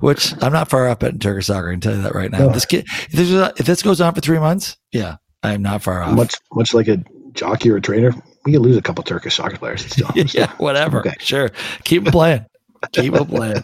[0.00, 1.68] Which I'm not far off betting Turkish soccer.
[1.68, 2.38] I can tell you that right now.
[2.38, 2.48] No.
[2.52, 5.62] This kid, if this, is- if this goes on for three months, yeah, I am
[5.62, 6.14] not far off.
[6.16, 6.98] much much like a
[7.32, 8.12] jockey or a trainer,
[8.44, 9.82] we can lose a couple Turkish soccer players.
[9.82, 11.00] and Still, yeah, whatever.
[11.00, 11.14] Okay.
[11.20, 11.50] Sure,
[11.84, 12.44] keep playing.
[12.92, 13.62] Keep playing.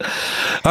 [0.00, 0.08] All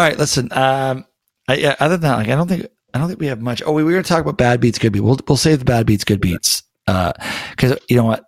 [0.01, 0.49] right, listen.
[0.53, 1.05] Um,
[1.47, 2.67] I, yeah, other than that, like, I don't think
[2.97, 3.61] I don't think we have much.
[3.65, 5.03] Oh, we were going to talk about bad beats, good beats.
[5.03, 6.63] We'll we'll save the bad beats, good beats.
[6.85, 8.23] Because you know what,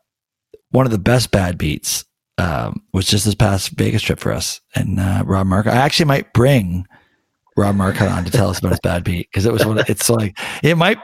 [0.72, 2.06] one of the best bad beats
[2.38, 5.66] um, was just this past Vegas trip for us and uh, Rob Mark.
[5.68, 6.86] I actually might bring
[7.58, 9.80] Rob Mark on to tell us about his bad beat because it was one.
[9.80, 11.00] Of, it's like it might.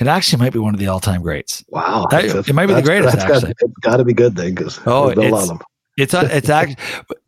[0.00, 1.64] It actually might be one of the all-time greats.
[1.70, 3.54] wow, That- it might be the greatest, That's actually.
[3.54, 5.50] Got, it's got to be good then, because Oh, a lot it's-.
[5.96, 6.76] It's it's actually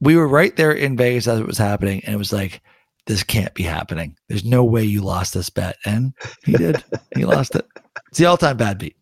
[0.01, 2.63] we were right there in Vegas as it was happening, and it was like
[3.11, 4.17] this can't be happening.
[4.29, 6.83] There's no way you lost this bet, and he did.
[7.17, 7.67] he lost it.
[8.09, 8.97] It's the all-time bad beat.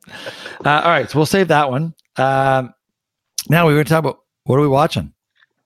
[0.64, 1.94] Uh, all right, so we'll save that one.
[2.16, 2.72] Um,
[3.50, 5.12] now we were going to talk about what are we watching.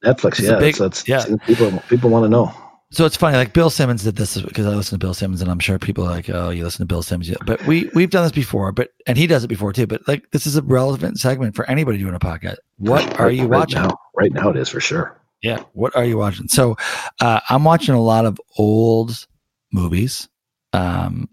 [0.04, 1.24] Netflix, It's yeah, big- that's, yeah.
[1.46, 2.52] people people want to know.
[2.90, 5.50] So it's funny, like Bill Simmons did this because I listen to Bill Simmons, and
[5.50, 8.24] I'm sure people are like, "Oh, you listen to Bill Simmons," but we we've done
[8.24, 9.86] this before, but and he does it before too.
[9.86, 12.56] But like, this is a relevant segment for anybody doing a podcast.
[12.76, 13.80] What are Right- you right watching?
[13.80, 13.96] now?
[14.14, 15.18] Right now, it is for sure.
[15.42, 15.62] Yeah.
[15.72, 16.48] What are you watching?
[16.48, 16.76] So
[17.20, 19.26] uh, I'm watching a lot of old
[19.72, 20.28] movies.
[20.72, 21.28] Um,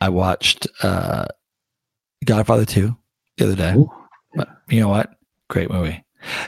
[0.00, 1.26] I watched uh,
[2.24, 2.96] Godfather 2
[3.36, 3.74] the other day.
[3.74, 3.90] Ooh.
[4.34, 5.10] But you know what?
[5.48, 6.02] Great movie.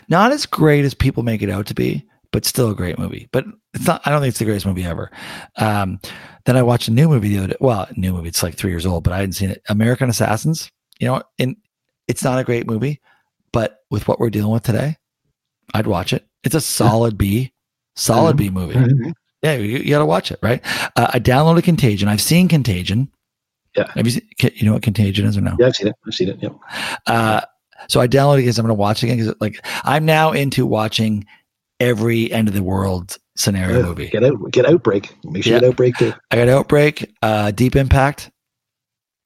[0.09, 3.29] Not as great as people make it out to be, but still a great movie.
[3.33, 5.11] But it's not, I don't think it's the greatest movie ever.
[5.57, 6.01] Um,
[6.45, 7.57] then I watched a new movie the other day.
[7.61, 8.29] Well, new movie.
[8.29, 9.63] It's like three years old, but I hadn't seen it.
[9.69, 10.71] American Assassins.
[10.99, 11.57] you know, and
[12.09, 13.01] it's not a great movie,
[13.53, 14.97] but with what we're dealing with today,
[15.75, 16.27] I'd watch it.
[16.45, 17.53] It's a solid B,
[17.97, 18.75] solid B movie.
[18.75, 19.13] Mhm.
[19.43, 20.61] Yeah, you, you got to watch it, right?
[20.97, 22.09] Uh, I downloaded Contagion.
[22.09, 23.09] I've seen Contagion.
[23.77, 23.91] Yeah.
[23.95, 25.57] Have you seen, you know what Contagion is or no?
[25.61, 25.95] Yeah, I've seen it.
[26.07, 26.43] I've seen it.
[26.43, 26.57] Yep.
[27.07, 27.41] Uh,
[27.89, 29.19] so I downloaded it because I'm going to watch it again.
[29.19, 31.25] Because like I'm now into watching
[31.79, 34.09] every end of the world scenario Yeah, movie.
[34.09, 34.51] Get out.
[34.51, 35.15] Get Outbreak.
[35.23, 36.13] Make sure you get Outbreak too.
[36.33, 38.31] I got Outbreak, uh, Deep Impact.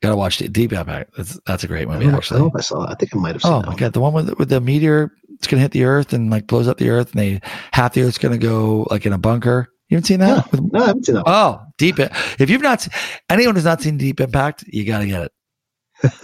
[0.03, 1.15] Got to watch Deep Deep Impact.
[1.17, 2.41] That's that's a great I movie, don't, I don't actually.
[2.41, 2.85] know if I saw.
[2.85, 2.91] it.
[2.91, 5.13] I think I might have seen Oh my god, the one with with the meteor,
[5.35, 7.41] it's gonna hit the Earth and like blows up the Earth, and they
[7.73, 9.69] half the Earth's gonna go like in a bunker.
[9.89, 10.51] You haven't seen that?
[10.51, 11.27] With- No, I haven't seen that.
[11.27, 11.35] One.
[11.35, 12.01] oh, Deep.
[12.01, 12.91] I- If you've not, se-
[13.29, 15.33] anyone who's not seen Deep Impact, you got to get it.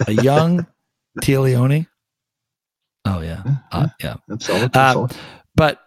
[0.07, 0.65] A young
[1.21, 1.87] Téa Leoni.
[3.05, 4.15] Oh yeah, uh, yeah.
[4.27, 4.73] That's solid.
[4.73, 5.15] That's Uh, solid.
[5.55, 5.79] But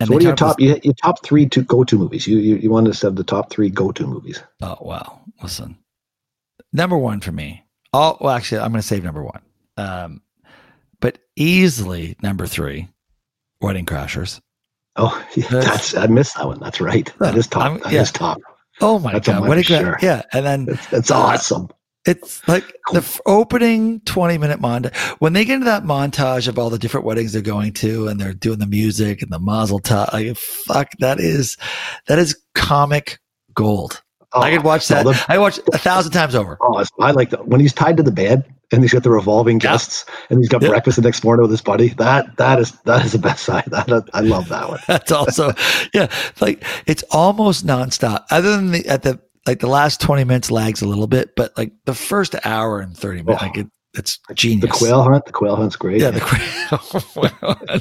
[0.00, 0.60] and So what are your top?
[0.60, 2.26] You, your top three to go to movies.
[2.26, 4.42] You you, you wanted to have the top three go to movies.
[4.60, 5.20] Oh wow!
[5.42, 5.76] Listen,
[6.74, 7.64] number one for me.
[7.94, 9.40] Oh well, actually, I'm going to save number one.
[9.78, 10.20] Um,
[11.00, 12.88] but easily number three,
[13.62, 14.40] Wedding Crashers.
[14.96, 16.60] Oh, yeah, That's- that's I missed that one.
[16.60, 17.10] That's right.
[17.20, 17.62] That is top.
[17.62, 18.18] I'm- That is yeah.
[18.18, 18.38] top.
[18.80, 19.48] Oh my That's god!
[19.48, 19.98] Wedding Cra- sure.
[20.02, 21.68] Yeah, and then That's, that's Uh, awesome.
[22.06, 26.58] it's like the f- opening 20 minute montage when they get into that montage of
[26.58, 29.78] all the different weddings they're going to and they're doing the music and the mazel
[29.78, 31.56] tov like fuck that is
[32.08, 33.20] that is comic
[33.54, 34.02] gold
[34.34, 37.30] Oh, i could watch that the- i watched a thousand times over Oh, I like
[37.30, 39.70] that when he's tied to the bed and he's got the revolving Yeah.
[39.72, 40.70] guests and he's got Yeah.
[40.70, 41.88] breakfast the next morning with his buddy.
[41.90, 43.64] That that is that is the best side.
[43.68, 44.80] That I love that one.
[44.88, 45.52] that's also
[45.92, 46.08] yeah
[46.40, 50.80] like it's almost nonstop other than the at the like the last 20 minutes lags
[50.82, 53.46] a little bit but like the first hour and 30 minutes Oh.
[53.46, 53.66] like it,
[53.96, 55.24] it's The genius The quail hunt.
[55.26, 56.00] The quail hunt's great.
[56.00, 57.80] Yeah, the quail.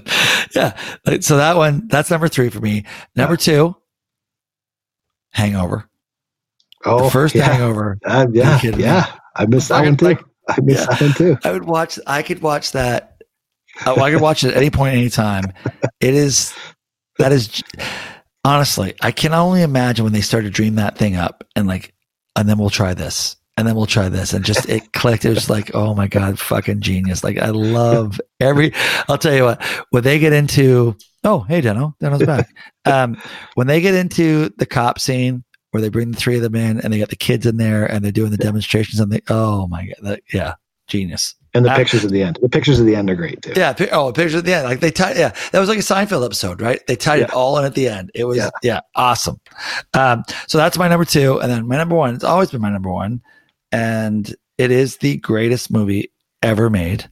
[0.56, 1.20] yeah.
[1.22, 2.86] So that one, that's number three for me.
[3.16, 3.76] Number two,
[5.32, 5.90] Hangover.
[6.86, 7.44] Oh, the first yeah.
[7.46, 7.98] Hangover.
[8.06, 8.84] Uh, yeah, kidding me?
[8.86, 9.14] yeah.
[9.36, 10.06] I missed that Fucking one too.
[10.06, 10.86] like- I missed Yeah.
[10.96, 11.38] that one too.
[11.44, 12.00] I would watch.
[12.06, 13.22] I could watch that.
[13.86, 15.46] Oh, I could watch it at any point, any time.
[16.00, 16.54] It is.
[17.18, 17.64] That is.
[18.46, 21.94] Honestly, I can only imagine when they started to dream that thing up and like,
[22.36, 23.38] and then we'll try this.
[23.56, 24.34] And then we'll try this.
[24.34, 25.24] And just it clicked.
[25.26, 27.24] It was like, oh my God, fucking genius.
[27.24, 28.74] Like I love every
[29.08, 32.50] I'll tell you what, when they get into oh, hey Deno, Deno's back.
[32.86, 33.16] um,
[33.56, 35.44] when they get into the cop scene
[35.74, 37.84] where they bring the three of them in and they got the kids in there
[37.86, 40.54] and they're doing the demonstrations and they oh my god, that, yeah,
[40.88, 41.34] genius.
[41.56, 42.38] And the Uh, pictures at the end.
[42.42, 43.54] The pictures at the end are great too.
[43.56, 43.74] Yeah.
[43.92, 44.66] Oh, pictures at the end.
[44.66, 45.18] Like they tied.
[45.18, 46.80] Yeah, that was like a Seinfeld episode, right?
[46.88, 48.12] They tied it all in at the end.
[48.14, 48.80] It was yeah, Yeah.
[48.96, 49.40] awesome.
[49.96, 52.14] Um, so that's my number two, and then my number one.
[52.16, 53.22] It's always been my number one,
[53.72, 56.12] and it is the greatest movie
[56.42, 57.10] ever made.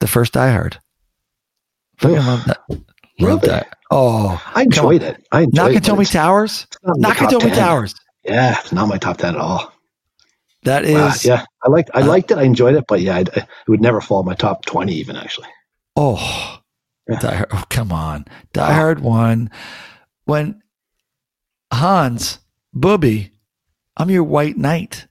[0.00, 0.78] The first Die Hard.
[1.98, 2.58] Fucking love that.
[3.20, 3.40] Really?
[3.48, 3.76] that.
[3.90, 5.24] Oh, I enjoyed it.
[5.30, 5.82] I enjoyed it.
[5.82, 6.66] Nakatomi it's Towers.
[6.84, 7.94] not in the Nakatomi Towers.
[8.24, 9.72] Yeah, it's not my top ten at all.
[10.64, 10.94] That is.
[10.94, 11.90] Wow, yeah, I liked.
[11.94, 12.38] I Uh, liked it.
[12.38, 15.14] I enjoyed it, but yeah, I'd, it would never fall in my top twenty even.
[15.16, 15.48] Actually,
[15.96, 16.58] Oh,
[17.08, 17.16] Yeah.
[17.20, 17.48] Hard.
[17.52, 18.24] Oh, come on.
[18.54, 18.72] Die Oh.
[18.72, 19.50] Hard one.
[20.24, 20.62] When
[21.72, 22.38] Hans,
[22.72, 23.30] Booby,
[23.96, 25.06] I'm your white knight.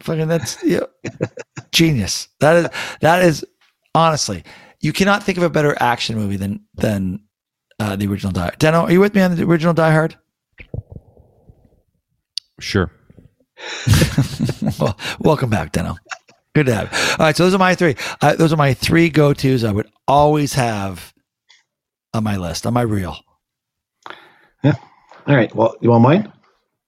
[0.00, 0.80] Fucking that's yeah,
[1.72, 2.28] genius.
[2.40, 2.68] That is
[3.00, 3.46] that is
[3.94, 4.42] honestly,
[4.80, 7.20] you cannot think of a better action movie than than
[7.78, 8.40] uh, the original Die.
[8.40, 8.58] Hard.
[8.58, 10.16] Deno, are you with me on the original Die Hard?
[12.60, 12.90] Sure.
[14.80, 15.96] well, welcome back, Deno.
[16.54, 16.98] Good to have you.
[17.12, 17.96] All right, so those are my three.
[18.22, 19.62] Uh, those are my three go tos.
[19.64, 21.12] I would always have
[22.14, 23.16] on my list on my reel.
[24.64, 24.74] Yeah.
[25.26, 25.54] All right.
[25.54, 26.32] Well, you want mine?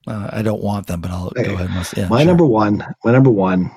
[0.06, 1.44] Uh, I don't want them, but I'll Okay.
[1.44, 2.08] go ahead and let's, yeah.
[2.08, 2.26] my sure.
[2.26, 2.82] number one.
[3.04, 3.70] My number one.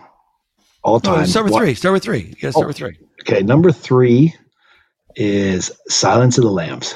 [0.83, 1.25] All No, time.
[1.25, 1.73] start with wa- three.
[1.75, 2.19] Start with three.
[2.19, 2.67] You gotta start Oh.
[2.67, 2.97] with three.
[3.23, 4.33] Okay, number three
[5.15, 6.93] is Silence of the Lambs.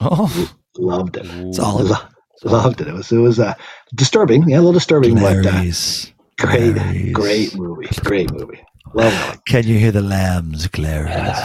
[0.00, 1.54] Oh, Loved it.
[1.54, 1.88] solid.
[1.90, 1.96] Lo-
[2.44, 2.88] Loved it.
[2.88, 3.54] It was it was uh,
[3.94, 4.48] disturbing.
[4.48, 6.12] Yeah, a little disturbing, but uh, great, Clarice.
[7.12, 7.88] great movie.
[8.02, 8.60] Great movie.
[8.94, 9.40] Love it.
[9.46, 11.38] Can you hear the lambs, Clarice?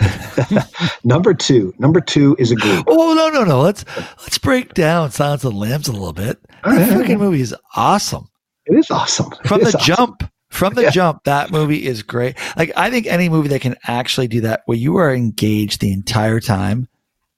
[1.04, 1.72] number two.
[1.78, 2.84] Number two is a group.
[2.88, 3.60] oh no, no, no.
[3.60, 3.84] Let's
[4.20, 6.38] let's break down Silence of the Lambs a little bit.
[6.64, 7.18] All That right, freaking right.
[7.18, 8.28] movie is awesome.
[8.66, 9.30] It is awesome.
[9.44, 9.94] From is the awesome.
[9.96, 10.22] jump.
[10.52, 10.90] From the Yeah.
[10.90, 12.36] jump, that movie is great.
[12.56, 15.92] Like I think any movie that can actually do that, where you are engaged the
[15.92, 16.88] entire time.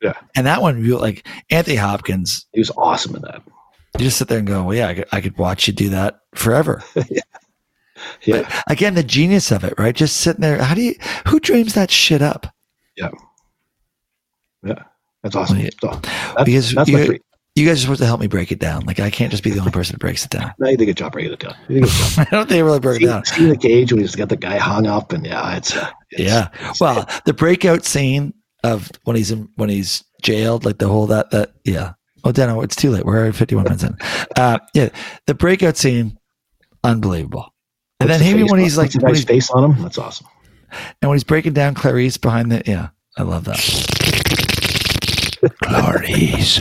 [0.03, 0.15] Yeah.
[0.37, 2.45] And that one, like Anthony Hopkins.
[2.53, 3.41] He was awesome in that.
[3.99, 5.89] You just sit there and go, "Well, yeah, I could, I could watch you do
[5.91, 6.83] that forever."
[8.25, 8.63] Yeah.
[8.67, 9.95] Again, the genius of it, right?
[9.95, 10.61] Just sitting there.
[10.63, 10.95] How do you?
[11.29, 12.47] Who dreams that shit up?
[12.97, 13.09] Yeah.
[14.63, 14.83] Yeah.
[15.23, 15.59] That's awesome.
[15.59, 15.71] Yeah.
[15.81, 17.21] So, that's, Because that's my you- three.
[17.57, 18.85] You guys are supposed to help me break it down.
[18.85, 20.53] Like I can't just be the only person that breaks it down.
[20.59, 21.55] No, you did a good job breaking it down.
[21.69, 22.27] You did a good job.
[22.27, 23.25] I don't think I really broke it down.
[23.25, 26.21] see the cage when he's got the guy hung up, and yeah, it's, uh, it's
[26.21, 26.49] Yeah.
[26.55, 28.35] it's- Well, the breakout scene
[28.65, 31.93] of when he's in, when he's jailed, like the whole that that yeah.
[32.25, 33.05] Oh, Dano, it's too late.
[33.05, 33.97] We're already 51 minutes in.
[34.37, 34.89] Uh, yeah,
[35.29, 36.19] the breakout scene,
[36.83, 37.55] unbelievable,
[38.01, 39.81] And then the maybe when he's like, puts a when nice face on him.
[39.83, 40.27] That's awesome.
[41.01, 43.61] and when he's breaking down Clarice behind the, yeah, I love that.
[45.63, 46.61] Clarice.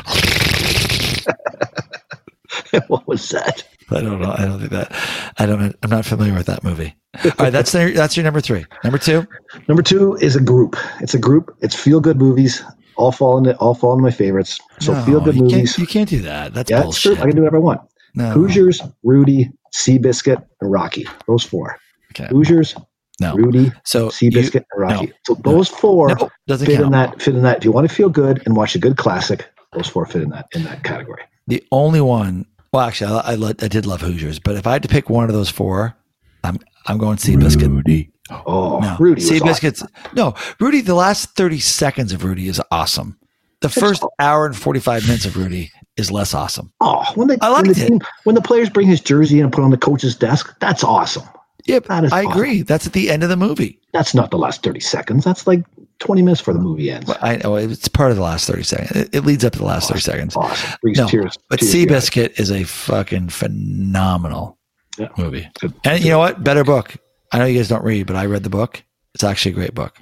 [2.88, 3.64] what was that?
[3.92, 4.32] I don't know.
[4.32, 4.92] I don't think that.
[5.38, 5.76] I don't.
[5.84, 6.96] I'm not familiar with that movie.
[7.24, 8.66] All right, that's their, that's your number three.
[8.84, 9.28] Number two.
[9.68, 10.76] Number two is a group.
[11.02, 11.56] It's a group.
[11.62, 12.64] It's feel good movies.
[12.96, 14.60] All fall into all fall into my favorites.
[14.80, 15.76] So No, feel good you movies.
[15.76, 16.54] Can't, you can't do that.
[16.54, 17.12] That's yeah, it's true.
[17.12, 17.24] bullshit.
[17.24, 17.82] I can do whatever I want.
[18.16, 18.30] no.
[18.32, 21.06] Hoosiers, Rudy, Seabiscuit, and Rocky.
[21.28, 21.78] Those four.
[22.12, 22.28] Okay.
[22.30, 22.76] Hoosiers,
[23.20, 23.36] No.
[23.36, 25.06] Rudy, So Seabiscuit, you- and Rocky.
[25.08, 25.14] no.
[25.26, 27.22] so those four no, doesn't fit in that.
[27.22, 27.58] Fit in that.
[27.58, 30.30] If you want to feel good and watch a good classic, those four fit in
[30.30, 31.22] that in that category.
[31.48, 32.46] The only one.
[32.74, 35.10] Well, actually, I I, lo- I did love Hoosiers, but if I had to pick
[35.10, 35.96] one of those four,
[36.44, 37.70] I'm I'm going Seabiscuit.
[37.74, 38.10] Rudy.
[38.30, 39.22] Oh, No, Rudy.
[39.42, 39.88] Was awesome.
[40.16, 40.82] No Rudy.
[40.82, 43.18] The last thirty seconds of Rudy is awesome.
[43.62, 46.72] The first hour and forty five minutes of Rudy is less awesome.
[46.82, 47.88] Oh, when they I when liked the, it.
[47.90, 50.84] team, when the players bring his jersey in and put on the coach's desk, that's
[50.84, 51.24] awesome.
[51.66, 52.32] Yep, That is I awesome.
[52.32, 52.62] agree.
[52.64, 53.80] That's at the end of the movie.
[53.94, 55.24] That's not the last thirty seconds.
[55.24, 55.64] That's like
[56.04, 57.10] twenty minutes before the movie ends.
[57.22, 58.92] I know it's part of the last thirty seconds.
[58.92, 60.36] It, it leads up to the last thirty seconds.
[60.36, 60.78] Awesome.
[60.84, 61.38] No, tears.
[61.50, 61.60] But.
[61.62, 64.58] Seabiscuit is a fucking phenomenal
[64.98, 65.08] Yeah.
[65.18, 65.50] movie.
[65.60, 65.74] Good.
[65.86, 66.44] And you know what?
[66.44, 66.96] Better book.
[67.32, 68.84] I know you guys don't read, but I read the book.
[69.16, 69.98] It's actually a great book.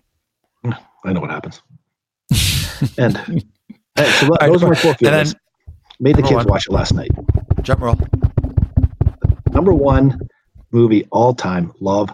[1.04, 1.62] I know what happens.
[2.97, 3.18] and
[3.95, 5.36] hey, so right, those are my four and then- feelings.
[5.99, 6.47] Made the kids one.
[6.47, 7.12] watch it last night.
[7.62, 7.95] Drum roll.
[9.52, 10.18] Number one
[10.72, 12.10] movie all time, love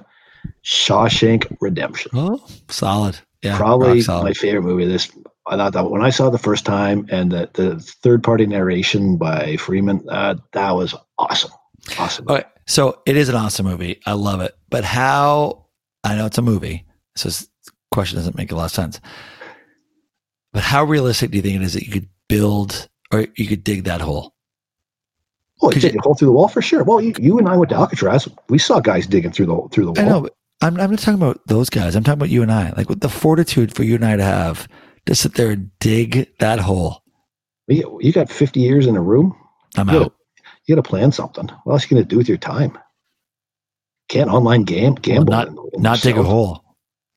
[0.65, 2.11] Shawshank Redemption.
[2.13, 3.17] Oh, solid.
[3.43, 4.85] Yeah, Probably my favorite movie.
[4.85, 5.11] This
[5.45, 8.45] I thought that when I saw it the first time and the, the third party
[8.45, 11.51] narration by Freeman, uh, that was awesome.
[11.99, 12.25] Awesome.
[12.27, 14.01] Okay, so it is an awesome movie.
[14.05, 14.55] I love it.
[14.69, 15.65] But how?
[16.03, 16.85] I know it's a movie,
[17.15, 17.47] so this
[17.91, 18.99] question doesn't make a lot of sense.
[20.53, 23.63] But how realistic do you think it is that you could build or you could
[23.63, 24.33] dig that hole?
[25.61, 26.83] Oh, you could dig a hole through the wall for sure.
[26.83, 28.27] Well, you, you and I went to Alcatraz.
[28.49, 30.11] We saw guys digging through the through the I wall.
[30.11, 31.95] know, but I'm, I'm not talking about those guys.
[31.95, 32.71] I'm talking about you and I.
[32.75, 34.67] Like with the fortitude for you and I to have
[35.05, 37.03] to sit there and dig that hole.
[37.67, 39.35] You, you got 50 years in a room.
[39.77, 40.13] I'm You out.
[40.65, 41.47] You got to plan something.
[41.63, 42.77] What else are you going to do with your time?
[44.09, 45.31] Can't online game gamble.
[45.31, 46.63] not- Not dig a hole.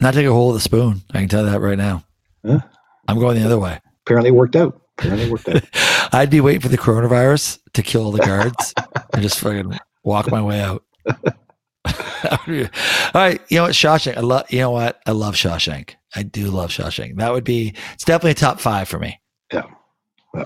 [0.00, 1.02] Not dig a hole with a spoon.
[1.12, 2.04] I can tell you that right now.
[2.44, 2.60] Huh?
[3.08, 3.80] I'm going the other way.
[4.06, 4.80] Apparently worked out.
[4.98, 5.62] Apparently worked out.
[6.12, 8.74] I'd be waiting for the coronavirus to kill all the guards
[9.12, 10.84] and just fucking walk my way out.
[12.24, 12.38] all
[13.14, 14.16] right, you know what, Shawshank.
[14.16, 14.50] I love.
[14.50, 15.94] You know what, I love Shawshank.
[16.14, 17.16] I do love Shawshank.
[17.16, 17.74] That would be.
[17.94, 19.20] It's definitely a top five for me.
[19.52, 19.62] Yeah.
[20.34, 20.44] Yeah.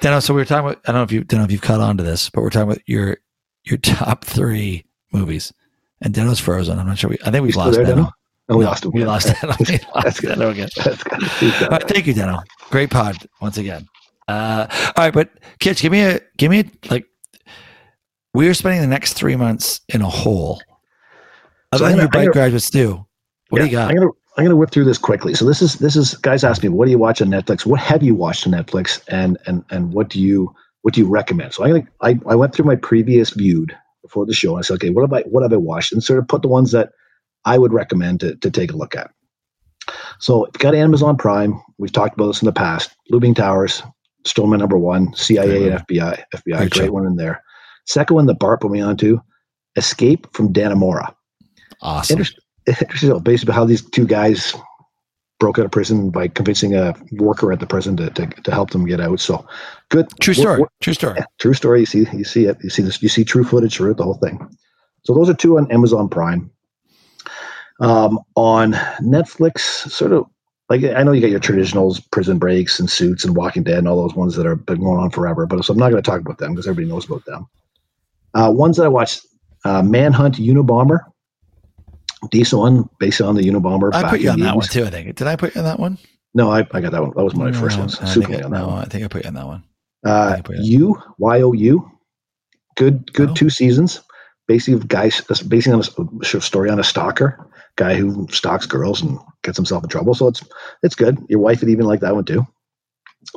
[0.00, 0.80] Deno, so we were talking about.
[0.86, 2.50] I don't know if you don't know if you've caught on to this, but we're
[2.50, 3.18] talking about your
[3.64, 5.52] your top three movies.
[6.02, 6.78] And Deno's frozen.
[6.78, 7.10] I'm not sure.
[7.10, 7.86] We, I think we've lost there.
[7.86, 8.10] Deno?
[8.48, 8.90] Oh, we No, lost him.
[8.92, 9.08] We again.
[9.08, 9.58] lost Deno.
[9.68, 10.38] We That's lost good.
[10.38, 10.68] Deno again.
[10.76, 11.22] That's good.
[11.40, 12.42] He's got All right, thank you, Deno.
[12.70, 13.88] Great pod once again.
[14.28, 17.06] Uh, all right, but kids, give me a give me a, like.
[18.34, 20.60] We are spending the next three months in a hole.
[21.76, 23.06] Other So gonna- your bike do.
[23.48, 23.90] What do you got?
[23.90, 25.34] I'm gonna I'm gonna whip through this quickly.
[25.34, 27.64] So this is this is guys ask me, what do you watch on Netflix?
[27.64, 29.00] What have you watched on Netflix?
[29.08, 31.54] And and and what do you what do you recommend?
[31.54, 34.50] So I'm I, I went through my previous viewed before the show.
[34.50, 35.92] And I said, okay, what have I what have I watched?
[35.92, 36.90] And sort of put the ones that
[37.44, 39.10] I would recommend to, to take a look at.
[40.18, 42.90] So if you got Amazon Prime, we've talked about this in the past.
[43.10, 43.82] Looming Towers,
[44.24, 45.14] still my number one.
[45.14, 47.42] CIA and FBI, FBI, Great great, one in there.
[47.86, 49.20] Second one that Bart put me on to,
[49.76, 51.14] Escape from Dannemora
[51.82, 52.14] Awesome.
[52.14, 54.54] interesting, interesting basically how these two guys
[55.38, 58.70] broke out of prison by convincing a worker at the prison to, to, to help
[58.70, 59.20] them get out.
[59.20, 59.46] So
[59.90, 60.06] good.
[60.20, 60.58] True story.
[60.60, 61.14] wor- True story.
[61.18, 61.80] yeah, true story.
[61.80, 62.56] You see, you see it.
[62.62, 63.02] You see this.
[63.02, 64.48] You see true footage throughout the whole thing.
[65.04, 66.50] So those are two on Amazon Prime.
[67.78, 68.72] Um, on
[69.02, 69.60] Netflix,
[69.90, 70.24] sort of
[70.70, 73.86] like I know you got your traditionals, Prison Breaks and Suits and Walking Dead and
[73.88, 75.46] all those ones that are been going on forever.
[75.46, 77.46] But so I'm not going to talk about them because everybody knows about them.
[78.34, 79.26] Uh, ones that I watched:
[79.64, 81.00] uh, Manhunt, Unabomber.
[82.30, 83.92] Decent one, based on the Unabomber.
[83.94, 84.84] I put you on that one too.
[84.84, 85.14] I think.
[85.16, 85.98] Did I put you on that one?
[86.34, 87.12] No, I, I got that one.
[87.16, 87.84] That was one my first No.
[87.84, 88.78] I Super I, on that no, one.
[88.78, 89.64] I think I put you on that one.
[90.04, 91.90] Uh, you Y O U,
[92.76, 93.34] good good Oh.
[93.34, 94.00] two seasons.
[94.46, 99.56] Basically, guys basing on a story on a stalker guy who stalks girls and gets
[99.58, 100.14] himself in trouble.
[100.14, 100.42] So it's
[100.82, 101.18] it's good.
[101.28, 102.46] Your wife would even like that one too.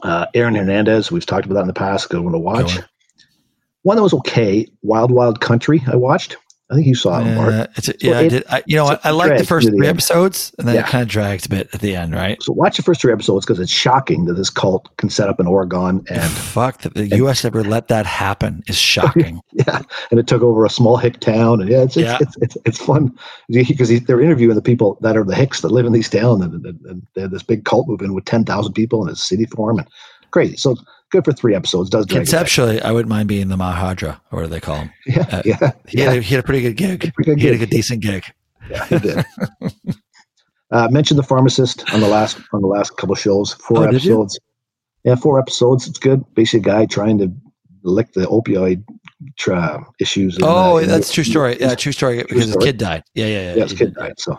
[0.04, 2.10] Uh, Aaron Hernandez, we've talked about that in the past.
[2.10, 2.76] Good one to watch.
[2.76, 2.86] one.
[3.84, 5.82] One that was okay, Wild Wild Country.
[5.92, 6.36] I watched.
[6.72, 7.52] I think you saw it, Mark.
[7.52, 8.44] Uh, it's a, yeah, I it- did.
[8.48, 9.00] I, you know so?
[9.04, 9.96] I it liked the first the three end.
[9.98, 10.82] episodes, and then Yeah.
[10.82, 12.38] it kind of drags a bit at the end, right?
[12.44, 15.40] So watch the first three episodes because it's shocking that this cult can set up
[15.40, 17.44] in Oregon and Fuck that the U.S.
[17.44, 19.42] ever let that happen is shocking.
[19.54, 22.18] yeah, and it took over a small hick town, and yeah, it's it's Yeah.
[22.22, 23.18] it's, it's, it's fun
[23.50, 26.54] because they're interviewing the people that are the hicks that live in these towns, and,
[26.66, 29.46] and, and they have this big cult movement with ten thousand people in a city
[29.46, 29.88] form, and
[30.30, 30.56] crazy.
[30.56, 30.76] So
[31.12, 31.90] good for three episodes.
[31.90, 32.06] Does.
[32.06, 34.92] Conceptually, I wouldn't mind being the Mahadra, or what do they call him?
[35.08, 36.04] Yeah, uh, yeah, He, yeah.
[36.10, 37.14] had, a, he had a pretty good gig.
[37.14, 38.24] Pretty good he had a good, decent gig.
[38.70, 39.26] Yeah, he did.
[40.72, 43.54] uh, mentioned the pharmacist on the last on the last couple shows.
[43.56, 44.40] Four Oh, episodes.
[45.04, 45.88] Yeah, four episodes.
[45.88, 46.24] It's good.
[46.36, 47.32] Basically, a guy trying to
[47.84, 48.84] lick the opioid
[49.38, 50.38] tra- issues.
[50.38, 51.58] in, Oh, uh, that's true story.
[51.60, 52.18] Yeah, true story.
[52.24, 53.04] Because his kid died.
[53.16, 53.56] Yeah, yeah, yeah.
[53.56, 54.20] Yeah, his kid died.
[54.20, 54.38] So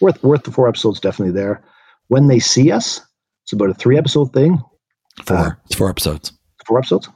[0.00, 1.00] worth worth the four episodes.
[1.00, 1.62] Definitely there.
[2.08, 3.00] When they see us,
[3.44, 4.60] it's about a three episode thing.
[5.24, 5.36] Four.
[5.36, 6.32] Uh, it's four episodes.
[6.66, 7.08] Four episodes.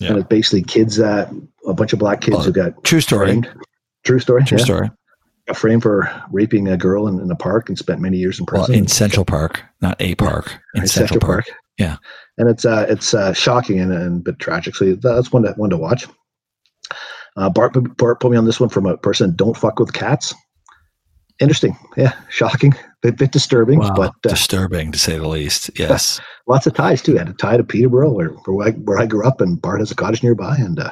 [0.00, 0.08] Yeah.
[0.10, 0.96] And it's basically kids.
[0.96, 1.30] that
[1.66, 3.26] a bunch of black kids Well, who got True story.
[3.28, 3.48] framed.
[4.04, 4.44] True story.
[4.44, 4.64] True yeah.
[4.64, 4.90] story.
[5.46, 8.46] Got framed for raping a girl in, in a park and spent many years in
[8.50, 8.82] Well, prison.
[8.82, 10.58] in Central Park, not a park.
[10.74, 11.44] In Right, Central, Park.
[11.78, 11.96] Yeah.
[12.38, 14.74] and it's uh, it's uh, shocking and, and a bit tragic.
[14.74, 16.06] So that's one to one to watch.
[17.36, 19.34] Uh, Bart, Bart put me on this one from a person.
[19.36, 20.34] Don't fuck with cats.
[21.40, 22.74] Interesting, yeah, shocking,
[23.04, 23.94] bit bit disturbing, Wow.
[23.94, 25.70] but uh, disturbing to say the least.
[25.78, 26.20] Yes.
[26.48, 27.14] lots of ties too.
[27.16, 29.80] I had a tie to Peterborough, where where I, where I grew up, and Bart
[29.80, 30.90] has a cottage nearby, and uh,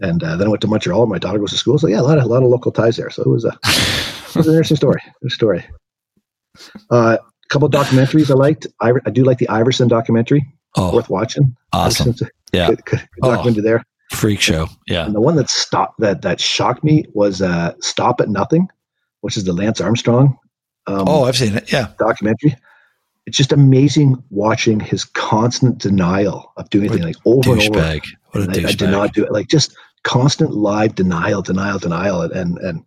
[0.00, 1.06] and uh, then I went to Montreal.
[1.06, 2.96] My daughter goes to school, so yeah, a lot of a lot of local ties
[2.96, 3.10] there.
[3.10, 5.02] So it was a it was an interesting story.
[5.22, 5.64] Good story.
[6.90, 8.66] Uh, a couple of documentaries I liked.
[8.80, 10.44] I, I do like the Iverson documentary.
[10.76, 11.54] oh, Worth watching.
[11.72, 12.14] awesome.
[12.22, 12.68] A Yeah.
[12.68, 13.30] Good, good, good Oh.
[13.34, 13.82] documentary there.
[14.12, 14.66] Freak show.
[14.88, 15.06] Yeah.
[15.06, 18.68] And the one that stopped that that shocked me was uh, "Stop at Nothing,"
[19.20, 20.36] which is the Lance Armstrong
[20.90, 21.72] um, Oh, I've seen it.
[21.72, 21.88] Yeah.
[21.98, 22.56] documentary.
[23.26, 27.70] It's just amazing watching his constant denial of doing anything, like over and over.
[27.70, 28.04] Douchebag.
[28.32, 29.30] What a And I, I did not do it.
[29.32, 32.84] Like just constant live denial, denial, denial, and and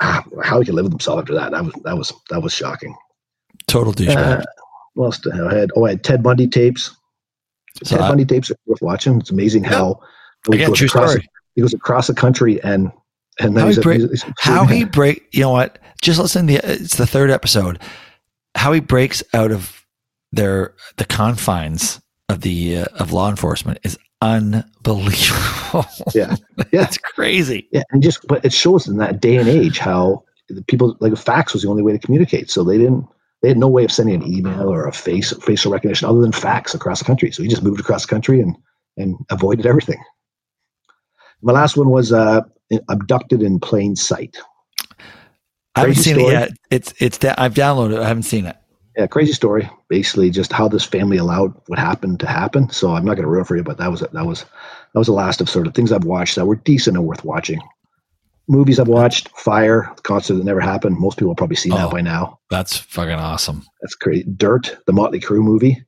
[0.00, 1.52] ah, how he could live with himself after that.
[1.52, 2.94] That was that was that was shocking.
[3.68, 4.40] Total douchebag.
[4.40, 4.44] Uh,
[4.94, 5.70] what else did I had?
[5.76, 6.94] Oh, I had Ted Bundy tapes.
[7.84, 9.20] So Ted I- Bundy tapes are worth watching.
[9.20, 10.00] It's amazing how
[10.50, 11.16] he Again, goes across
[11.54, 12.90] he goes across the country and
[13.40, 15.78] and How he a- break- he's- he's- how he break you know what?
[16.02, 17.78] Just listen to the it's the third episode.
[18.54, 19.84] How he breaks out of
[20.32, 25.86] their the confines of the uh, of law enforcement is unbelievable.
[26.14, 26.36] Yeah.
[26.72, 26.82] Yeah.
[26.84, 27.66] It's crazy.
[27.72, 31.12] Yeah and just but it shows in that day and age how the people like
[31.12, 32.50] a fax was the only way to communicate.
[32.50, 33.06] So they didn't
[33.40, 36.30] they had no way of sending an email or a face facial recognition other than
[36.32, 37.30] fax across the country.
[37.32, 38.54] So he just moved across the country and
[38.98, 40.00] and avoided everything.
[41.40, 42.42] My last one was uh
[42.88, 44.36] abducted in plain sight
[45.74, 46.34] i haven't Crazy seen story.
[46.34, 48.56] it yet it's it's da- i've downloaded it i haven't seen it
[48.94, 49.70] yeah, crazy story.
[49.88, 52.68] Basically, just how this family allowed what happened to happen.
[52.68, 55.06] So I'm not going to ruin for you, but that was that was that was
[55.06, 57.58] the last of sort of things I've watched that were decent and worth watching.
[58.48, 60.98] Movies I've watched: Fyre, the concert that never happened.
[60.98, 61.76] Most people have probably seen Oh.
[61.78, 62.38] that by now.
[62.50, 64.36] that's fucking awesome That's great.
[64.36, 65.82] Dirt, the Motley Crue movie,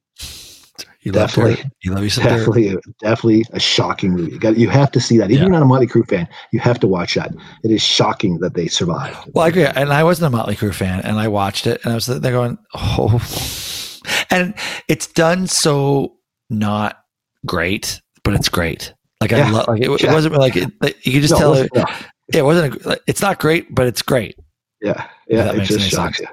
[1.05, 1.71] you Definitely.
[1.83, 2.31] you love you some dirt.
[2.39, 4.33] definitely, definitely a shocking movie.
[4.33, 5.31] You got, you have to see that.
[5.31, 7.33] Even if you're not a Motley Crue fan, you have to watch that.
[7.63, 9.17] It is shocking that they survived.
[9.35, 9.67] Well, I agree.
[9.67, 12.33] And I wasn't a Motley Crue fan, and I watched it, and I was there
[12.33, 13.21] going, oh.
[14.31, 14.55] And
[14.89, 16.17] it's done so
[16.51, 16.99] not
[17.47, 18.93] great, but it's great.
[19.21, 19.69] Like I love.
[19.69, 21.73] Like it, it wasn't like, it, like you could just No, tell it it.
[21.73, 21.97] wasn't- no.
[22.33, 22.85] Yeah, it wasn't.
[22.85, 24.37] A, like, it's not great, but it's great.
[24.81, 26.27] Yeah, yeah, that it makes just shocks you.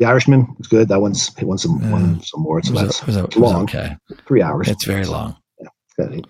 [0.00, 0.88] The Irishman was good.
[0.88, 1.92] That one's it won some Yeah.
[1.92, 2.68] won some awards.
[2.68, 3.96] So that's was, was long, okay.
[4.26, 4.66] three hours.
[4.66, 5.36] It's very long.
[5.96, 6.26] Good.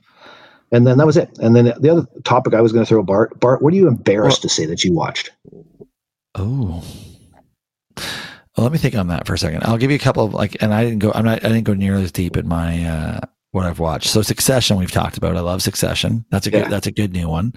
[0.72, 1.30] And then that was it.
[1.38, 3.38] And then the other topic I was going to throw Bart.
[3.40, 5.30] Bart, what are you embarrassed Well- to say that you watched?
[6.34, 6.84] Oh.
[7.96, 9.62] Well, let me think on that for a second.
[9.64, 11.12] I'll give you a couple of like, and I didn't go.
[11.14, 11.44] I'm not.
[11.44, 13.20] I didn't go nearly as deep in my uh,
[13.52, 14.08] what I've watched.
[14.10, 15.36] So Succession, we've talked about.
[15.36, 16.24] I love Succession.
[16.30, 16.62] That's a good.
[16.62, 16.68] Yeah.
[16.68, 17.52] That's a good new one.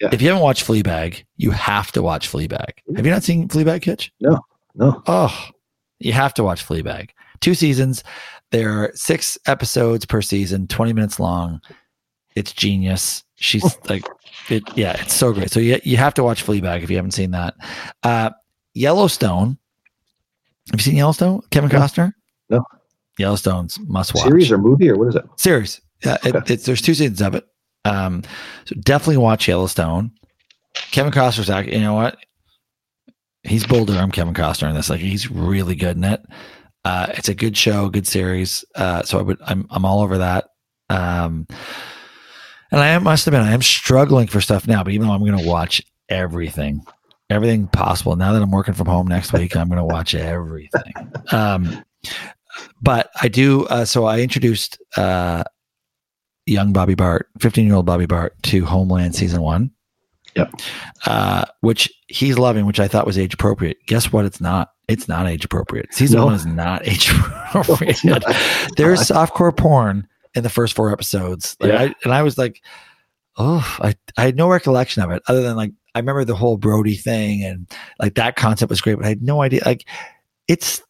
[0.00, 0.10] Yeah.
[0.12, 2.70] If you haven't watched Fleabag, you have to watch Fleabag.
[2.96, 4.12] Have you not seen Fleabag, Kitch?
[4.20, 4.40] No,
[4.76, 5.02] no.
[5.06, 5.48] Oh,
[5.98, 7.10] you have to watch Fleabag.
[7.40, 8.02] Two seasons.
[8.50, 11.60] There are six episodes per season, 20 minutes long.
[12.34, 13.24] It's genius.
[13.36, 14.06] She's like,
[14.48, 15.50] it, yeah, it's so great.
[15.50, 17.54] So you, you have to watch Fleabag if you haven't seen that.
[18.02, 18.30] Uh,
[18.74, 19.58] Yellowstone.
[20.70, 21.42] Have you seen Yellowstone?
[21.50, 21.78] Kevin No.
[21.78, 22.12] Costner?
[22.50, 22.64] No.
[23.18, 24.24] Yellowstone's must watch.
[24.24, 25.24] Series or movie or what is it?
[25.36, 25.80] Series.
[26.04, 26.54] Yeah, it, Okay.
[26.54, 27.46] it's, there's two seasons of it.
[27.84, 28.22] Um,
[28.66, 30.10] so definitely watch Yellowstone.
[30.90, 31.68] Kevin Costner's act.
[31.68, 32.18] You know what?
[33.46, 33.94] He's bolder.
[33.94, 34.90] I'm Kevin Costner in this.
[34.90, 36.24] Like he's really good in it.
[36.84, 38.64] Uh, it's a good show, good series.
[38.74, 40.46] Uh, so I would, I'm, I'm all over that.
[40.88, 41.46] Um,
[42.70, 44.82] and I must admit, I am struggling for stuff now.
[44.82, 46.84] But even though I'm going to watch everything,
[47.30, 48.16] everything possible.
[48.16, 50.92] Now that I'm working from home next week, I'm going to watch everything.
[51.32, 51.84] Um,
[52.80, 53.66] but I do.
[53.66, 55.44] Uh, so I introduced uh,
[56.46, 59.70] young Bobby Bart, 15 year old Bobby Bart, to Homeland season one.
[60.36, 60.52] Yep.
[61.06, 63.78] Uh, which he's loving, which I thought was age appropriate.
[63.86, 64.24] Guess what?
[64.24, 64.70] It's not.
[64.88, 65.92] It's not age appropriate.
[65.92, 66.26] Season No.
[66.26, 68.04] one is not age appropriate.
[68.04, 68.22] Not.
[68.76, 71.56] There's softcore porn in the first four episodes.
[71.58, 71.82] Like Yeah.
[71.82, 72.62] I, and I was like,
[73.36, 76.56] oh, I, I had no recollection of it other than like, I remember the whole
[76.58, 77.66] Brody thing and
[77.98, 79.62] like that concept was great, but I had no idea.
[79.64, 79.88] Like
[80.46, 80.82] it's,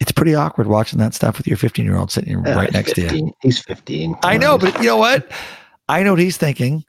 [0.00, 2.94] it's pretty awkward watching that stuff with your 15 year old sitting Yeah, right next
[2.94, 3.32] to you.
[3.42, 4.14] He's 15.
[4.22, 5.30] I know, but you know what?
[5.88, 6.84] I know what he's thinking,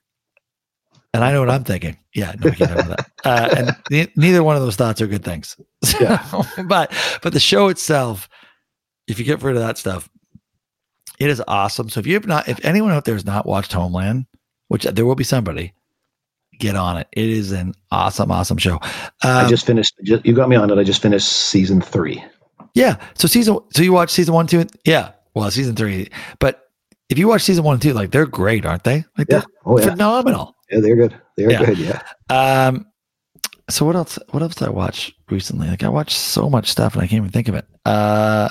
[1.13, 1.97] and I know what I'm thinking.
[2.13, 3.11] Yeah, no, we can't that.
[3.25, 5.55] Uh, and ne- neither one of those thoughts are good things.
[5.99, 6.25] Yeah.
[6.67, 6.91] but
[7.21, 8.29] but the show itself,
[9.07, 10.09] if you get rid of that stuff,
[11.19, 11.89] it is awesome.
[11.89, 14.25] So if you have not, if anyone out there has not watched Homeland,
[14.69, 15.73] which there will be somebody,
[16.59, 17.07] get on it.
[17.13, 18.79] It is an awesome, awesome show.
[19.23, 19.93] I Um, just finished.
[20.03, 20.77] Just, you got me on it.
[20.77, 22.23] I just finished season three.
[22.73, 22.97] Yeah.
[23.15, 25.11] So season so you watch season one, two, and- yeah.
[25.35, 26.09] Well, season three.
[26.39, 26.69] But
[27.09, 29.03] if you watch season one and two, like they're great, aren't they?
[29.17, 29.39] Like Yeah.
[29.39, 29.89] they're Oh yeah.
[29.89, 30.55] phenomenal.
[30.71, 31.15] Yeah, they're good.
[31.37, 31.65] They're Yeah.
[31.65, 31.77] good.
[31.77, 32.01] Yeah.
[32.29, 32.85] Um
[33.69, 35.67] so what else what else did I watch recently?
[35.67, 37.65] Like I watched so much stuff and I can't even think of it.
[37.85, 38.49] Uh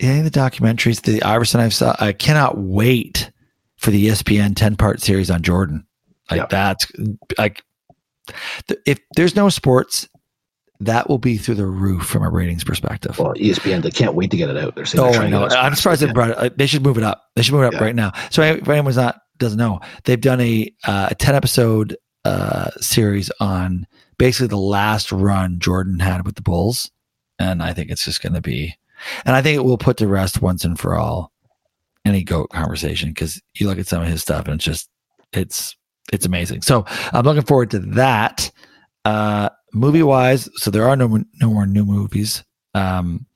[0.00, 3.30] any of the documentaries, the Iverson I saw, I cannot wait
[3.78, 5.86] for the ESPN 10 part series on Jordan.
[6.30, 6.86] Like that's
[7.38, 7.62] like
[8.84, 10.08] if there's no sports,
[10.80, 13.18] that will be through the roof from a ratings perspective.
[13.18, 14.74] Well, ESPN, they can't wait to get it out.
[14.74, 15.46] They're saying Oh, they're I know.
[15.46, 16.58] I'm surprised they brought it.
[16.58, 17.22] They should move it up.
[17.36, 17.84] They should move it up Yeah.
[17.84, 18.12] right now.
[18.30, 23.30] So if anyone's not doesn't know, they've done a uh, a ten episode uh, series
[23.40, 23.86] on
[24.18, 26.90] basically the last run Jordan had with the Bulls,
[27.38, 28.74] and I think it's just going to be,
[29.24, 31.32] and I think it will put to rest once and for all
[32.04, 34.88] any goat conversation because you look at some of his stuff and it's just
[35.32, 35.76] it's
[36.12, 36.62] it's amazing.
[36.62, 38.50] So I'm looking forward to that.
[39.04, 41.06] Uh, movie wise, so there are no
[41.40, 42.42] no more new movies.
[42.74, 43.26] Um,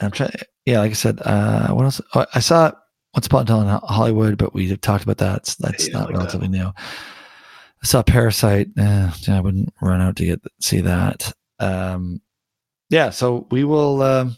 [0.00, 0.32] I'm trying.
[0.64, 2.00] Yeah, like I said, uh, what else?
[2.14, 2.72] Oh, I saw
[3.14, 5.36] Once Upon a Time in Hollywood, but we have talked about that.
[5.38, 6.18] It's- That's Yeah, not like that.
[6.18, 6.66] relatively new.
[6.66, 8.68] I saw Parasite.
[8.78, 11.32] Eh, I wouldn't run out to get see that.
[11.58, 12.20] Um,
[12.90, 14.02] yeah, so we will.
[14.02, 14.36] Um,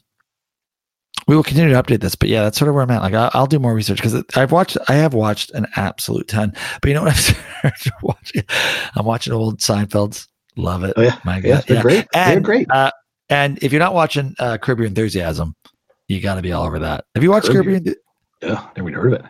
[1.28, 3.00] we will continue to update this, but yeah, that's sort of where I'm at.
[3.00, 6.52] Like, I'll, I'll do more research because I've watched, I have watched an absolute ton.
[6.82, 7.12] But you know what?
[7.12, 7.18] I've
[7.78, 8.42] started watching.
[8.94, 10.28] I'm watching old Seinfeld's.
[10.56, 10.92] Love it.
[10.96, 11.18] Oh yeah.
[11.24, 11.64] My Yeah, God.
[11.66, 12.06] they're great.
[12.12, 12.70] they're great.
[12.70, 12.90] Uh,
[13.28, 15.54] and if you're not watching uh, Curb Your Enthusiasm,
[16.08, 17.04] you got to be all over that.
[17.14, 17.94] Have you watched Curb Curb Your?
[18.44, 19.24] Yeah, never even heard of it.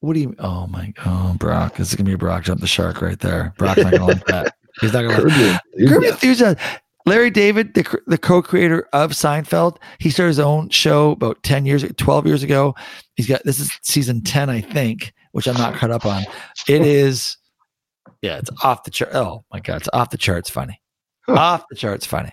[0.00, 0.34] What do you?
[0.38, 0.92] Oh my!
[1.04, 3.54] Oh, Brock, this is gonna be a Brock jump the shark right there.
[3.58, 4.54] Brock's not gonna like that.
[4.80, 5.22] He's not gonna.
[5.22, 6.56] Like, Curb Enthusiasm.
[7.06, 11.84] Larry David, the the co-creator of Seinfeld, he started his own show about ten years,
[11.96, 12.74] twelve years ago.
[13.14, 16.24] He's got this is season ten, I think, which I'm not caught up on.
[16.68, 17.36] It is,
[18.22, 19.14] yeah, it's off the chart.
[19.14, 20.80] Oh my god, it's off the charts funny.
[21.22, 21.34] Huh.
[21.34, 22.32] Off the charts funny.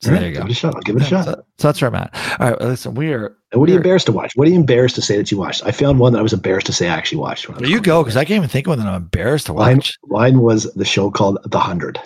[0.00, 0.40] So right, there you go.
[0.42, 0.74] Give it a shot.
[0.76, 1.24] I'll give it a Yeah, shot.
[1.24, 2.14] So, so that's where I'm at.
[2.40, 3.36] All right, listen, we are.
[3.50, 4.32] And what are you embarrassed to watch?
[4.36, 5.64] What are you embarrassed to say that you watched?
[5.66, 7.48] I found one that I was embarrassed to say I actually watched.
[7.58, 9.96] There you go, because I can't even think of one that I'm embarrassed to watch.
[10.06, 11.98] mine was the show called The Hundred.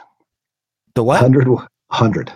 [0.95, 1.21] The what?
[1.21, 1.49] Hundred.
[1.91, 2.29] Hundred.
[2.29, 2.35] It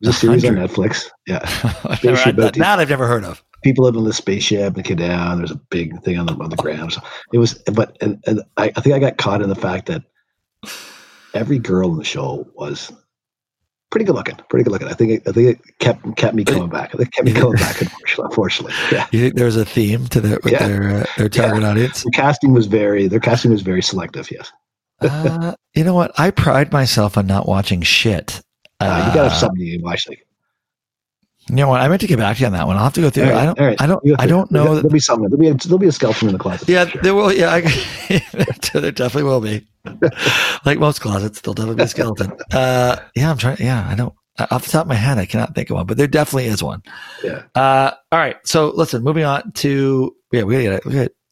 [0.00, 1.08] was a The series on Netflix.
[1.26, 1.46] Yeah.
[1.48, 1.98] Had that.
[1.98, 3.44] Spaceship That I've never heard of.
[3.62, 5.38] people live in the spaceship and they get down.
[5.38, 6.92] There's a big thing on the on the ground.
[6.94, 7.00] So
[7.32, 10.02] it was, but and, and I, I think I got caught in the fact that
[11.34, 12.92] every girl in the show was
[13.96, 14.36] pretty good looking.
[14.50, 14.88] Pretty good looking.
[14.88, 16.90] I think it, I think it kept kept me coming back.
[16.94, 17.80] I think it kept me coming back.
[17.80, 18.74] Unfortunately, unfortunately.
[18.92, 19.06] yeah.
[19.10, 20.66] You think there's a theme to their with Yeah.
[20.68, 22.02] their uh, their target audience?
[22.02, 24.30] Their casting was very their casting was very selective.
[24.30, 24.52] Yes,
[25.00, 26.12] Uh, you know what?
[26.18, 28.42] I pride myself on not watching shit.
[28.80, 30.06] uh, you gotta have Uh, something you watch.
[30.10, 30.25] Like
[31.48, 31.80] You know what?
[31.80, 32.76] I meant to get back to you on that one.
[32.76, 33.24] I'll have to go through.
[33.24, 33.60] Right, I don't.
[33.60, 33.80] right.
[33.80, 34.20] I don't.
[34.20, 34.64] I don't know.
[34.64, 35.28] There'll That, be something.
[35.28, 36.68] There'll be a, there'll be a skeleton in the closet.
[36.68, 37.02] yeah, sure.
[37.02, 37.32] there will.
[37.32, 37.60] Yeah, I,
[38.72, 39.66] there definitely will be.
[40.64, 42.32] like most closets, there'll definitely be a skeleton.
[42.52, 43.58] Uh, yeah, I'm trying.
[43.60, 44.12] Yeah, I don't.
[44.50, 46.62] Off the top of my head, I cannot think of one, but there definitely is
[46.62, 46.82] one.
[47.24, 47.42] Yeah.
[47.54, 48.36] Uh, all right.
[48.44, 50.84] So listen, moving on to yeah, we got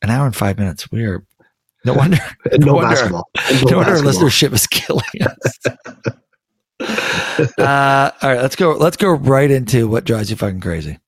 [0.02, 0.90] an hour and five minutes.
[0.92, 1.26] We are
[1.84, 2.18] no wonder.
[2.52, 3.28] And no, wonder- basketball.
[3.50, 5.58] And No wonder our listenership is killing us.
[6.80, 8.72] Uh, all right, let's go.
[8.72, 10.98] Let's go right into what drives you fucking crazy.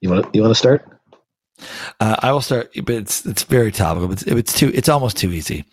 [0.00, 0.86] You want to you want to start?
[2.00, 4.08] Uh, I will start, but it's it's very topical.
[4.08, 5.64] But it's, it's too it's almost too easy.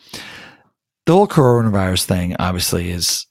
[1.05, 3.25] The whole coronavirus thing, obviously, is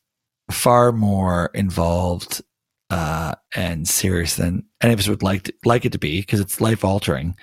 [0.51, 2.43] far more involved
[2.91, 6.41] uh, and serious than any of us would like to, like it to be because
[6.41, 7.35] it's life altering.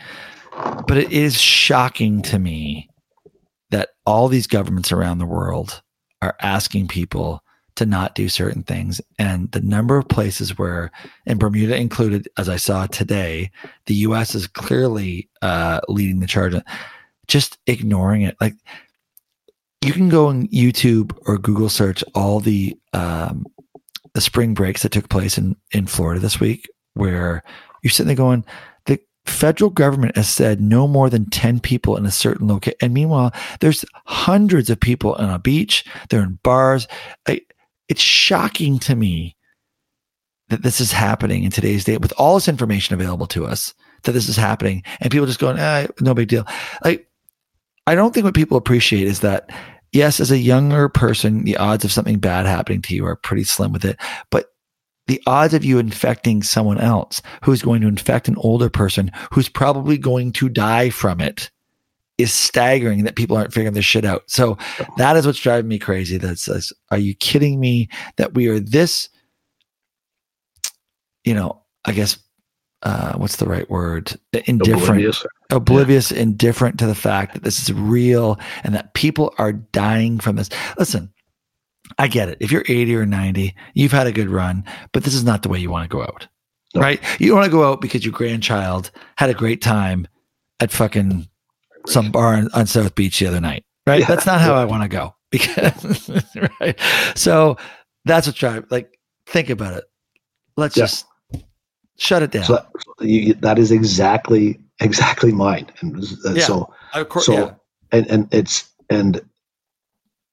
[0.88, 2.90] But it is shocking to me
[3.70, 5.82] that all these governments around the world
[6.22, 7.43] are asking people
[7.76, 10.92] to not do certain things, and the number of places where,
[11.26, 13.52] and Bermuda included, as I saw today,
[13.86, 14.36] the U.S.
[14.36, 16.56] is clearly uh, leading the charge.
[17.28, 18.56] Just ignoring it, like
[19.84, 23.46] you can go on YouTube or Google search all the um,
[24.14, 27.44] the spring breaks that took place in in Florida this week, where
[27.82, 28.46] you're sitting there going,
[28.86, 32.94] the federal government has said no more than ten people in a certain location, and
[32.94, 35.86] meanwhile, there's hundreds of people on a beach.
[36.10, 36.88] They're in bars.
[37.28, 37.42] I,
[37.90, 39.36] it's shocking to me
[40.50, 43.74] that this is happening in today's day with all this information available to us
[44.04, 46.46] that this is happening and people just going ah, no big deal.
[46.84, 47.08] Like
[47.88, 49.50] i don't think what people appreciate is that
[49.92, 53.44] yes as a younger person the odds of something bad happening to you are pretty
[53.44, 53.98] slim with it
[54.30, 54.48] but
[55.08, 59.50] the odds of you infecting someone else who's going to infect an older person who's
[59.50, 61.52] probably going to die from it
[62.18, 64.24] is staggering that people aren't figuring this shit out.
[64.28, 64.58] So
[64.98, 66.18] that is what's driving me crazy.
[66.18, 69.10] That says, are you kidding me that we are this,
[71.24, 72.18] you know, I guess,
[72.84, 74.14] uh, what's the right word?
[74.46, 76.20] Indifferent, oblivious, oblivious yeah.
[76.20, 80.50] indifferent to the fact that this is real and that people are dying from this.
[80.78, 81.12] Listen,
[81.98, 82.38] I get it.
[82.42, 85.50] If you're 80 or 90, you've had a good run, but this is not the
[85.50, 86.28] way you want to go out.
[86.76, 86.82] No.
[86.82, 87.02] Right?
[87.20, 90.08] You want to go out because your grandchild had a great time
[90.60, 91.28] at fucking
[91.88, 93.64] some bar on, South Beach the other night.
[93.86, 94.02] Right?
[94.02, 94.08] Yeah.
[94.08, 95.16] That's not how I want to go.
[95.32, 96.10] Because
[96.60, 96.80] right.
[97.16, 97.58] So
[98.06, 99.86] that's what drive like think about it.
[100.56, 100.84] Let's yeah.
[100.84, 101.06] just
[101.98, 102.44] shut it down.
[102.44, 102.66] So
[103.00, 105.72] you, that is exactly exactly mine.
[105.82, 107.54] And uh, yeah, so of course, so yeah.
[107.92, 109.22] and and it's and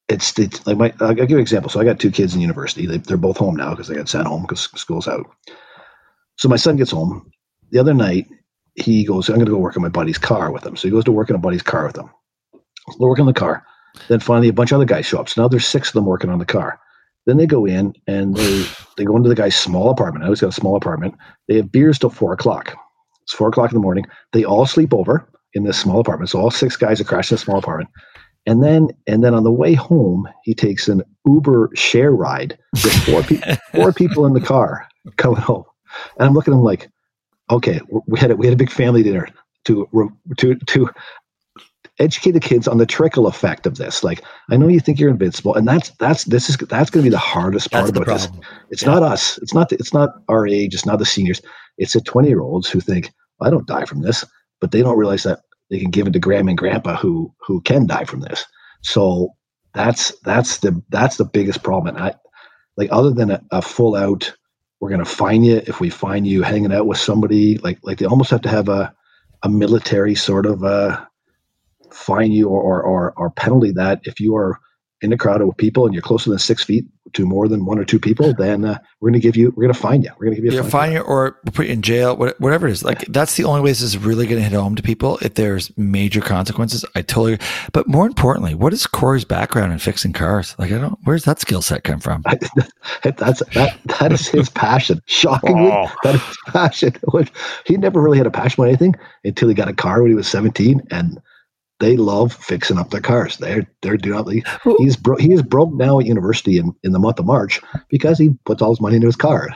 [0.09, 1.71] it's, it's like my I'll give you an example.
[1.71, 2.87] So I got two kids in university.
[2.87, 5.27] They, they're both home now because they got sent home because school's out.
[6.37, 7.31] So my son gets home
[7.71, 8.27] the other night.
[8.81, 10.77] He goes, I'm going to go work on my buddy's car with him.
[10.77, 12.11] So he goes to work in a buddy's car with him.
[12.55, 13.65] So they work on the car.
[14.09, 15.29] Then finally, a bunch of other guys show up.
[15.29, 16.81] So now there's six of them working on the car.
[17.27, 18.67] Then they go in and they
[18.97, 20.25] they go into the guy's small apartment.
[20.25, 21.15] I he's got a small apartment.
[21.49, 22.77] They have beers till four o'clock.
[23.23, 24.07] It's four o'clock in the morning.
[24.33, 26.31] They all sleep over in this small apartment.
[26.31, 27.91] So all six guys are crashed in a small apartment.
[28.47, 32.95] And then and then on the way home, he takes an Uber share ride with
[33.05, 35.65] four people four people in the car coming home.
[36.19, 36.89] And I'm looking at him like,
[37.51, 39.29] okay, we had a, we had a big family dinner
[39.65, 39.89] to
[40.39, 40.91] to to
[41.99, 44.03] educate the kids on the trickle effect of this.
[44.03, 47.11] Like, I know you think you're invincible, and that's that's this is that's going to
[47.11, 48.29] be the hardest part that's about this.
[48.71, 48.95] It's yeah.
[48.95, 49.39] not us.
[49.39, 50.75] It's not it's not our age.
[50.75, 51.41] It's not the seniors.
[51.79, 53.11] It's the 20 year olds who think
[53.41, 54.25] I don't die from this,
[54.61, 55.41] but they don't realize that
[55.71, 58.45] they can give it to grandma and grandpa who who can die from this.
[58.83, 59.31] So
[59.75, 61.95] that's that's the that's the biggest problem.
[61.95, 62.15] And I
[62.77, 64.33] like other than a, a full out,
[64.81, 67.59] we're gonna find you if we find you hanging out with somebody.
[67.59, 68.95] Like like they almost have to have a
[69.43, 71.05] a military sort of uh
[71.93, 74.59] fine you or or or penalty that if you are
[75.03, 77.79] in a crowd of people and you're closer than six feet to more than one
[77.79, 80.11] or two people, then uh, we're going to give you, we're going to find you.
[80.19, 82.69] We're going to give you a fine, fine you or put you in jail, whatever
[82.69, 82.85] it is.
[82.85, 85.19] Like that's the only way this is really going to hit home to people.
[85.23, 87.39] If there's major consequences, I totally.
[87.73, 90.55] But more importantly, what is Corey's background in fixing cars?
[90.59, 92.23] Like I don't, where's that skill set come from?
[93.03, 95.01] that's that that is his passion.
[95.07, 95.93] Shockingly, oh.
[96.05, 96.93] that is his passion.
[97.67, 98.95] He never really had a passion for anything
[99.25, 101.21] until he got a car when he was 17, and
[101.81, 103.39] they love fixing up their cars.
[103.39, 104.45] They're they're doing.
[104.79, 108.19] He's bro, he is broke now at university in, in the month of March because
[108.19, 109.49] he puts all his money into his car.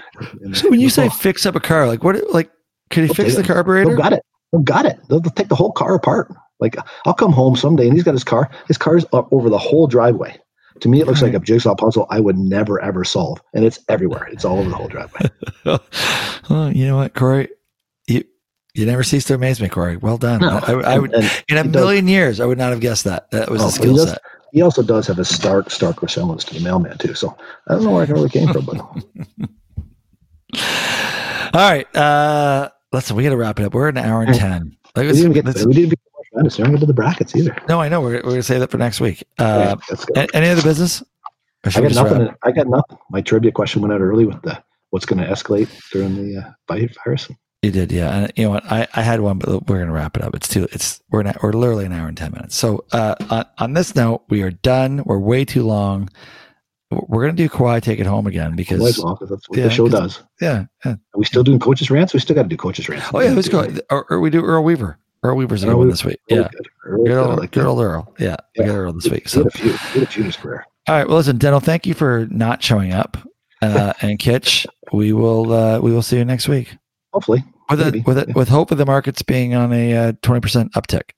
[0.55, 2.17] So when you say fix up a car, like what?
[2.33, 2.51] Like
[2.91, 3.91] can he fix the carburetor?
[3.91, 4.23] They've got it.
[4.53, 4.99] They've got it.
[5.09, 6.33] They'll, they'll take the whole car apart.
[6.61, 8.51] Like I'll come home someday and he's got his car.
[8.69, 10.39] His car's up over the whole driveway.
[10.81, 11.33] To me, it looks right.
[11.33, 14.27] like a jigsaw puzzle I would never ever solve, and it's everywhere.
[14.33, 15.31] It's all over the whole driveway.
[16.51, 17.49] well, you know what, Corey?
[18.75, 19.97] You never cease to amaze me, Corey.
[19.97, 20.41] Well done.
[20.41, 22.81] No, I, I, would, and, and in a million does, years, I would not have
[22.81, 23.31] guessed that.
[23.31, 24.21] That was oh, a skill set.
[24.53, 27.15] He also does have a stark, stark resemblance to the mailman too.
[27.15, 27.37] So
[27.69, 28.77] I don't know where I really came from, but.
[31.55, 33.75] All right, uh, listen, we got to wrap it up.
[33.75, 34.77] We're an hour and ten.
[34.97, 35.45] Like, we didn't get.
[35.67, 35.99] We didn't get
[36.33, 36.59] madness.
[36.59, 37.57] We get to the brackets either.
[37.69, 38.01] No, I know.
[38.01, 39.23] We're, we're going to save that for next week.
[39.39, 39.77] Uh,
[40.15, 41.03] yeah, any other business?
[41.65, 42.29] I got nothing.
[42.43, 42.99] I got nothing.
[43.11, 46.85] My trivia question went out early with the what's going to escalate during the uh,
[47.05, 47.29] virus.
[47.65, 48.15] You did, yeah.
[48.15, 48.71] And you know what?
[48.71, 50.35] I, I had one, but we're gonna wrap it up.
[50.35, 50.69] It's too.
[50.73, 52.55] It's we're an, we're literally an hour and ten minutes.
[52.57, 55.03] So uh, on, on this note, we are done.
[55.07, 56.11] We're way too long.
[56.91, 59.19] We're gonna do Kawhi take it home again because that's what
[59.57, 60.23] yeah, the show does.
[60.43, 60.93] Yeah, yeah.
[60.93, 62.13] Are we still doing coaches rants?
[62.13, 63.07] We still got to do coaches rants.
[63.15, 63.67] Oh yeah, let's go.
[63.89, 64.99] Or, or, we do Earl Weaver.
[65.23, 66.21] Earl Weaver's good one this week.
[66.29, 66.69] Yeah, good.
[66.85, 68.15] Earl, good, old, like good old Earl.
[68.19, 68.67] Yeah, yeah.
[68.67, 69.27] got Earl this week.
[69.27, 70.67] So a few, a few his career.
[70.87, 71.09] All right.
[71.09, 71.61] Well, listen, Dental.
[71.61, 73.17] Thank you for not showing up.
[73.63, 76.77] Uh, and Kitch, we will uh, we will see you next week.
[77.15, 77.43] Hopefully
[77.79, 80.41] with a, with a, with hope of the markets being on a uh, twenty uh,
[80.41, 81.11] percent uptick.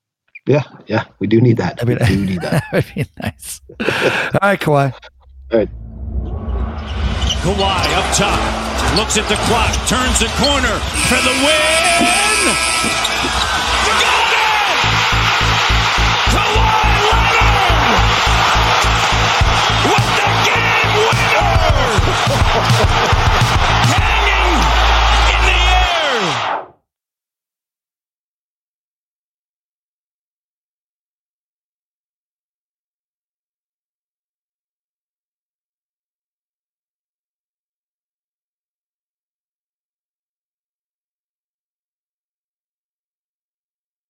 [0.46, 1.82] Yeah, yeah, we do need that.
[1.82, 2.64] I mean, we do need that.
[2.72, 3.60] That'd be nice.
[3.80, 3.86] All
[4.42, 4.92] right, Kawhi.
[5.52, 5.68] All right.
[7.42, 8.38] Kawhi up top,
[8.96, 12.54] looks at the clock, turns the corner for the win.
[13.86, 14.82] Got it!
[16.30, 16.80] Kawhi
[17.10, 18.06] Leonard
[19.90, 20.94] with the game
[23.08, 23.22] winner.